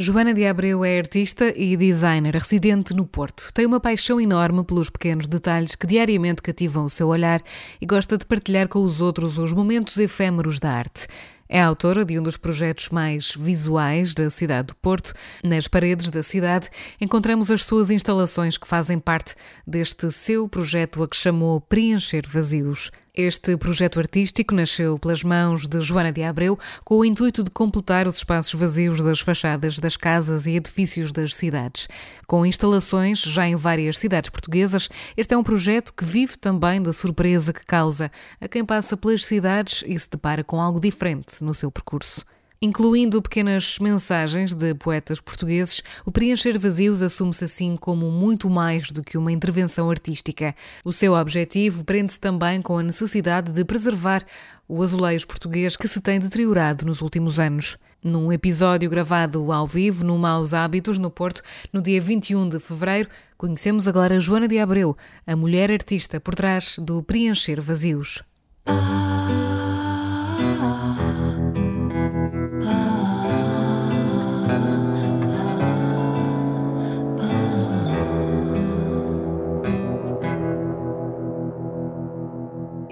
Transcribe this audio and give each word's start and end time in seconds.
Joana 0.00 0.32
de 0.32 0.46
Abreu 0.46 0.84
é 0.84 0.96
artista 0.96 1.52
e 1.56 1.76
designer 1.76 2.32
residente 2.32 2.94
no 2.94 3.04
Porto. 3.04 3.50
Tem 3.52 3.66
uma 3.66 3.80
paixão 3.80 4.20
enorme 4.20 4.62
pelos 4.62 4.88
pequenos 4.88 5.26
detalhes 5.26 5.74
que 5.74 5.88
diariamente 5.88 6.40
cativam 6.40 6.84
o 6.84 6.88
seu 6.88 7.08
olhar 7.08 7.42
e 7.80 7.84
gosta 7.84 8.16
de 8.16 8.24
partilhar 8.24 8.68
com 8.68 8.80
os 8.84 9.00
outros 9.00 9.38
os 9.38 9.52
momentos 9.52 9.98
efêmeros 9.98 10.60
da 10.60 10.70
arte. 10.70 11.08
É 11.48 11.60
autora 11.60 12.04
de 12.04 12.16
um 12.16 12.22
dos 12.22 12.36
projetos 12.36 12.90
mais 12.90 13.34
visuais 13.34 14.14
da 14.14 14.30
cidade 14.30 14.68
do 14.68 14.76
Porto. 14.76 15.12
Nas 15.42 15.66
paredes 15.66 16.10
da 16.10 16.22
cidade 16.22 16.70
encontramos 17.00 17.50
as 17.50 17.64
suas 17.64 17.90
instalações 17.90 18.56
que 18.56 18.68
fazem 18.68 19.00
parte 19.00 19.34
deste 19.66 20.12
seu 20.12 20.48
projeto 20.48 21.02
a 21.02 21.08
que 21.08 21.16
chamou 21.16 21.60
Preencher 21.60 22.24
Vazios. 22.24 22.92
Este 23.20 23.56
projeto 23.56 23.98
artístico 23.98 24.54
nasceu 24.54 24.96
pelas 24.96 25.24
mãos 25.24 25.66
de 25.66 25.80
Joana 25.80 26.12
de 26.12 26.22
Abreu 26.22 26.56
com 26.84 26.98
o 26.98 27.04
intuito 27.04 27.42
de 27.42 27.50
completar 27.50 28.06
os 28.06 28.18
espaços 28.18 28.54
vazios 28.54 29.00
das 29.00 29.18
fachadas 29.18 29.80
das 29.80 29.96
casas 29.96 30.46
e 30.46 30.52
edifícios 30.52 31.12
das 31.12 31.34
cidades. 31.34 31.88
Com 32.28 32.46
instalações 32.46 33.18
já 33.22 33.48
em 33.48 33.56
várias 33.56 33.98
cidades 33.98 34.30
portuguesas, 34.30 34.88
este 35.16 35.34
é 35.34 35.36
um 35.36 35.42
projeto 35.42 35.92
que 35.94 36.04
vive 36.04 36.38
também 36.38 36.80
da 36.80 36.92
surpresa 36.92 37.52
que 37.52 37.66
causa 37.66 38.08
a 38.40 38.46
quem 38.46 38.64
passa 38.64 38.96
pelas 38.96 39.26
cidades 39.26 39.82
e 39.84 39.98
se 39.98 40.08
depara 40.08 40.44
com 40.44 40.60
algo 40.60 40.80
diferente 40.80 41.42
no 41.42 41.56
seu 41.56 41.72
percurso. 41.72 42.24
Incluindo 42.60 43.22
pequenas 43.22 43.78
mensagens 43.78 44.52
de 44.52 44.74
poetas 44.74 45.20
portugueses, 45.20 45.80
o 46.04 46.10
Preencher 46.10 46.58
Vazios 46.58 47.02
assume-se 47.02 47.44
assim 47.44 47.76
como 47.76 48.10
muito 48.10 48.50
mais 48.50 48.90
do 48.90 49.00
que 49.00 49.16
uma 49.16 49.30
intervenção 49.30 49.88
artística. 49.88 50.52
O 50.84 50.92
seu 50.92 51.14
objetivo 51.14 51.84
prende-se 51.84 52.18
também 52.18 52.60
com 52.60 52.76
a 52.76 52.82
necessidade 52.82 53.52
de 53.52 53.64
preservar 53.64 54.24
o 54.66 54.82
azulejo 54.82 55.24
português 55.28 55.76
que 55.76 55.86
se 55.86 56.00
tem 56.00 56.18
deteriorado 56.18 56.84
nos 56.84 57.00
últimos 57.00 57.38
anos. 57.38 57.76
Num 58.02 58.32
episódio 58.32 58.90
gravado 58.90 59.52
ao 59.52 59.64
vivo 59.64 60.04
no 60.04 60.18
Maus 60.18 60.52
Hábitos, 60.52 60.98
no 60.98 61.12
Porto, 61.12 61.42
no 61.72 61.80
dia 61.80 62.00
21 62.00 62.48
de 62.48 62.58
fevereiro, 62.58 63.08
conhecemos 63.36 63.86
agora 63.86 64.18
Joana 64.18 64.48
de 64.48 64.58
Abreu, 64.58 64.96
a 65.24 65.36
mulher 65.36 65.70
artista 65.70 66.18
por 66.18 66.34
trás 66.34 66.76
do 66.80 67.04
Preencher 67.04 67.60
Vazios. 67.60 68.20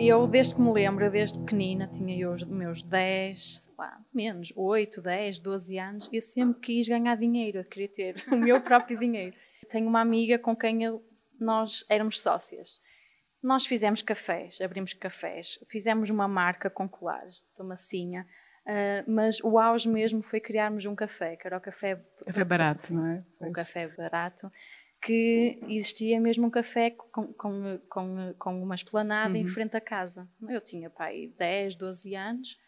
Eu, 0.07 0.27
desde 0.27 0.55
que 0.55 0.61
me 0.61 0.73
lembro, 0.73 1.11
desde 1.11 1.39
pequenina, 1.39 1.89
tinha 1.89 2.17
eu 2.17 2.31
os 2.31 2.45
meus 2.45 2.83
10, 2.83 3.65
sei 3.65 3.75
lá, 3.77 4.01
menos, 4.15 4.53
8, 4.55 5.03
10, 5.03 5.39
12 5.41 5.79
anos, 5.79 6.11
eu 6.13 6.21
sempre 6.21 6.61
quis 6.61 6.89
ganhar 6.89 7.17
dinheiro, 7.17 7.59
eu 7.59 7.65
queria 7.65 7.89
ter 7.89 8.25
o 8.31 8.37
meu 8.37 8.61
próprio 8.61 8.99
dinheiro. 8.99 9.37
Tenho 9.69 9.89
uma 9.89 10.01
amiga 10.01 10.39
com 10.39 10.55
quem 10.55 10.85
eu, 10.85 11.05
nós 11.41 11.85
éramos 11.89 12.21
sócias. 12.21 12.81
Nós 13.43 13.67
fizemos 13.67 14.01
cafés, 14.01 14.61
abrimos 14.61 14.93
cafés, 14.93 15.59
fizemos 15.69 16.09
uma 16.09 16.29
marca 16.29 16.71
com 16.71 16.89
colares, 16.89 17.43
de 17.59 17.65
massinha, 17.65 18.27
uh, 18.65 19.11
mas 19.11 19.43
o 19.43 19.59
auge 19.59 19.89
mesmo 19.89 20.23
foi 20.23 20.41
criarmos 20.41 20.87
um 20.87 20.95
café, 20.95 21.37
que 21.37 21.47
era 21.47 21.59
o 21.59 21.61
café... 21.61 22.01
Café 22.25 22.45
barato, 22.45 22.95
não 22.95 23.07
é? 23.07 23.25
Um 23.41 23.53
café 23.53 23.89
barato 23.89 24.51
que 25.07 25.61
existia 25.69 26.21
mesmo 26.21 26.49
um 26.49 26.51
café 26.51 26.91
com, 26.91 27.33
com, 27.33 27.79
com, 27.89 28.35
com 28.37 28.61
uma 28.61 28.75
esplanada 28.75 29.35
uhum. 29.35 29.41
em 29.41 29.47
frente 29.47 29.77
à 29.77 29.81
casa. 29.81 30.29
Eu 30.49 30.61
tinha 30.61 30.91
pai 30.91 31.33
10, 31.39 31.77
12 31.77 32.17
anos 32.17 32.59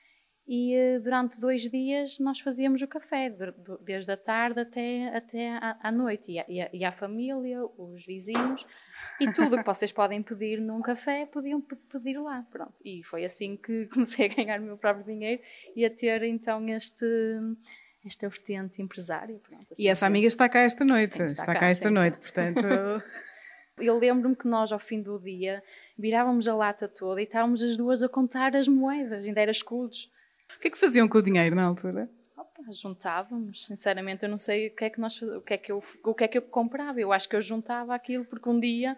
e 0.47 0.73
eh, 0.73 1.01
durante 1.01 1.41
dois 1.41 1.69
dias 1.69 2.21
nós 2.21 2.39
fazíamos 2.39 2.81
o 2.81 2.87
café, 2.87 3.29
desde 3.81 4.13
a 4.13 4.17
tarde 4.17 4.61
até, 4.61 5.09
até 5.17 5.59
à, 5.61 5.91
noite. 5.91 6.31
E 6.31 6.39
a, 6.39 6.45
e, 6.49 6.61
a, 6.61 6.71
e 6.73 6.85
a 6.85 6.93
família, 6.93 7.59
os 7.77 8.07
vizinhos 8.07 8.65
e 9.21 9.33
tudo 9.33 9.59
que 9.59 9.67
vocês 9.67 9.91
podem 9.91 10.23
pedir 10.23 10.61
num 10.61 10.81
café 10.81 11.27
podiam 11.27 11.61
pedir 11.61 12.21
lá. 12.21 12.47
Pronto. 12.53 12.77
E 12.85 13.03
foi 13.03 13.25
assim 13.25 13.57
que 13.57 13.87
comecei 13.93 14.27
a 14.27 14.33
ganhar 14.33 14.61
o 14.61 14.63
meu 14.63 14.79
próprio 14.79 15.05
dinheiro 15.05 15.43
e 15.75 15.85
a 15.85 15.91
ter 15.91 16.23
então 16.23 16.65
este 16.69 17.05
esta 18.09 18.29
vertente 18.29 18.83
empresária. 18.83 19.39
Pronto, 19.39 19.67
assim, 19.71 19.83
e 19.83 19.89
essa 19.89 20.07
amiga 20.07 20.27
está 20.27 20.49
cá 20.49 20.61
esta 20.61 20.85
noite, 20.85 21.13
sim, 21.13 21.25
está, 21.25 21.43
está, 21.43 21.55
cá, 21.55 21.61
cá 21.61 21.69
esta 21.69 21.89
sim, 21.89 21.95
noite, 21.95 22.15
sim. 22.15 22.21
portanto. 22.21 22.61
Eu 23.81 23.99
lembro-me 23.99 24.35
que 24.35 24.47
nós, 24.47 24.73
ao 24.73 24.79
fim 24.79 25.01
do 25.01 25.19
dia, 25.19 25.63
virávamos 25.97 26.49
a 26.49 26.55
lata 26.55 26.89
toda 26.89 27.21
e 27.21 27.25
estávamos 27.25 27.63
as 27.63 27.77
duas 27.77 28.03
a 28.03 28.09
contar 28.09 28.57
as 28.57 28.67
moedas, 28.67 29.25
ainda 29.25 29.41
era 29.41 29.51
escudos. 29.51 30.11
O 30.57 30.61
que 30.61 30.69
é 30.69 30.71
que 30.71 30.79
faziam 30.79 31.09
com 31.09 31.19
o 31.19 31.23
dinheiro 31.23 31.55
na 31.55 31.65
altura? 31.65 32.11
Opa, 32.37 32.63
juntávamos, 32.73 33.67
sinceramente, 33.67 34.25
eu 34.25 34.29
não 34.29 34.39
sei 34.39 34.69
o 34.69 34.75
que 34.75 34.85
é 34.85 34.91
que 34.91 35.01
nós, 35.01 35.21
o 35.23 35.41
que 35.41 35.55
é 35.55 35.59
que 35.59 35.71
eu, 35.71 35.83
o 36.05 36.15
que 36.15 36.25
é 36.25 36.29
que 36.29 36.39
eu 36.39 36.43
comprava. 36.43 37.01
Eu 37.01 37.13
acho 37.13 37.29
que 37.29 37.37
eu 37.37 37.41
juntava 37.41 37.95
aquilo 37.95 38.25
porque 38.25 38.49
um 38.49 38.59
dia, 38.59 38.97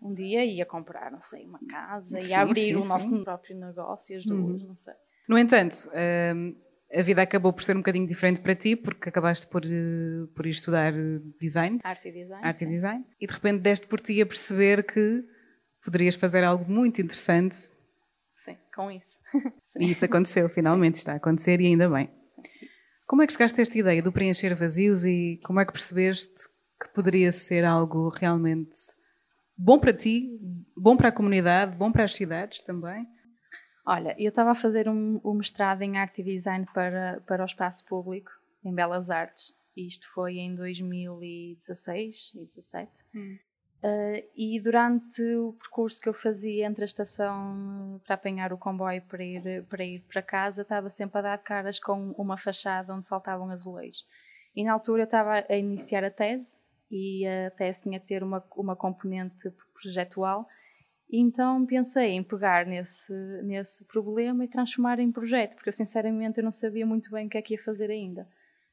um 0.00 0.12
dia 0.12 0.44
ia 0.44 0.66
comprar, 0.66 1.10
não 1.10 1.20
sei, 1.20 1.44
uma 1.44 1.60
casa, 1.68 2.18
ia 2.20 2.40
abrir 2.40 2.76
o 2.76 2.84
nosso 2.84 3.22
próprio 3.22 3.56
negócio, 3.56 4.16
as 4.16 4.24
duas, 4.24 4.62
uhum. 4.62 4.68
não 4.68 4.76
sei. 4.76 4.94
No 5.28 5.36
entanto, 5.38 5.90
hum, 6.34 6.54
a 6.94 7.02
vida 7.02 7.22
acabou 7.22 7.52
por 7.52 7.62
ser 7.62 7.74
um 7.74 7.80
bocadinho 7.80 8.06
diferente 8.06 8.40
para 8.40 8.54
ti, 8.54 8.76
porque 8.76 9.08
acabaste 9.08 9.46
por, 9.48 9.64
eh, 9.64 10.26
por 10.34 10.46
ir 10.46 10.50
estudar 10.50 10.92
design. 11.40 11.78
Arte 11.82 12.08
e 12.08 12.12
design. 12.12 12.44
Arte 12.44 12.58
sim. 12.60 12.66
e 12.66 12.68
design. 12.68 13.04
E 13.20 13.26
de 13.26 13.32
repente 13.32 13.60
deste 13.60 13.86
por 13.86 14.00
ti 14.00 14.20
a 14.22 14.26
perceber 14.26 14.84
que 14.84 15.24
poderias 15.84 16.14
fazer 16.14 16.44
algo 16.44 16.70
muito 16.70 17.00
interessante. 17.00 17.56
Sim, 18.32 18.56
com 18.74 18.90
isso. 18.90 19.18
Sim. 19.64 19.78
E 19.86 19.90
isso 19.90 20.04
aconteceu, 20.04 20.48
finalmente 20.48 20.94
está 20.94 21.12
a 21.12 21.16
acontecer 21.16 21.60
e 21.60 21.66
ainda 21.66 21.88
bem. 21.88 22.10
Sim. 22.34 22.42
Como 23.06 23.22
é 23.22 23.26
que 23.26 23.32
chegaste 23.32 23.60
a 23.60 23.62
esta 23.62 23.78
ideia 23.78 24.02
do 24.02 24.12
preencher 24.12 24.54
vazios 24.54 25.04
e 25.04 25.40
como 25.44 25.60
é 25.60 25.66
que 25.66 25.72
percebeste 25.72 26.48
que 26.80 26.88
poderia 26.94 27.30
ser 27.32 27.64
algo 27.64 28.08
realmente 28.08 28.76
bom 29.56 29.78
para 29.78 29.92
ti, 29.92 30.38
bom 30.76 30.96
para 30.96 31.08
a 31.08 31.12
comunidade, 31.12 31.76
bom 31.76 31.90
para 31.90 32.04
as 32.04 32.14
cidades 32.14 32.62
também? 32.62 33.06
Olha, 33.86 34.16
eu 34.18 34.30
estava 34.30 34.50
a 34.50 34.54
fazer 34.54 34.88
um, 34.88 35.20
um, 35.24 35.34
mestrado 35.34 35.82
em 35.82 35.96
arte 35.96 36.20
e 36.20 36.24
design 36.24 36.66
para, 36.74 37.22
para 37.24 37.42
o 37.42 37.46
espaço 37.46 37.84
público, 37.86 38.32
em 38.64 38.74
Belas 38.74 39.10
Artes. 39.10 39.56
Isto 39.76 40.08
foi 40.12 40.38
em 40.38 40.56
2016 40.56 42.32
e 42.34 42.38
2017. 42.38 42.92
Hum. 43.14 43.38
Uh, 43.84 44.26
e 44.34 44.58
durante 44.58 45.22
o 45.36 45.52
percurso 45.52 46.00
que 46.00 46.08
eu 46.08 46.14
fazia 46.14 46.66
entre 46.66 46.82
a 46.82 46.86
estação 46.86 48.00
para 48.04 48.14
apanhar 48.14 48.52
o 48.52 48.58
comboio 48.58 49.02
para 49.02 49.22
ir 49.22 49.62
para, 49.68 49.84
ir 49.84 50.00
para 50.00 50.22
casa, 50.22 50.62
estava 50.62 50.88
sempre 50.88 51.18
a 51.18 51.22
dar 51.22 51.38
caras 51.38 51.78
com 51.78 52.10
uma 52.12 52.36
fachada 52.36 52.92
onde 52.92 53.06
faltavam 53.06 53.48
azulejos. 53.50 54.04
E 54.56 54.64
na 54.64 54.72
altura 54.72 55.02
eu 55.02 55.04
estava 55.04 55.44
a 55.48 55.56
iniciar 55.56 56.02
a 56.02 56.10
tese 56.10 56.58
e 56.90 57.24
a 57.26 57.50
tese 57.50 57.82
tinha 57.82 58.00
que 58.00 58.06
ter 58.06 58.24
uma, 58.24 58.42
uma 58.56 58.74
componente 58.74 59.52
projetual. 59.74 60.48
Então 61.10 61.64
pensei 61.64 62.10
em 62.10 62.22
pegar 62.22 62.66
nesse, 62.66 63.12
nesse 63.44 63.84
problema 63.84 64.44
e 64.44 64.48
transformar 64.48 64.98
em 64.98 65.12
projeto, 65.12 65.54
porque 65.54 65.68
eu 65.68 65.72
sinceramente 65.72 66.38
eu 66.38 66.44
não 66.44 66.52
sabia 66.52 66.84
muito 66.84 67.10
bem 67.10 67.26
o 67.26 67.30
que 67.30 67.38
é 67.38 67.42
que 67.42 67.54
ia 67.54 67.62
fazer 67.62 67.90
ainda. 67.90 68.28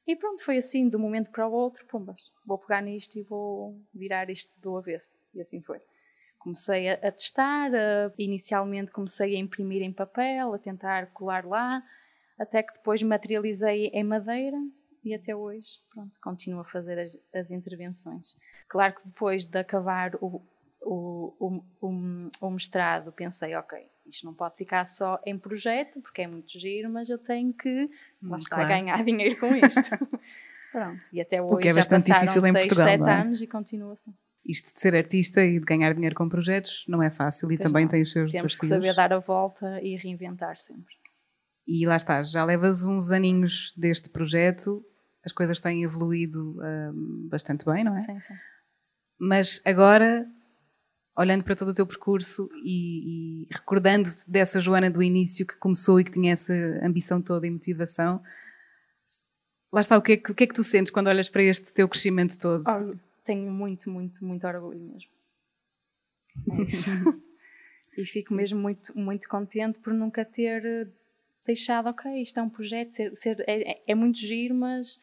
E 0.06 0.16
pronto, 0.16 0.44
foi 0.44 0.58
assim, 0.58 0.90
de 0.90 0.98
um 0.98 1.00
momento 1.00 1.32
para 1.32 1.48
o 1.48 1.52
outro, 1.52 1.86
pumbas, 1.86 2.22
vou 2.46 2.58
pegar 2.58 2.82
nisto 2.82 3.18
e 3.18 3.24
vou 3.24 3.80
virar 3.94 4.30
isto 4.30 4.52
do 4.60 4.76
avesso. 4.78 5.18
E 5.34 5.40
assim 5.40 5.62
foi. 5.62 5.80
Comecei 6.40 6.90
a, 6.90 6.94
a 6.96 7.12
testar, 7.12 7.74
a, 7.74 8.12
inicialmente 8.18 8.92
comecei 8.92 9.36
a 9.36 9.40
imprimir 9.40 9.82
em 9.82 9.94
papel, 9.94 10.54
a 10.54 10.60
tentar 10.60 11.08
colar 11.14 11.46
lá, 11.46 11.82
até 12.38 12.62
que 12.62 12.74
depois 12.74 13.02
materializei 13.02 13.88
em 13.94 14.04
madeira 14.04 14.58
e 15.06 15.14
até 15.14 15.36
hoje, 15.36 15.80
pronto, 15.94 16.12
continuo 16.22 16.62
a 16.62 16.66
fazer 16.66 17.00
as, 17.00 17.18
as 17.34 17.52
intervenções. 17.52 18.38
Claro 18.68 18.96
que 18.96 19.06
depois 19.06 19.46
de 19.46 19.58
acabar 19.58 20.16
o, 20.16 20.42
o, 20.86 21.34
o, 21.40 21.88
o, 21.88 22.30
o 22.42 22.52
mestrado, 22.52 23.12
pensei, 23.12 23.56
ok, 23.56 23.80
isto 24.06 24.26
não 24.26 24.34
pode 24.34 24.56
ficar 24.56 24.86
só 24.86 25.20
em 25.26 25.38
projeto, 25.38 26.02
porque 26.02 26.22
é 26.22 26.28
muito 26.28 26.58
giro, 26.60 26.90
mas 26.90 27.10
eu 27.10 27.18
tenho 27.18 27.54
que 27.54 27.70
hum, 28.22 28.30
lá 28.30 28.38
está, 28.38 28.58
claro. 28.58 28.70
ganhar 28.70 29.04
dinheiro 29.06 29.40
com 29.40 29.56
isto. 29.56 29.82
Pronto, 30.72 31.04
e 31.12 31.22
até 31.22 31.42
hoje 31.42 31.68
é 31.68 31.74
já 31.74 31.86
passaram 31.88 32.42
6, 32.42 32.76
7 32.76 33.04
é? 33.04 33.12
anos 33.12 33.42
e 33.42 33.48
continua 33.48 33.94
assim. 33.94 34.14
Isto 34.46 34.74
de 34.74 34.80
ser 34.82 34.94
artista 34.96 35.44
e 35.44 35.58
de 35.58 35.66
ganhar 35.66 35.94
dinheiro 35.94 36.16
com 36.16 36.28
projetos 36.28 36.84
não 36.88 37.02
é 37.02 37.10
fácil 37.10 37.50
e 37.52 37.58
pois 37.58 37.70
também 37.70 37.86
não. 37.86 37.92
tem 37.92 38.02
os 38.02 38.12
seus 38.12 38.32
Temos 38.32 38.52
desafios. 38.52 38.70
Temos 38.70 38.82
que 38.82 38.88
saber 38.88 38.96
dar 38.96 39.14
a 39.14 39.20
volta 39.20 39.80
e 39.82 39.96
reinventar 39.96 40.58
sempre. 40.58 40.94
E 41.66 41.86
lá 41.86 41.96
está, 41.96 42.24
já 42.24 42.44
levas 42.44 42.84
uns 42.84 43.12
aninhos 43.12 43.74
deste 43.78 44.10
projeto, 44.10 44.86
as 45.24 45.32
coisas 45.32 45.62
têm 45.62 45.84
evoluído 45.84 46.58
um, 46.62 47.28
bastante 47.30 47.64
bem, 47.64 47.86
não 47.86 47.96
é? 47.96 48.00
Sim, 48.00 48.20
sim. 48.20 48.34
Mas 49.18 49.62
agora 49.64 50.28
olhando 51.16 51.44
para 51.44 51.56
todo 51.56 51.70
o 51.70 51.74
teu 51.74 51.86
percurso 51.86 52.50
e, 52.64 53.44
e 53.44 53.48
recordando-te 53.52 54.30
dessa 54.30 54.60
Joana 54.60 54.90
do 54.90 55.04
início 55.04 55.46
que 55.46 55.56
começou 55.58 56.00
e 56.00 56.04
que 56.04 56.12
tinha 56.12 56.34
essa 56.34 56.54
ambição 56.82 57.22
toda 57.22 57.46
e 57.46 57.52
motivação, 57.52 58.22
lá 59.72 59.82
está, 59.82 59.98
o 59.98 60.02
que, 60.02 60.14
é 60.14 60.18
que, 60.18 60.34
que 60.34 60.44
é 60.44 60.48
que 60.48 60.54
tu 60.54 60.64
sentes 60.64 60.92
quando 60.92 61.08
olhas 61.08 61.30
para 61.30 61.44
este 61.44 61.72
teu 61.74 61.88
crescimento 61.88 62.38
todo? 62.38 62.64
Oh, 62.68 62.96
tenho 63.24 63.52
muito, 63.52 63.90
muito, 63.90 64.26
muito 64.26 64.46
orgulho 64.48 64.80
mesmo. 64.80 65.10
É 67.98 68.02
e 68.02 68.06
fico 68.06 68.30
Sim. 68.30 68.36
mesmo 68.36 68.60
muito, 68.60 68.98
muito 68.98 69.30
contente 69.30 69.80
por 69.80 69.94
nunca 69.94 70.26
ter 70.26 70.66
eh, 70.66 70.88
deixado, 71.46 71.90
ok, 71.90 72.22
isto 72.22 72.40
é 72.40 72.44
um 72.44 72.50
projeto, 72.50 72.92
ser, 72.92 73.16
ser 73.16 73.44
é, 73.48 73.82
é 73.86 73.96
muito 73.96 74.18
giro, 74.18 74.56
mas 74.56 75.00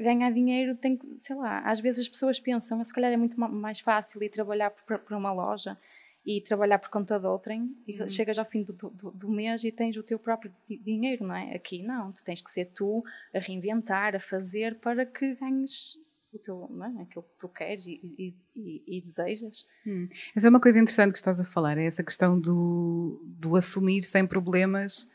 ganhar 0.00 0.32
dinheiro 0.32 0.76
tem 0.76 0.96
que, 0.96 1.06
sei 1.18 1.36
lá, 1.36 1.60
às 1.60 1.80
vezes 1.80 2.00
as 2.00 2.08
pessoas 2.08 2.40
pensam, 2.40 2.82
se 2.82 2.92
calhar 2.92 3.12
é 3.12 3.16
muito 3.16 3.38
mais 3.38 3.80
fácil 3.80 4.22
ir 4.22 4.30
trabalhar 4.30 4.70
para 4.70 5.18
uma 5.18 5.32
loja 5.32 5.76
e 6.24 6.40
trabalhar 6.40 6.78
por 6.78 6.90
conta 6.90 7.20
de 7.20 7.26
outrem 7.26 7.70
e 7.86 8.00
uhum. 8.00 8.08
chegas 8.08 8.36
ao 8.36 8.44
fim 8.44 8.64
do, 8.64 8.72
do, 8.72 9.10
do, 9.12 9.30
mês 9.30 9.62
e 9.62 9.70
tens 9.70 9.96
o 9.96 10.02
teu 10.02 10.18
próprio 10.18 10.52
dinheiro, 10.68 11.24
não 11.24 11.34
é? 11.34 11.54
Aqui 11.54 11.82
não, 11.84 12.10
tu 12.10 12.24
tens 12.24 12.42
que 12.42 12.50
ser 12.50 12.66
tu 12.74 13.04
a 13.32 13.38
reinventar, 13.38 14.16
a 14.16 14.20
fazer 14.20 14.74
para 14.80 15.06
que 15.06 15.36
ganhes 15.36 15.96
o 16.32 16.38
teu, 16.38 16.68
não 16.68 16.86
é? 16.86 17.02
aquilo 17.02 17.22
que 17.22 17.38
tu 17.38 17.48
queres 17.48 17.86
e, 17.86 18.00
e, 18.02 18.34
e, 18.56 18.98
e 18.98 19.00
desejas. 19.00 19.66
Hum. 19.86 20.08
Essa 20.34 20.48
é 20.48 20.50
uma 20.50 20.60
coisa 20.60 20.80
interessante 20.80 21.12
que 21.12 21.18
estás 21.18 21.40
a 21.40 21.44
falar, 21.44 21.78
é 21.78 21.86
essa 21.86 22.02
questão 22.02 22.40
do, 22.40 23.22
do 23.24 23.54
assumir 23.54 24.02
sem 24.02 24.26
problemas 24.26 25.08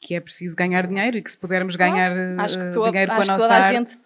que 0.00 0.14
é 0.14 0.20
preciso 0.20 0.56
ganhar 0.56 0.86
dinheiro 0.86 1.16
e 1.16 1.22
que 1.22 1.30
se 1.30 1.38
pudermos 1.38 1.76
ganhar 1.76 2.12
acho 2.40 2.58
que 2.58 2.72
toda, 2.72 2.90
dinheiro 2.90 3.12
com 3.12 3.22
a 3.22 3.26
nossa 3.26 3.36
toda 3.36 3.56
a 3.56 3.72
gente 3.72 3.98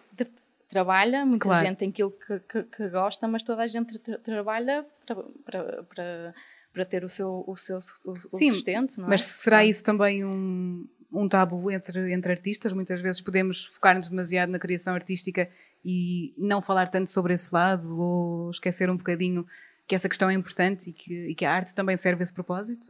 trabalha, 0.73 1.23
muita 1.23 1.43
claro. 1.43 1.67
gente 1.67 1.77
tem 1.77 1.89
aquilo 1.89 2.11
que, 2.11 2.39
que, 2.39 2.63
que, 2.63 2.89
gosta, 2.89 3.27
mas 3.27 3.43
toda 3.43 3.61
a 3.61 3.67
gente 3.67 3.99
tra 3.99 4.17
trabalha 4.17 4.83
para, 5.05 5.15
para, 5.45 5.83
para, 5.83 6.33
para, 6.73 6.85
ter 6.85 7.03
o 7.03 7.09
seu, 7.09 7.43
o 7.47 7.55
seu 7.55 7.77
o, 8.03 8.15
Sim, 8.35 8.51
sustento. 8.51 8.97
Não 8.97 9.05
é? 9.05 9.09
mas 9.09 9.21
será 9.21 9.63
isso 9.63 9.83
também 9.83 10.25
um, 10.25 10.87
um 11.11 11.29
tabu 11.29 11.69
entre, 11.69 12.11
entre 12.11 12.31
artistas? 12.31 12.73
Muitas 12.73 13.01
vezes 13.01 13.21
podemos 13.21 13.65
focar-nos 13.65 14.09
demasiado 14.09 14.49
na 14.49 14.57
criação 14.57 14.95
artística 14.95 15.47
e 15.85 16.33
não 16.37 16.59
falar 16.59 16.87
tanto 16.87 17.09
sobre 17.09 17.33
esse 17.33 17.53
lado 17.53 17.95
ou 17.95 18.49
esquecer 18.49 18.89
um 18.89 18.97
bocadinho 18.97 19.45
que 19.85 19.93
essa 19.93 20.09
questão 20.09 20.29
é 20.29 20.33
importante 20.33 20.89
e 20.89 20.93
que, 20.93 21.27
e 21.27 21.35
que 21.35 21.45
a 21.45 21.53
arte 21.53 21.75
também 21.75 21.95
serve 21.97 22.21
a 22.21 22.23
esse 22.23 22.33
propósito? 22.33 22.87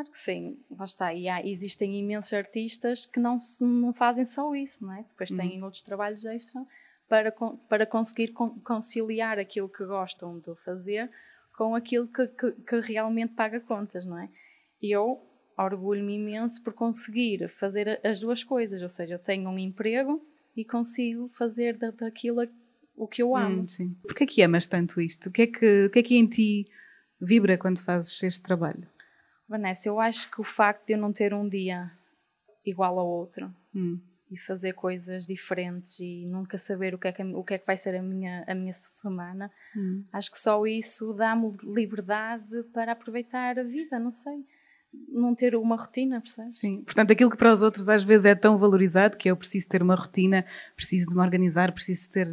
Claro 0.00 0.12
que 0.12 0.18
sim, 0.18 0.56
lá 0.70 0.84
está. 0.86 1.12
E 1.12 1.28
há, 1.28 1.46
existem 1.46 1.98
imensos 1.98 2.32
artistas 2.32 3.04
que 3.04 3.20
não, 3.20 3.38
se, 3.38 3.62
não 3.62 3.92
fazem 3.92 4.24
só 4.24 4.54
isso, 4.54 4.86
não 4.86 4.94
é? 4.94 5.02
Depois 5.02 5.30
têm 5.30 5.58
uhum. 5.58 5.64
outros 5.64 5.82
trabalhos 5.82 6.24
extra 6.24 6.64
para, 7.06 7.30
para 7.68 7.84
conseguir 7.84 8.32
conciliar 8.64 9.38
aquilo 9.38 9.68
que 9.68 9.84
gostam 9.84 10.38
de 10.38 10.54
fazer 10.64 11.10
com 11.54 11.74
aquilo 11.74 12.08
que, 12.08 12.26
que, 12.28 12.52
que 12.52 12.80
realmente 12.80 13.34
paga 13.34 13.60
contas, 13.60 14.06
não 14.06 14.18
é? 14.18 14.30
E 14.80 14.90
eu 14.90 15.20
orgulho-me 15.58 16.14
imenso 16.14 16.64
por 16.64 16.72
conseguir 16.72 17.46
fazer 17.50 18.00
as 18.02 18.20
duas 18.20 18.42
coisas, 18.42 18.80
ou 18.80 18.88
seja, 18.88 19.16
eu 19.16 19.18
tenho 19.18 19.50
um 19.50 19.58
emprego 19.58 20.26
e 20.56 20.64
consigo 20.64 21.28
fazer 21.34 21.76
daquilo 21.76 22.48
o 22.96 23.06
que 23.06 23.20
eu 23.20 23.36
amo. 23.36 23.64
Hum, 23.64 23.68
sim. 23.68 23.94
Porquê 24.02 24.24
que 24.24 24.42
amas 24.42 24.66
tanto 24.66 24.98
isto? 24.98 25.28
O 25.28 25.30
que, 25.30 25.42
é 25.42 25.46
que, 25.46 25.84
o 25.84 25.90
que 25.90 25.98
é 25.98 26.02
que 26.02 26.16
em 26.16 26.26
ti 26.26 26.64
vibra 27.20 27.58
quando 27.58 27.82
fazes 27.82 28.22
este 28.22 28.42
trabalho? 28.42 28.88
Vanessa, 29.50 29.88
eu 29.88 29.98
acho 29.98 30.30
que 30.30 30.40
o 30.40 30.44
facto 30.44 30.86
de 30.86 30.92
eu 30.92 30.98
não 30.98 31.12
ter 31.12 31.34
um 31.34 31.48
dia 31.48 31.90
igual 32.64 33.00
ao 33.00 33.08
outro 33.08 33.52
hum. 33.74 33.98
e 34.30 34.38
fazer 34.38 34.74
coisas 34.74 35.26
diferentes 35.26 35.98
e 35.98 36.24
nunca 36.24 36.56
saber 36.56 36.94
o 36.94 36.98
que 36.98 37.08
é 37.08 37.12
que, 37.12 37.20
o 37.20 37.42
que, 37.42 37.54
é 37.54 37.58
que 37.58 37.66
vai 37.66 37.76
ser 37.76 37.96
a 37.96 38.02
minha, 38.02 38.44
a 38.46 38.54
minha 38.54 38.72
semana, 38.72 39.50
hum. 39.76 40.04
acho 40.12 40.30
que 40.30 40.38
só 40.38 40.64
isso 40.64 41.12
dá-me 41.14 41.52
liberdade 41.64 42.62
para 42.72 42.92
aproveitar 42.92 43.58
a 43.58 43.64
vida, 43.64 43.98
não 43.98 44.12
sei. 44.12 44.46
Não 45.08 45.34
ter 45.34 45.56
uma 45.56 45.74
rotina, 45.74 46.20
percebes? 46.20 46.58
Sim, 46.58 46.82
portanto, 46.82 47.12
aquilo 47.12 47.30
que 47.30 47.36
para 47.36 47.50
os 47.50 47.60
outros 47.60 47.88
às 47.88 48.04
vezes 48.04 48.26
é 48.26 48.36
tão 48.36 48.56
valorizado, 48.56 49.16
que 49.16 49.28
é 49.28 49.32
eu 49.32 49.36
preciso 49.36 49.68
ter 49.68 49.82
uma 49.82 49.96
rotina, 49.96 50.44
preciso 50.76 51.08
de 51.08 51.14
me 51.16 51.22
organizar, 51.22 51.72
preciso 51.72 52.10
ter 52.10 52.28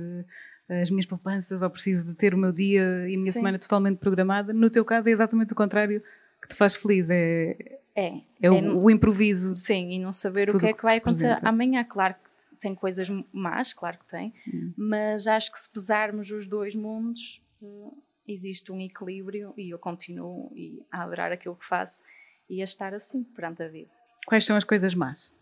eh, 0.69 0.81
as 0.81 0.89
minhas 0.91 1.05
poupanças 1.05 1.63
ou 1.63 1.69
preciso 1.69 2.05
de 2.05 2.15
ter 2.15 2.33
o 2.33 2.37
meu 2.37 2.51
dia 2.51 3.07
e 3.09 3.15
a 3.15 3.17
minha 3.17 3.31
Sim. 3.31 3.39
semana 3.39 3.57
totalmente 3.57 3.97
programada. 3.97 4.53
No 4.53 4.69
teu 4.69 4.85
caso 4.85 5.09
é 5.09 5.11
exatamente 5.11 5.53
o 5.53 5.55
contrário 5.55 6.03
que 6.41 6.47
te 6.47 6.55
faz 6.55 6.75
feliz, 6.75 7.09
é, 7.09 7.57
é, 7.95 8.07
é, 8.07 8.21
é 8.41 8.51
o, 8.51 8.83
o, 8.83 8.91
improviso. 8.91 9.57
Sim, 9.57 9.91
e 9.91 9.99
não 9.99 10.11
saber 10.11 10.49
o 10.49 10.59
que 10.59 10.67
é 10.67 10.71
que, 10.71 10.77
que 10.77 10.83
vai 10.83 10.97
acontecer 10.97 11.35
amanhã. 11.43 11.83
Claro 11.83 12.13
que 12.13 12.59
tem 12.59 12.75
coisas 12.75 13.07
más, 13.31 13.73
claro 13.73 13.97
que 13.99 14.05
tem, 14.07 14.33
hum. 14.47 14.73
mas 14.77 15.27
acho 15.27 15.51
que 15.51 15.59
se 15.59 15.69
pesarmos 15.69 16.31
os 16.31 16.47
dois 16.47 16.75
mundos, 16.75 17.43
eh, 17.61 17.91
existe 18.27 18.71
um 18.71 18.79
equilíbrio 18.79 19.53
e 19.57 19.69
eu 19.69 19.79
continuo 19.79 20.51
a 20.91 21.03
adorar 21.03 21.31
aquilo 21.31 21.55
que 21.55 21.65
faço 21.65 22.03
e 22.49 22.61
a 22.61 22.63
estar 22.63 22.93
assim 22.93 23.23
perante 23.23 23.63
a 23.63 23.67
vida. 23.67 23.91
Quais 24.25 24.45
são 24.45 24.55
as 24.55 24.63
coisas 24.63 24.93
más? 24.93 25.33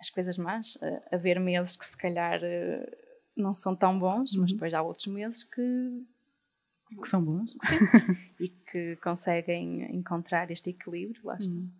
As 0.00 0.10
coisas 0.10 0.38
más? 0.38 0.78
Eh, 0.80 1.02
haver 1.12 1.40
meses 1.40 1.76
que 1.76 1.84
se 1.84 1.96
calhar 1.96 2.40
eh, 2.42 2.88
não 3.36 3.52
são 3.52 3.74
tão 3.74 3.98
bons, 3.98 4.34
uhum. 4.34 4.42
mas 4.42 4.52
depois 4.52 4.74
há 4.74 4.82
outros 4.82 5.06
meses 5.06 5.44
que 5.44 5.62
que 6.96 7.08
são 7.08 7.22
bons. 7.22 7.52
Sim. 7.52 7.78
e 8.40 8.48
que 8.48 8.96
conseguem 8.96 9.94
encontrar 9.94 10.50
este 10.50 10.70
equilíbrio, 10.70 11.20
lá 11.24 11.36
está. 11.36 11.52
Hum. 11.52 11.70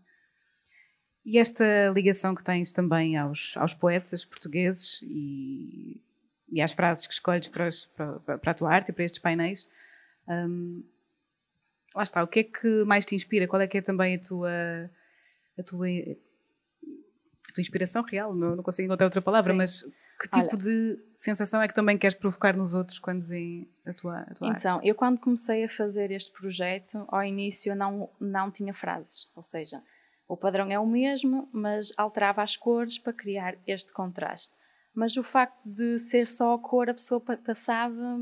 E 1.25 1.39
esta 1.39 1.91
ligação 1.95 2.35
que 2.35 2.43
tens 2.43 2.73
também 2.73 3.17
aos, 3.17 3.55
aos 3.57 3.75
poetas 3.75 4.25
portugueses 4.25 5.03
e, 5.03 6.01
e 6.49 6.63
às 6.63 6.73
frases 6.73 7.07
que 7.07 7.13
escolhes 7.13 7.49
para, 7.49 7.69
os, 7.69 7.85
para, 7.85 8.39
para, 8.39 8.51
a 8.51 8.55
tua 8.55 8.73
arte 8.73 8.89
e 8.89 8.93
para 8.93 9.05
estes 9.05 9.21
painéis, 9.21 9.69
um, 10.27 10.83
lá 11.95 12.03
está, 12.03 12.23
o 12.23 12.27
que 12.27 12.41
é 12.41 12.45
que 12.45 12.85
mais 12.85 13.05
te 13.05 13.15
inspira? 13.15 13.47
Qual 13.47 13.61
é 13.61 13.67
que 13.67 13.77
é 13.77 13.83
também 13.83 14.15
a 14.15 14.19
tua, 14.19 14.51
a 15.59 15.63
tua, 15.63 15.87
a 15.87 17.53
tua 17.53 17.61
inspiração 17.61 18.03
real? 18.03 18.35
Não, 18.35 18.57
não 18.57 18.63
consigo 18.63 18.87
encontrar 18.87 19.07
outra 19.07 19.21
palavra, 19.21 19.53
Sim. 19.53 19.59
mas 19.59 19.85
que 20.21 20.29
tipo 20.29 20.49
Olha, 20.49 20.57
de 20.57 20.99
sensação 21.15 21.63
é 21.63 21.69
que 21.69 21.75
também 21.75 21.97
queres 21.97 22.17
provocar 22.17 22.57
nos 22.57 22.75
outros 22.75 22.99
quando 22.99 23.25
vêm 23.25 23.69
a 23.87 23.93
tua, 23.93 24.19
a 24.21 24.35
tua 24.35 24.49
Então, 24.49 24.77
arte? 24.77 24.89
eu 24.89 24.95
quando 24.95 25.21
comecei 25.21 25.65
a 25.65 25.69
fazer 25.69 26.11
este 26.11 26.33
projeto, 26.33 27.05
ao 27.09 27.23
início 27.23 27.75
não, 27.77 28.11
não 28.21 28.51
tinha 28.51 28.75
frases, 28.75 29.31
ou 29.37 29.43
seja, 29.43 29.83
o 30.27 30.37
padrão 30.37 30.71
é 30.71 30.79
o 30.79 30.87
mesmo, 30.87 31.49
mas 31.53 31.93
alterava 31.97 32.43
as 32.43 32.57
cores 32.57 32.99
para 32.99 33.13
criar 33.13 33.57
este 33.67 33.93
contraste. 33.93 34.55
mas 34.95 35.17
o 35.17 35.23
facto 35.23 35.57
de 35.65 35.97
ser 35.99 36.27
só 36.27 36.55
a 36.55 36.59
cor, 36.59 36.91
a 36.91 36.95
pessoa 36.95 37.21
passava 37.21 38.19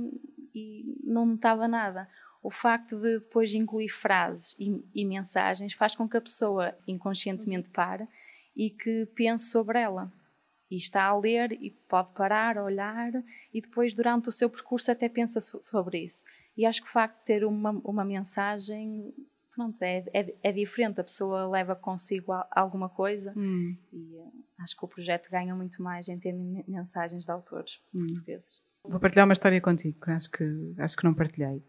e 0.55 0.85
não 1.03 1.25
notava 1.25 1.67
nada. 1.67 2.07
O 2.43 2.51
facto 2.51 3.01
de 3.01 3.19
depois 3.19 3.55
incluir 3.55 3.89
frases 3.89 4.55
e, 4.59 4.85
e 4.95 5.05
mensagens 5.07 5.73
faz 5.73 5.97
com 5.97 6.07
que 6.07 6.17
a 6.19 6.21
pessoa 6.21 6.77
inconscientemente 6.87 7.71
pare 7.71 8.07
e 8.55 8.69
que 8.71 9.07
pense 9.15 9.51
sobre 9.51 9.81
ela 9.81 10.13
e 10.71 10.77
está 10.77 11.05
a 11.05 11.17
ler 11.17 11.53
e 11.53 11.71
pode 11.89 12.13
parar, 12.13 12.59
olhar 12.59 13.13
e 13.53 13.61
depois 13.61 13.95
durante 13.95 14.29
o 14.29 14.33
seu 14.33 14.51
percurso 14.51 14.91
até 14.91 15.09
pensa 15.09 15.41
sobre 15.41 16.03
isso. 16.03 16.25
E 16.57 16.65
acho 16.65 16.83
que 16.83 16.89
o 16.89 16.91
facto 16.91 17.19
de 17.19 17.25
ter 17.25 17.45
uma, 17.45 17.71
uma 17.85 18.05
mensagem 18.05 19.15
pronto, 19.57 19.83
é, 19.83 20.05
é, 20.13 20.35
é 20.43 20.53
diferente, 20.53 21.01
a 21.01 21.05
pessoa 21.05 21.49
leva 21.49 21.75
consigo 21.75 22.33
alguma 22.51 22.91
coisa 22.91 23.33
hum. 23.35 23.75
e 23.91 24.17
uh, 24.17 24.33
acho 24.59 24.77
que 24.77 24.85
o 24.85 24.89
projeto 24.89 25.31
ganha 25.31 25.55
muito 25.55 25.83
mais 25.83 26.09
em 26.09 26.19
ter 26.19 26.35
mensagens 26.69 27.25
de 27.25 27.31
autores 27.31 27.81
hum. 27.95 28.07
portugueses. 28.07 28.61
Vou 28.85 29.01
partilhar 29.01 29.27
uma 29.27 29.33
história 29.33 29.61
contigo, 29.61 29.99
que 29.99 30.11
acho 30.11 30.31
que, 30.31 30.75
acho 30.79 30.97
que 30.97 31.05
não 31.05 31.15
partilhei. 31.15 31.65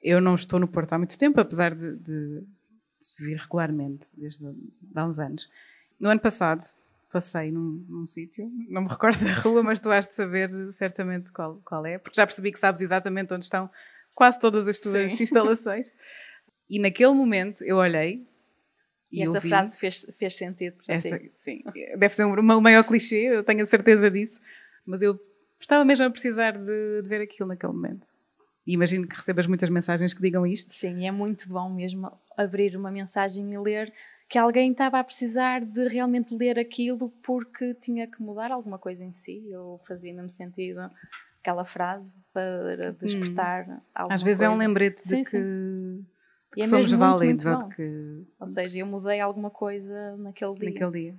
Eu 0.00 0.20
não 0.20 0.34
estou 0.34 0.60
no 0.60 0.68
Porto 0.68 0.92
há 0.92 0.98
muito 0.98 1.18
tempo, 1.18 1.40
apesar 1.40 1.74
de, 1.74 1.96
de, 1.96 2.40
de 2.40 3.24
vir 3.26 3.36
regularmente, 3.36 4.08
desde 4.16 4.46
há 4.94 5.06
uns 5.06 5.18
anos. 5.18 5.50
No 5.98 6.08
ano 6.08 6.20
passado, 6.20 6.62
passei 7.10 7.50
num, 7.50 7.84
num 7.88 8.06
sítio, 8.06 8.50
não 8.68 8.82
me 8.82 8.88
recordo 8.88 9.24
da 9.24 9.32
rua, 9.32 9.62
mas 9.62 9.80
tu 9.80 9.90
has 9.90 10.06
de 10.06 10.14
saber 10.14 10.50
certamente 10.72 11.32
qual, 11.32 11.60
qual 11.64 11.84
é, 11.84 11.98
porque 11.98 12.16
já 12.16 12.26
percebi 12.26 12.52
que 12.52 12.58
sabes 12.58 12.80
exatamente 12.80 13.34
onde 13.34 13.44
estão 13.44 13.70
quase 14.14 14.38
todas 14.38 14.68
as 14.68 14.78
tuas 14.78 15.12
Sim. 15.12 15.22
instalações. 15.24 15.92
E 16.68 16.78
naquele 16.78 17.12
momento 17.12 17.64
eu 17.64 17.76
olhei. 17.76 18.26
E, 19.10 19.18
e 19.18 19.22
essa 19.22 19.40
frase 19.40 19.78
fez, 19.78 20.06
fez 20.16 20.36
sentido 20.36 20.76
para 20.84 20.94
essa, 20.94 21.18
ti. 21.18 21.32
Sim, 21.34 21.64
deve 21.98 22.14
ser 22.14 22.24
o 22.24 22.60
maior 22.60 22.84
clichê, 22.84 23.16
eu 23.16 23.42
tenho 23.42 23.62
a 23.62 23.66
certeza 23.66 24.08
disso, 24.08 24.40
mas 24.86 25.02
eu 25.02 25.18
estava 25.58 25.84
mesmo 25.84 26.06
a 26.06 26.10
precisar 26.10 26.52
de, 26.52 27.02
de 27.02 27.08
ver 27.08 27.20
aquilo 27.20 27.48
naquele 27.48 27.72
momento. 27.72 28.06
E 28.64 28.74
imagino 28.74 29.08
que 29.08 29.16
recebas 29.16 29.48
muitas 29.48 29.68
mensagens 29.68 30.14
que 30.14 30.22
digam 30.22 30.46
isto. 30.46 30.72
Sim, 30.72 31.06
é 31.08 31.10
muito 31.10 31.48
bom 31.48 31.68
mesmo 31.68 32.12
abrir 32.36 32.76
uma 32.76 32.90
mensagem 32.90 33.52
e 33.52 33.58
ler 33.58 33.92
que 34.30 34.38
alguém 34.38 34.70
estava 34.70 35.00
a 35.00 35.04
precisar 35.04 35.64
de 35.64 35.88
realmente 35.88 36.32
ler 36.32 36.56
aquilo 36.56 37.10
porque 37.20 37.74
tinha 37.74 38.06
que 38.06 38.22
mudar 38.22 38.52
alguma 38.52 38.78
coisa 38.78 39.04
em 39.04 39.10
si, 39.10 39.44
ou 39.56 39.80
fazia 39.80 40.14
mesmo 40.14 40.28
sentido 40.28 40.88
aquela 41.40 41.64
frase 41.64 42.16
para 42.32 42.92
despertar 42.92 43.68
hum. 43.68 43.80
alguma 43.92 44.14
Às 44.14 44.22
vezes 44.22 44.38
coisa. 44.38 44.52
é 44.52 44.54
um 44.54 44.56
lembrete 44.56 45.02
de 45.02 45.08
sim, 45.08 45.22
que, 45.24 45.30
sim. 45.30 46.06
que 46.52 46.60
é 46.60 46.64
somos 46.64 46.92
válidos. 46.92 47.44
Ou, 47.44 47.68
que... 47.70 48.24
ou 48.38 48.46
seja, 48.46 48.78
eu 48.78 48.86
mudei 48.86 49.18
alguma 49.18 49.50
coisa 49.50 50.16
naquele 50.16 50.54
dia. 50.54 50.70
Naquele 50.70 50.92
dia. 50.92 51.18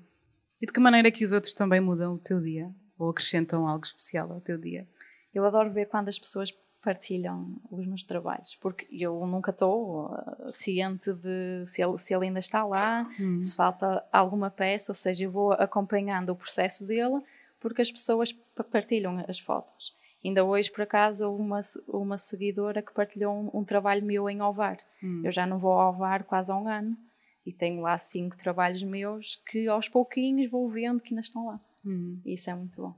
E 0.62 0.66
de 0.66 0.72
que 0.72 0.80
maneira 0.80 1.10
é 1.10 1.12
que 1.12 1.26
os 1.26 1.34
outros 1.34 1.54
também 1.54 1.82
mudam 1.82 2.14
o 2.14 2.18
teu 2.18 2.40
dia? 2.40 2.74
Ou 2.98 3.10
acrescentam 3.10 3.68
algo 3.68 3.84
especial 3.84 4.32
ao 4.32 4.40
teu 4.40 4.58
dia? 4.58 4.88
Eu 5.34 5.44
adoro 5.44 5.70
ver 5.70 5.88
quando 5.88 6.08
as 6.08 6.18
pessoas 6.18 6.54
partilham 6.82 7.56
os 7.70 7.86
meus 7.86 8.04
trabalhos, 8.04 8.56
porque 8.56 8.88
eu 8.92 9.26
nunca 9.28 9.52
estou 9.52 10.08
uh, 10.08 10.52
ciente 10.52 11.14
de 11.14 11.64
se 11.66 11.82
ele, 11.82 11.98
se 11.98 12.14
ele 12.14 12.26
ainda 12.26 12.40
está 12.40 12.66
lá, 12.66 13.08
hum. 13.20 13.40
se 13.40 13.56
falta 13.56 14.04
alguma 14.12 14.50
peça, 14.50 14.92
ou 14.92 14.96
seja, 14.96 15.26
eu 15.26 15.32
vou 15.32 15.54
acompanhando 15.54 16.30
o 16.32 16.36
processo 16.36 16.86
dele, 16.86 17.22
porque 17.60 17.82
as 17.82 17.92
pessoas 17.92 18.34
partilham 18.72 19.24
as 19.28 19.40
fotos. 19.40 19.96
Ainda 20.24 20.44
hoje, 20.44 20.72
por 20.72 20.82
acaso, 20.82 21.32
uma, 21.32 21.62
uma 21.88 22.18
seguidora 22.18 22.82
que 22.82 22.94
partilhou 22.94 23.34
um, 23.34 23.60
um 23.60 23.64
trabalho 23.64 24.06
meu 24.06 24.30
em 24.30 24.42
Ovar. 24.42 24.78
Hum. 25.04 25.22
Eu 25.24 25.32
já 25.32 25.46
não 25.46 25.58
vou 25.58 25.72
ao 25.72 25.94
Ovar 25.94 26.24
quase 26.24 26.52
há 26.52 26.56
um 26.56 26.68
ano 26.68 26.98
e 27.46 27.52
tenho 27.52 27.82
lá 27.82 27.98
cinco 27.98 28.38
trabalhos 28.38 28.84
meus 28.84 29.42
que 29.48 29.68
aos 29.68 29.90
pouquinhos 29.90 30.50
vou 30.50 30.70
vendo 30.70 31.00
que 31.00 31.14
ainda 31.14 31.22
estão 31.22 31.48
lá. 31.48 31.60
Hum. 31.86 32.20
Isso 32.26 32.50
é 32.50 32.56
muito 32.56 32.82
bom. 32.82 32.96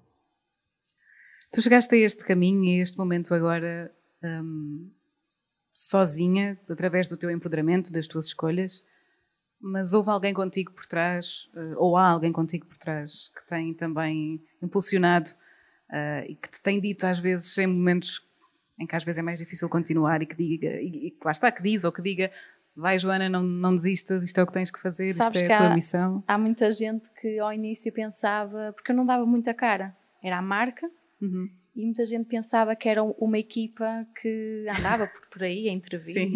Tu 1.54 1.62
chegaste 1.62 1.94
a 1.94 1.98
este 2.00 2.26
caminho 2.26 2.64
e 2.64 2.80
a 2.80 2.84
este 2.84 2.98
momento 2.98 3.32
agora 3.32 3.94
um, 4.24 4.90
sozinha, 5.72 6.60
através 6.68 7.08
do 7.08 7.16
teu 7.16 7.30
empoderamento, 7.30 7.94
das 7.94 8.08
tuas 8.08 8.26
escolhas, 8.26 8.84
mas 9.62 9.94
houve 9.94 10.10
alguém 10.10 10.34
contigo 10.34 10.72
por 10.72 10.88
trás, 10.88 11.48
uh, 11.56 11.76
ou 11.78 11.96
há 11.96 12.08
alguém 12.08 12.32
contigo 12.32 12.66
por 12.66 12.78
trás, 12.80 13.30
que 13.30 13.46
tem 13.46 13.72
também 13.72 14.44
impulsionado 14.64 15.30
uh, 15.92 16.26
e 16.28 16.36
que 16.36 16.50
te 16.50 16.60
tem 16.60 16.82
dito 16.82 17.06
às 17.06 17.20
vezes, 17.20 17.56
em 17.60 17.68
momentos 17.68 18.28
em 18.80 18.88
que 18.88 18.96
às 18.96 19.04
vezes 19.04 19.20
é 19.20 19.22
mais 19.22 19.38
difícil 19.38 19.70
continuar 19.70 20.24
e 20.24 20.26
que 20.26 20.36
diga, 20.36 20.82
e, 20.82 21.08
e 21.08 21.18
lá 21.24 21.32
está, 21.32 21.52
que 21.52 21.62
diz 21.62 21.84
ou 21.84 21.92
que 21.92 22.02
diga 22.02 22.32
vai 22.76 22.98
Joana, 22.98 23.30
não, 23.30 23.44
não 23.44 23.76
desistas, 23.76 24.24
isto 24.24 24.40
é 24.40 24.44
o 24.44 24.48
que 24.48 24.54
tens 24.54 24.72
que 24.72 24.80
fazer, 24.80 25.14
Sabes 25.14 25.40
isto 25.40 25.52
é 25.52 25.54
a 25.54 25.58
tua 25.60 25.68
há, 25.68 25.76
missão. 25.76 26.24
Há 26.28 26.36
muita 26.36 26.72
gente 26.72 27.12
que 27.12 27.38
ao 27.38 27.54
início 27.54 27.94
pensava, 27.94 28.74
porque 28.74 28.92
eu 28.92 28.96
não 28.96 29.06
dava 29.06 29.24
muita 29.24 29.54
cara, 29.54 29.96
era 30.24 30.40
a 30.40 30.42
marca, 30.42 30.90
Uhum. 31.24 31.50
E 31.76 31.86
muita 31.86 32.06
gente 32.06 32.26
pensava 32.26 32.76
que 32.76 32.88
era 32.88 33.02
uma 33.04 33.40
equipa 33.40 34.06
que 34.22 34.66
andava 34.78 35.08
por, 35.08 35.28
por 35.28 35.44
aí 35.44 35.70
a 35.70 35.72
intervir 35.72 36.30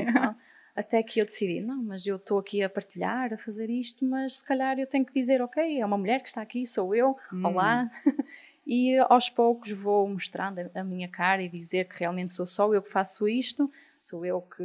Até 0.76 1.02
que 1.02 1.20
eu 1.20 1.26
decidi, 1.26 1.60
não, 1.60 1.82
mas 1.82 2.06
eu 2.06 2.18
estou 2.18 2.38
aqui 2.38 2.62
a 2.62 2.70
partilhar, 2.70 3.34
a 3.34 3.38
fazer 3.38 3.68
isto, 3.68 4.06
mas 4.06 4.36
se 4.36 4.46
calhar 4.46 4.78
eu 4.78 4.86
tenho 4.86 5.04
que 5.04 5.12
dizer, 5.12 5.42
ok, 5.42 5.80
é 5.80 5.84
uma 5.84 5.98
mulher 5.98 6.22
que 6.22 6.28
está 6.28 6.40
aqui, 6.40 6.68
sou 6.68 6.94
eu, 6.94 7.18
hum. 7.34 7.46
olá. 7.46 7.90
e 8.66 8.96
aos 9.10 9.28
poucos 9.28 9.72
vou 9.72 10.08
mostrando 10.08 10.70
a 10.76 10.84
minha 10.84 11.08
cara 11.08 11.42
e 11.42 11.50
dizer 11.50 11.88
que 11.88 12.00
realmente 12.00 12.32
sou 12.32 12.46
só 12.46 12.72
eu 12.76 12.84
que 12.84 12.92
faço 12.92 13.28
isto, 13.28 13.72
sou 14.00 14.24
eu 14.24 14.40
que 14.40 14.64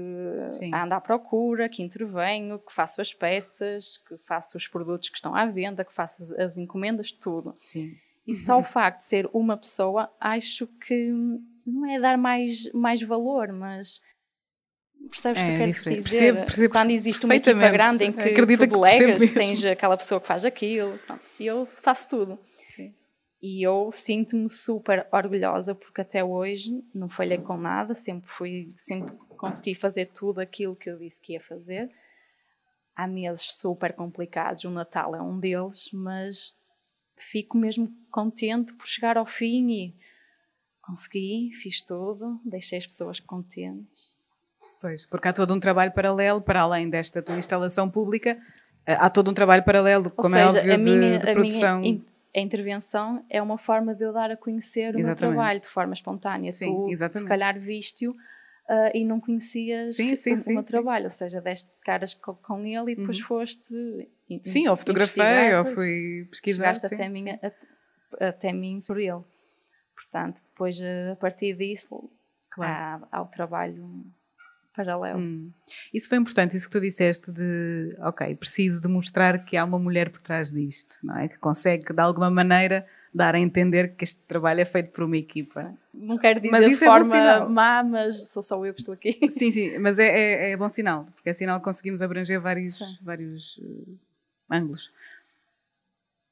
Sim. 0.52 0.74
ando 0.74 0.92
à 0.92 1.00
procura, 1.00 1.66
que 1.66 1.82
intervenho, 1.82 2.58
que 2.58 2.74
faço 2.74 3.00
as 3.00 3.14
peças, 3.14 3.96
que 4.06 4.18
faço 4.18 4.58
os 4.58 4.68
produtos 4.68 5.08
que 5.08 5.16
estão 5.16 5.34
à 5.34 5.46
venda, 5.46 5.82
que 5.82 5.94
faço 5.94 6.22
as, 6.22 6.30
as 6.32 6.58
encomendas, 6.58 7.10
tudo. 7.10 7.56
Sim. 7.58 7.96
E 8.26 8.34
só 8.34 8.58
o 8.58 8.64
facto 8.64 8.98
de 8.98 9.04
ser 9.04 9.28
uma 9.32 9.56
pessoa, 9.56 10.08
acho 10.20 10.66
que 10.66 11.10
não 11.66 11.86
é 11.86 11.98
dar 11.98 12.16
mais, 12.16 12.70
mais 12.72 13.02
valor, 13.02 13.52
mas 13.52 14.00
percebes 15.10 15.42
o 15.42 15.44
é, 15.44 15.48
que 15.48 15.52
eu 15.52 15.58
quero 15.58 15.72
diferente. 15.72 16.02
dizer? 16.02 16.18
Percebo, 16.18 16.46
percebo 16.46 16.72
Quando 16.72 16.90
existe 16.90 17.24
uma 17.24 17.36
equipa 17.36 17.68
grande 17.68 18.04
em 18.04 18.12
que 18.12 18.20
Acredita 18.20 18.66
tu 18.66 18.70
delegas, 18.70 19.30
tens 19.32 19.64
aquela 19.64 19.96
pessoa 19.96 20.20
que 20.20 20.26
faz 20.26 20.44
aquilo, 20.44 20.98
e 21.38 21.46
eu 21.46 21.66
faço 21.66 22.08
tudo. 22.08 22.38
Sim. 22.68 22.94
E 23.40 23.60
eu 23.66 23.90
sinto-me 23.90 24.48
super 24.48 25.06
orgulhosa 25.10 25.74
porque 25.74 26.00
até 26.00 26.22
hoje 26.22 26.84
não 26.94 27.08
falhei 27.08 27.38
com 27.38 27.56
nada, 27.56 27.94
sempre 27.94 28.30
fui, 28.30 28.72
sempre 28.76 29.12
consegui 29.36 29.74
fazer 29.74 30.06
tudo 30.06 30.40
aquilo 30.40 30.76
que 30.76 30.88
eu 30.88 30.96
disse 30.96 31.20
que 31.20 31.32
ia 31.32 31.40
fazer. 31.40 31.90
Há 32.94 33.06
meses 33.08 33.42
super 33.54 33.92
complicados, 33.94 34.64
o 34.64 34.70
Natal 34.70 35.16
é 35.16 35.20
um 35.20 35.40
deles, 35.40 35.90
mas 35.92 36.56
fico 37.22 37.56
mesmo 37.56 37.92
contente 38.10 38.72
por 38.74 38.86
chegar 38.86 39.16
ao 39.16 39.26
fim 39.26 39.70
e 39.70 39.94
consegui, 40.80 41.50
fiz 41.54 41.80
tudo, 41.80 42.40
deixei 42.44 42.78
as 42.78 42.86
pessoas 42.86 43.20
contentes. 43.20 44.16
Pois, 44.80 45.06
porque 45.06 45.28
há 45.28 45.32
todo 45.32 45.54
um 45.54 45.60
trabalho 45.60 45.92
paralelo, 45.92 46.40
para 46.40 46.60
além 46.60 46.90
desta 46.90 47.22
tua 47.22 47.38
instalação 47.38 47.88
pública, 47.88 48.36
eh, 48.84 48.96
há 48.98 49.08
todo 49.08 49.30
um 49.30 49.34
trabalho 49.34 49.62
paralelo, 49.62 50.10
como 50.10 50.34
é 50.34 50.48
seja, 50.48 50.58
é 50.58 50.60
óbvio, 50.60 50.74
a 50.74 50.78
minha, 50.78 51.18
de, 51.18 51.26
de 51.26 51.32
produção. 51.32 51.78
A, 51.78 51.80
minha 51.80 52.02
a 52.34 52.40
intervenção 52.40 53.24
é 53.28 53.42
uma 53.42 53.58
forma 53.58 53.94
de 53.94 54.04
eu 54.04 54.12
dar 54.12 54.30
a 54.30 54.36
conhecer 54.36 54.94
o 54.94 54.98
exatamente. 54.98 55.06
meu 55.06 55.16
trabalho 55.16 55.60
de 55.60 55.66
forma 55.66 55.92
espontânea. 55.92 56.52
Sim, 56.52 56.74
tu, 56.74 56.88
exatamente. 56.90 57.24
se 57.24 57.28
calhar, 57.28 57.60
viste-o 57.60 58.12
uh, 58.12 58.16
e 58.94 59.04
não 59.04 59.20
conhecias 59.20 59.96
sim, 59.96 60.16
sim, 60.16 60.32
o, 60.32 60.36
sim, 60.38 60.54
meu 60.54 60.62
trabalho, 60.62 61.04
ou 61.04 61.10
seja, 61.10 61.40
deste 61.40 61.70
caras 61.84 62.14
com, 62.14 62.34
com 62.34 62.64
ele 62.64 62.92
e 62.92 62.96
depois 62.96 63.18
uhum. 63.20 63.26
foste. 63.26 63.74
Sim, 64.42 64.68
ou 64.68 64.76
fotografei, 64.76 65.54
ou 65.54 65.66
fui 65.74 66.26
pesquisar. 66.30 66.74
Chegaste 66.74 66.94
até, 66.94 67.08
mim, 67.08 67.24
até 68.20 68.52
mim 68.52 68.78
por 68.86 68.98
ele. 68.98 69.22
Portanto, 69.94 70.42
depois 70.50 70.80
a 71.12 71.16
partir 71.16 71.54
disso 71.56 72.10
claro. 72.50 73.06
há, 73.10 73.18
há 73.18 73.22
o 73.22 73.26
trabalho 73.26 74.04
paralelo. 74.74 75.18
Hum. 75.18 75.50
Isso 75.92 76.08
foi 76.08 76.18
importante, 76.18 76.56
isso 76.56 76.66
que 76.66 76.72
tu 76.72 76.80
disseste 76.80 77.30
de, 77.30 77.94
ok, 78.00 78.34
preciso 78.36 78.80
demonstrar 78.80 79.44
que 79.44 79.56
há 79.56 79.64
uma 79.64 79.78
mulher 79.78 80.10
por 80.10 80.20
trás 80.20 80.50
disto, 80.50 80.96
não 81.02 81.18
é? 81.18 81.28
Que 81.28 81.38
consegue 81.38 81.92
de 81.92 82.00
alguma 82.00 82.30
maneira 82.30 82.86
dar 83.14 83.34
a 83.34 83.38
entender 83.38 83.94
que 83.94 84.04
este 84.04 84.20
trabalho 84.20 84.60
é 84.60 84.64
feito 84.64 84.90
por 84.90 85.04
uma 85.04 85.16
equipa. 85.16 85.60
Sim. 85.60 85.78
Não 85.92 86.16
quero 86.16 86.40
dizer 86.40 86.68
de 86.68 86.72
é 86.72 86.76
forma 86.76 87.16
é 87.16 87.44
má, 87.46 87.84
mas 87.84 88.32
sou 88.32 88.42
só 88.42 88.64
eu 88.64 88.72
que 88.72 88.80
estou 88.80 88.94
aqui. 88.94 89.18
Sim, 89.28 89.50
sim, 89.50 89.78
mas 89.78 89.98
é, 89.98 90.06
é, 90.06 90.50
é 90.52 90.56
bom 90.56 90.68
sinal, 90.68 91.04
porque 91.14 91.28
é 91.28 91.32
sinal 91.32 91.58
que 91.58 91.64
conseguimos 91.64 92.00
abranger 92.00 92.40
vários, 92.40 92.98
vários 93.02 93.58
uh, 93.58 93.98
ângulos. 94.52 94.92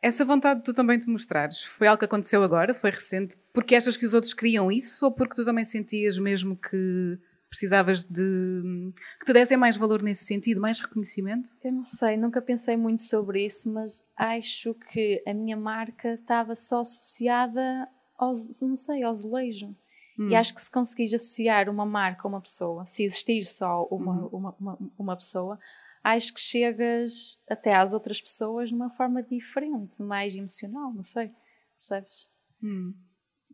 Essa 0.03 0.25
vontade 0.25 0.61
de 0.61 0.65
tu 0.65 0.73
também 0.73 0.99
te 0.99 1.09
mostrares, 1.09 1.63
foi 1.63 1.87
algo 1.87 1.99
que 1.99 2.07
aconteceu 2.07 2.43
agora? 2.43 2.73
Foi 2.73 2.91
recente? 2.91 3.37
Porque 3.53 3.75
achas 3.75 3.97
que 3.97 4.07
os 4.07 4.15
outros 4.15 4.33
queriam 4.33 4.73
isso 4.73 5.05
ou 5.05 5.13
porque 5.13 5.35
tu 5.35 5.45
também 5.45 5.65
sentias 5.65 6.19
mesmo 6.19 6.57
que 6.57 7.19
precisavas 7.51 8.07
de 8.07 8.93
que 9.19 9.27
te 9.27 9.33
dessem 9.33 9.57
mais 9.57 9.77
valor 9.77 10.03
nesse 10.03 10.25
sentido, 10.25 10.61
mais 10.61 10.79
reconhecimento? 10.79 11.51
Eu 11.63 11.73
não 11.73 11.83
sei, 11.83 12.17
nunca 12.17 12.41
pensei 12.41 12.77
muito 12.77 13.03
sobre 13.03 13.45
isso, 13.45 13.71
mas 13.71 14.09
acho 14.17 14.73
que 14.75 15.23
a 15.27 15.35
minha 15.35 15.57
marca 15.57 16.15
estava 16.15 16.55
só 16.55 16.81
associada 16.81 17.89
aos, 18.17 18.61
não 18.63 18.77
sei, 18.77 19.03
ao 19.03 19.11
azulejo. 19.11 19.75
Hum. 20.19 20.29
E 20.31 20.37
acho 20.37 20.55
que 20.55 20.61
se 20.61 20.71
conseguires 20.71 21.13
associar 21.13 21.69
uma 21.69 21.85
marca 21.85 22.23
a 22.25 22.29
uma 22.29 22.41
pessoa, 22.41 22.85
se 22.85 23.05
existir 23.05 23.45
só 23.45 23.85
uma, 23.91 24.13
uhum. 24.13 24.29
uma, 24.29 24.57
uma, 24.61 24.79
uma 24.99 25.17
pessoa, 25.17 25.59
acho 26.03 26.33
que 26.35 26.41
chegas 26.41 27.43
até 27.49 27.75
às 27.75 27.95
outras 27.95 28.21
pessoas 28.21 28.69
de 28.69 28.75
uma 28.75 28.91
forma 28.91 29.23
diferente, 29.23 30.03
mais 30.03 30.35
emocional, 30.35 30.93
não 30.93 31.03
sei, 31.03 31.31
percebes? 31.79 32.31
Hum. 32.63 32.95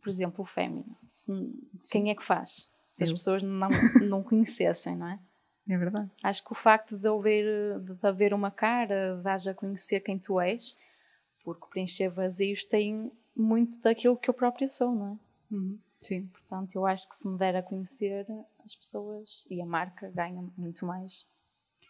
Por 0.01 0.09
exemplo, 0.09 0.43
o 0.43 0.47
fémino. 0.47 0.97
Quem 1.91 2.11
é 2.11 2.15
que 2.15 2.23
faz? 2.23 2.71
Se 2.95 3.03
as 3.03 3.13
pessoas 3.13 3.43
não, 3.43 3.69
não 4.09 4.23
conhecessem, 4.23 4.97
não 4.97 5.09
é? 5.09 5.19
É 5.69 5.77
verdade. 5.77 6.11
Acho 6.23 6.45
que 6.45 6.53
o 6.53 6.55
facto 6.55 6.97
de 6.97 7.09
haver, 7.09 7.81
de 7.81 8.07
haver 8.07 8.33
uma 8.33 8.51
cara, 8.51 9.21
de 9.21 9.51
a 9.51 9.55
conhecer 9.55 10.01
quem 10.01 10.19
tu 10.19 10.41
és, 10.41 10.79
porque 11.43 11.67
preencher 11.67 12.09
vazios 12.09 12.65
tem 12.65 13.11
muito 13.35 13.81
daquilo 13.81 14.17
que 14.17 14.31
eu 14.31 14.35
própria 14.35 14.69
sou, 14.69 14.95
não 14.95 15.13
é? 15.13 15.55
Uhum. 15.55 15.79
Sim. 16.01 16.27
Portanto, 16.27 16.77
eu 16.77 16.87
acho 16.87 17.09
que 17.09 17.17
se 17.17 17.29
me 17.29 17.37
der 17.37 17.57
a 17.57 17.63
conhecer, 17.63 18.27
as 18.65 18.75
pessoas 18.75 19.45
e 19.51 19.61
a 19.61 19.67
marca 19.67 20.09
ganham 20.11 20.53
muito 20.57 20.87
mais. 20.87 21.27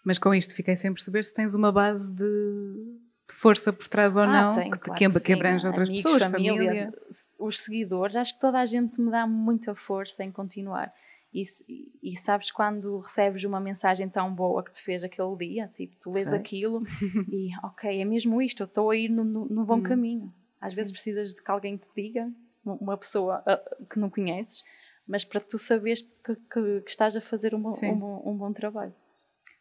Mas 0.06 0.20
com 0.20 0.32
isto 0.32 0.54
fiquei 0.54 0.76
sem 0.76 0.94
perceber 0.94 1.24
se 1.24 1.34
tens 1.34 1.52
uma 1.52 1.72
base 1.72 2.14
de, 2.14 2.22
de 3.28 3.34
força 3.34 3.72
por 3.72 3.88
trás 3.88 4.16
ou 4.16 4.22
ah, 4.22 4.26
não, 4.26 4.50
tenho, 4.52 4.70
que, 4.70 4.78
claro 4.78 5.12
que, 5.14 5.20
que 5.20 5.32
abrange 5.32 5.66
outras 5.66 5.88
Amigos, 5.88 6.04
pessoas, 6.04 6.30
família, 6.30 6.64
família. 6.64 6.94
Os 7.36 7.58
seguidores, 7.58 8.14
acho 8.14 8.34
que 8.34 8.40
toda 8.40 8.60
a 8.60 8.64
gente 8.64 9.00
me 9.00 9.10
dá 9.10 9.26
muita 9.26 9.74
força 9.74 10.22
em 10.22 10.30
continuar. 10.30 10.94
E, 11.34 11.42
e, 12.00 12.16
sabes 12.16 12.52
quando 12.52 12.98
recebes 12.98 13.42
uma 13.42 13.58
mensagem 13.58 14.08
tão 14.08 14.32
boa 14.32 14.62
que 14.62 14.70
te 14.70 14.80
fez 14.80 15.02
aquele 15.02 15.36
dia, 15.36 15.68
tipo, 15.74 15.96
tu 16.00 16.10
lês 16.12 16.28
Sei. 16.28 16.38
aquilo 16.38 16.84
e 17.28 17.48
ok, 17.66 18.00
é 18.00 18.04
mesmo 18.04 18.40
isto, 18.40 18.62
eu 18.62 18.66
estou 18.66 18.90
a 18.90 18.96
ir 18.96 19.08
no, 19.08 19.24
no, 19.24 19.44
no 19.44 19.64
bom 19.64 19.78
hum. 19.78 19.82
caminho. 19.82 20.32
Às 20.60 20.72
vezes 20.72 20.92
precisas 20.92 21.34
de 21.34 21.42
que 21.42 21.50
alguém 21.50 21.76
te 21.76 21.86
diga, 21.96 22.30
uma 22.64 22.96
pessoa 22.96 23.42
uh, 23.42 23.86
que 23.86 23.98
não 23.98 24.08
conheces, 24.08 24.62
mas 25.04 25.24
para 25.24 25.40
tu 25.40 25.58
saberes 25.58 26.02
que, 26.02 26.36
que, 26.36 26.80
que 26.82 26.90
estás 26.90 27.16
a 27.16 27.20
fazer 27.20 27.56
um, 27.56 27.58
um, 27.58 27.98
bom, 27.98 28.22
um 28.24 28.36
bom 28.36 28.52
trabalho. 28.52 28.94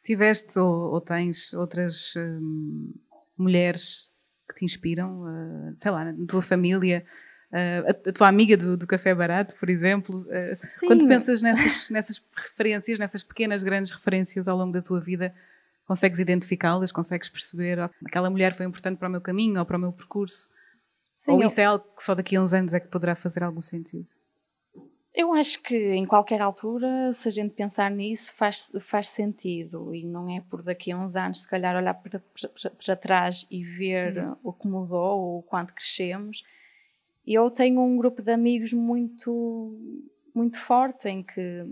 Tiveste 0.06 0.60
ou, 0.60 0.94
ou 0.94 1.02
tens 1.02 1.52
outras 1.54 2.14
hum, 2.16 2.94
mulheres 3.38 4.08
que 4.48 4.54
te 4.54 4.64
inspiram, 4.64 5.24
uh, 5.24 5.74
sei 5.76 5.92
lá, 5.92 6.06
na 6.06 6.26
tua 6.28 6.42
família, 6.42 7.06
Uh, 7.52 7.88
a, 7.88 8.10
a, 8.10 8.12
tua 8.12 8.28
amiga 8.28 8.58
do, 8.58 8.76
do, 8.76 8.88
café 8.88 9.16
barato, 9.16 9.56
por 9.56 9.70
exemplo, 9.70 10.14
uh, 10.14 10.88
quando 10.88 11.08
pensas 11.08 11.42
nessas, 11.42 11.88
nessas 11.90 12.26
referências, 12.36 13.00
nessas 13.00 13.24
pequenas, 13.24 13.64
grandes 13.64 13.92
referências 13.92 14.48
ao 14.50 14.58
longo 14.58 14.74
da 14.74 14.82
tua 14.82 15.00
vida, 15.00 15.34
consegues 15.86 16.20
identificá-las, 16.20 16.92
consegues 16.92 17.30
perceber 17.30 17.80
oh, 17.80 17.90
aquela 18.06 18.30
mulher 18.30 18.54
foi 18.54 18.66
importante 18.66 18.98
para 18.98 19.08
o 19.08 19.12
meu 19.12 19.22
caminho 19.22 19.60
ou 19.60 19.66
para 19.66 19.78
o 19.78 19.80
meu 19.80 19.94
percurso? 19.94 20.50
Sim, 21.16 21.34
ou 21.34 21.42
eu... 21.42 21.48
isso 21.48 21.62
é 21.62 21.66
algo 21.66 21.86
que 21.96 22.04
só 22.04 22.14
daqui 22.14 22.36
a 22.36 22.42
uns 22.42 22.54
anos 22.54 22.74
é 22.74 22.80
que 22.80 22.88
poderá 22.88 23.16
fazer 23.16 23.44
algum 23.44 23.62
sentido? 23.62 24.10
Eu 25.16 25.34
acho 25.34 25.64
que 25.64 25.94
em 25.94 26.06
qualquer 26.06 26.42
altura, 26.42 27.14
se 27.14 27.30
a 27.30 27.32
gente 27.32 27.54
pensar 27.54 27.90
nisso, 27.90 28.34
faz, 28.34 28.72
faz 28.82 29.08
sentido. 29.08 29.96
E 29.96 30.06
não 30.06 30.30
é 30.30 30.42
por 30.42 30.62
daqui 30.62 30.92
a 30.92 30.98
uns 30.98 31.16
anos, 31.16 31.42
se 31.42 31.50
calhar, 31.50 31.76
olhar 31.76 31.94
para, 31.94 32.20
para, 32.20 32.70
para 32.70 32.96
trás 32.98 33.48
e 33.50 33.64
ver 33.64 34.18
hum. 34.18 34.36
o 34.44 34.52
que 34.52 34.68
mudou 34.68 35.20
ou 35.20 35.40
o 35.40 35.44
quanto 35.44 35.74
crescemos 35.74 36.44
eu 37.26 37.50
tenho 37.50 37.82
um 37.82 37.98
grupo 37.98 38.22
de 38.22 38.32
amigos 38.32 38.72
muito, 38.72 39.76
muito 40.34 40.60
forte 40.60 41.10
em 41.10 41.24
que 41.24 41.66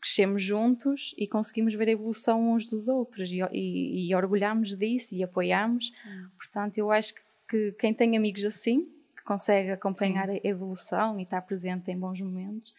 crescemos 0.00 0.42
juntos 0.42 1.14
e 1.16 1.26
conseguimos 1.26 1.74
ver 1.74 1.88
a 1.88 1.92
evolução 1.92 2.52
uns 2.52 2.66
dos 2.66 2.88
outros 2.88 3.30
e, 3.30 3.40
e, 3.52 4.08
e 4.08 4.14
orgulhamos 4.14 4.76
disso 4.76 5.14
e 5.14 5.22
apoiamos. 5.22 5.92
Hum. 6.06 6.28
Portanto, 6.36 6.78
eu 6.78 6.90
acho 6.90 7.14
que 7.48 7.72
quem 7.78 7.94
tem 7.94 8.16
amigos 8.16 8.44
assim, 8.44 8.88
consegue 9.28 9.70
acompanhar 9.70 10.28
Sim. 10.28 10.40
a 10.42 10.48
evolução 10.48 11.18
e 11.18 11.22
estar 11.22 11.42
presente 11.42 11.90
em 11.90 11.98
bons 11.98 12.20
momentos, 12.20 12.74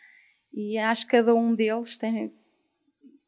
e 0.51 0.77
acho 0.77 1.05
que 1.05 1.11
cada 1.11 1.35
um 1.35 1.53
deles 1.53 1.95
tem, 1.95 2.33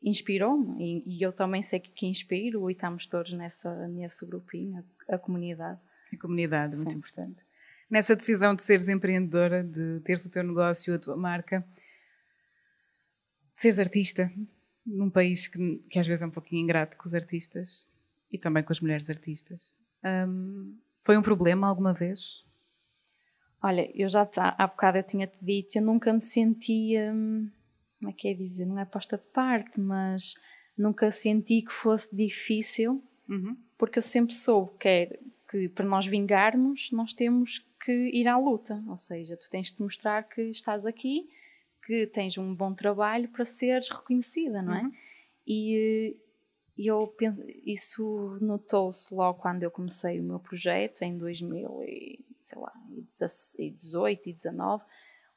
inspirou-me 0.01 0.83
e, 0.83 1.17
e, 1.17 1.21
eu 1.21 1.31
também 1.31 1.61
sei 1.61 1.79
que, 1.79 1.91
que 1.91 2.07
inspiro 2.07 2.69
e 2.69 2.73
estamos 2.73 3.05
todos 3.05 3.33
nessa, 3.33 3.87
nesse 3.87 4.25
grupinho, 4.25 4.83
a, 5.07 5.15
a 5.15 5.19
comunidade. 5.19 5.79
A 6.11 6.17
comunidade, 6.17 6.75
muito 6.75 6.91
Sim. 6.91 6.97
importante 6.97 7.43
nessa 7.91 8.15
decisão 8.15 8.55
de 8.55 8.63
seres 8.63 8.87
empreendedora, 8.87 9.61
de 9.61 9.99
teres 9.99 10.25
o 10.25 10.31
teu 10.31 10.43
negócio, 10.43 10.95
a 10.95 10.97
tua 10.97 11.17
marca, 11.17 11.59
de 13.53 13.61
seres 13.61 13.77
artista, 13.77 14.31
num 14.85 15.09
país 15.09 15.45
que, 15.45 15.83
que, 15.89 15.99
às 15.99 16.07
vezes 16.07 16.23
é 16.23 16.25
um 16.25 16.31
pouquinho 16.31 16.63
ingrato 16.63 16.97
com 16.97 17.03
os 17.03 17.13
artistas 17.13 17.93
e 18.31 18.37
também 18.37 18.63
com 18.63 18.71
as 18.71 18.79
mulheres 18.79 19.09
artistas. 19.09 19.77
Um, 20.03 20.79
foi 20.99 21.17
um 21.17 21.21
problema 21.21 21.67
alguma 21.67 21.93
vez? 21.93 22.45
Olha, 23.63 23.89
eu 23.93 24.07
já 24.07 24.27
há 24.35 24.67
bocado 24.67 24.97
eu 24.97 25.03
tinha-te 25.03 25.37
dito, 25.41 25.75
eu 25.75 25.81
nunca 25.81 26.11
me 26.11 26.21
sentia, 26.21 27.13
hum, 27.13 27.49
como 27.99 28.11
é 28.11 28.13
que 28.13 28.27
é 28.27 28.33
dizer, 28.33 28.65
não 28.65 28.79
é 28.79 28.85
posta 28.85 29.17
de 29.17 29.23
parte, 29.25 29.79
mas 29.79 30.35
nunca 30.77 31.11
senti 31.11 31.61
que 31.61 31.71
fosse 31.71 32.13
difícil, 32.15 33.03
uhum. 33.29 33.55
porque 33.77 33.99
eu 33.99 34.03
sempre 34.03 34.33
soube 34.33 34.71
que, 34.79 34.87
é, 34.87 35.19
que 35.49 35.69
para 35.69 35.85
nós 35.85 36.07
vingarmos, 36.07 36.91
nós 36.91 37.13
temos 37.13 37.59
que 37.83 37.91
ir 37.91 38.27
à 38.27 38.37
luta, 38.37 38.83
ou 38.87 38.97
seja, 38.97 39.37
tu 39.37 39.49
tens 39.49 39.71
de 39.71 39.81
mostrar 39.81 40.23
que 40.23 40.41
estás 40.41 40.85
aqui, 40.85 41.29
que 41.85 42.07
tens 42.07 42.37
um 42.37 42.55
bom 42.55 42.73
trabalho 42.73 43.29
para 43.29 43.45
seres 43.45 43.89
reconhecida, 43.89 44.61
não 44.61 44.73
é? 44.73 44.81
Uhum. 44.81 44.91
E 45.47 46.17
eu 46.77 47.07
penso, 47.07 47.43
isso 47.65 48.37
notou-se 48.41 49.13
logo 49.13 49.39
quando 49.39 49.63
eu 49.63 49.71
comecei 49.71 50.19
o 50.19 50.23
meu 50.23 50.39
projeto 50.39 51.03
em 51.03 51.17
2018 51.17 51.89
e 51.89 52.30
19, 54.33 54.83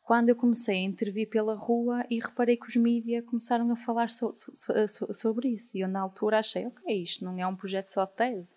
quando 0.03 0.29
eu 0.29 0.37
comecei 0.37 0.77
a 0.77 0.83
intervir 0.83 1.29
pela 1.31 1.55
rua 1.55 2.05
e 2.11 2.21
reparei 2.21 2.57
que 2.57 2.69
os 2.69 2.77
mídias 2.77 3.25
começaram 3.25 3.71
a 3.73 3.77
falar 3.77 4.11
so, 4.11 4.33
so, 4.35 4.53
so, 4.87 5.15
sobre 5.15 5.49
isso. 5.49 5.77
E 5.79 5.81
eu, 5.81 5.89
na 5.89 6.01
altura, 6.01 6.39
achei: 6.39 6.67
ok, 6.67 7.03
isto 7.03 7.25
não 7.25 7.39
é 7.39 7.47
um 7.47 7.57
projeto 7.57 7.87
só 7.87 8.05
de 8.05 8.13
tese, 8.13 8.55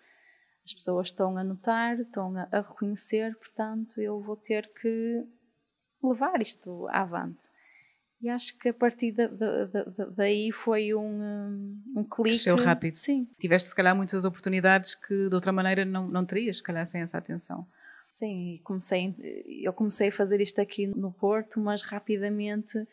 as 0.64 0.74
pessoas 0.74 1.06
estão 1.06 1.36
a 1.38 1.42
notar, 1.42 1.98
estão 2.00 2.36
a, 2.36 2.48
a 2.52 2.60
reconhecer, 2.60 3.34
portanto, 3.36 4.00
eu 4.00 4.20
vou 4.20 4.36
ter 4.36 4.70
que 4.74 5.24
levar 6.02 6.40
isto 6.42 6.86
avante. 6.88 7.48
E 8.20 8.28
acho 8.28 8.58
que 8.58 8.68
a 8.68 8.74
partir 8.74 9.12
da, 9.12 9.28
da, 9.28 9.64
da, 9.66 9.84
daí 10.06 10.50
foi 10.50 10.92
um, 10.92 11.80
um 11.96 12.04
clique. 12.04 12.30
Cresceu 12.30 12.56
rápido. 12.56 12.94
Sim. 12.94 13.28
Tiveste, 13.38 13.68
se 13.68 13.74
calhar, 13.74 13.94
muitas 13.94 14.24
oportunidades 14.24 14.94
que 14.94 15.28
de 15.28 15.34
outra 15.34 15.52
maneira 15.52 15.84
não, 15.84 16.08
não 16.08 16.26
terias, 16.26 16.58
se 16.58 16.62
calhar, 16.62 16.84
sem 16.84 17.00
essa 17.00 17.16
atenção. 17.16 17.66
Sim, 18.08 18.58
comecei, 18.64 19.14
eu 19.62 19.72
comecei 19.72 20.08
a 20.08 20.12
fazer 20.12 20.40
isto 20.40 20.60
aqui 20.60 20.86
no 20.86 21.12
Porto, 21.12 21.60
mas 21.60 21.82
rapidamente 21.82 22.86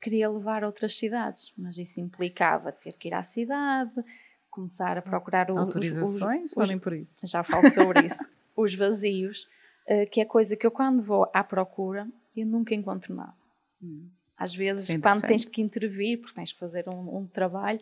queria 0.00 0.30
levar 0.30 0.64
a 0.64 0.66
outras 0.66 0.96
cidades. 0.96 1.52
Mas 1.56 1.76
isso 1.76 2.00
implicava 2.00 2.72
ter 2.72 2.96
que 2.96 3.08
ir 3.08 3.14
à 3.14 3.22
cidade, 3.22 3.92
começar 4.50 4.96
a 4.96 5.02
procurar 5.02 5.50
os, 5.50 5.58
autorizações 5.58 6.52
os, 6.52 6.52
os, 6.52 6.56
ou 6.56 6.66
nem 6.66 6.78
por 6.78 6.94
isso? 6.94 7.26
Já 7.28 7.44
falo 7.44 7.70
sobre 7.70 8.06
isso. 8.06 8.26
os 8.56 8.74
vazios, 8.74 9.48
uh, 9.86 10.08
que 10.10 10.20
é 10.20 10.24
coisa 10.24 10.56
que 10.56 10.66
eu 10.66 10.70
quando 10.70 11.02
vou 11.02 11.30
à 11.34 11.44
procura 11.44 12.08
eu 12.36 12.46
nunca 12.46 12.74
encontro 12.74 13.14
nada. 13.14 13.34
Hum. 13.82 14.08
Às 14.36 14.54
vezes, 14.54 14.86
Sim, 14.86 15.00
quando 15.00 15.22
tens 15.22 15.44
que 15.44 15.60
intervir, 15.60 16.18
porque 16.18 16.34
tens 16.34 16.52
que 16.52 16.58
fazer 16.58 16.88
um, 16.88 17.18
um 17.18 17.26
trabalho, 17.26 17.78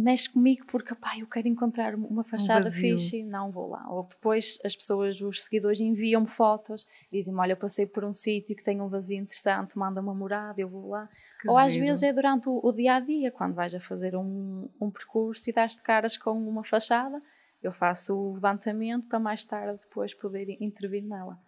mexe 0.00 0.28
comigo 0.28 0.64
porque 0.66 0.94
pá, 0.94 1.18
eu 1.18 1.26
quero 1.26 1.48
encontrar 1.48 1.94
uma 1.94 2.24
fachada 2.24 2.68
um 2.68 2.72
fixe 2.72 3.22
não 3.22 3.50
vou 3.50 3.68
lá. 3.68 3.88
Ou 3.88 4.04
depois 4.04 4.58
as 4.64 4.74
pessoas, 4.74 5.20
os 5.20 5.44
seguidores 5.44 5.80
enviam-me 5.80 6.26
fotos, 6.26 6.86
dizem-me: 7.12 7.38
Olha, 7.38 7.52
eu 7.52 7.56
passei 7.56 7.86
por 7.86 8.04
um 8.04 8.12
sítio 8.12 8.56
que 8.56 8.64
tem 8.64 8.80
um 8.80 8.88
vazio 8.88 9.18
interessante, 9.18 9.78
manda 9.78 10.00
uma 10.00 10.14
morada, 10.14 10.60
eu 10.60 10.68
vou 10.68 10.88
lá. 10.88 11.08
Que 11.40 11.48
Ou 11.48 11.56
às 11.56 11.74
vezes 11.74 12.02
é 12.02 12.12
durante 12.12 12.48
o, 12.48 12.60
o, 12.62 12.72
dia 12.72 12.96
a 12.96 13.00
dia, 13.00 13.30
quando 13.30 13.54
vais 13.54 13.74
a 13.74 13.80
fazer 13.80 14.16
um, 14.16 14.68
um 14.80 14.90
percurso 14.90 15.48
e 15.48 15.52
dás 15.52 15.76
de 15.76 15.82
caras 15.82 16.16
com 16.16 16.32
uma 16.32 16.64
fachada, 16.64 17.20
eu 17.62 17.72
faço 17.72 18.14
o 18.14 18.34
levantamento 18.34 19.06
para 19.08 19.18
mais 19.18 19.44
tarde 19.44 19.78
depois 19.82 20.14
poder 20.14 20.56
intervir 20.60 21.02
nela. 21.02 21.38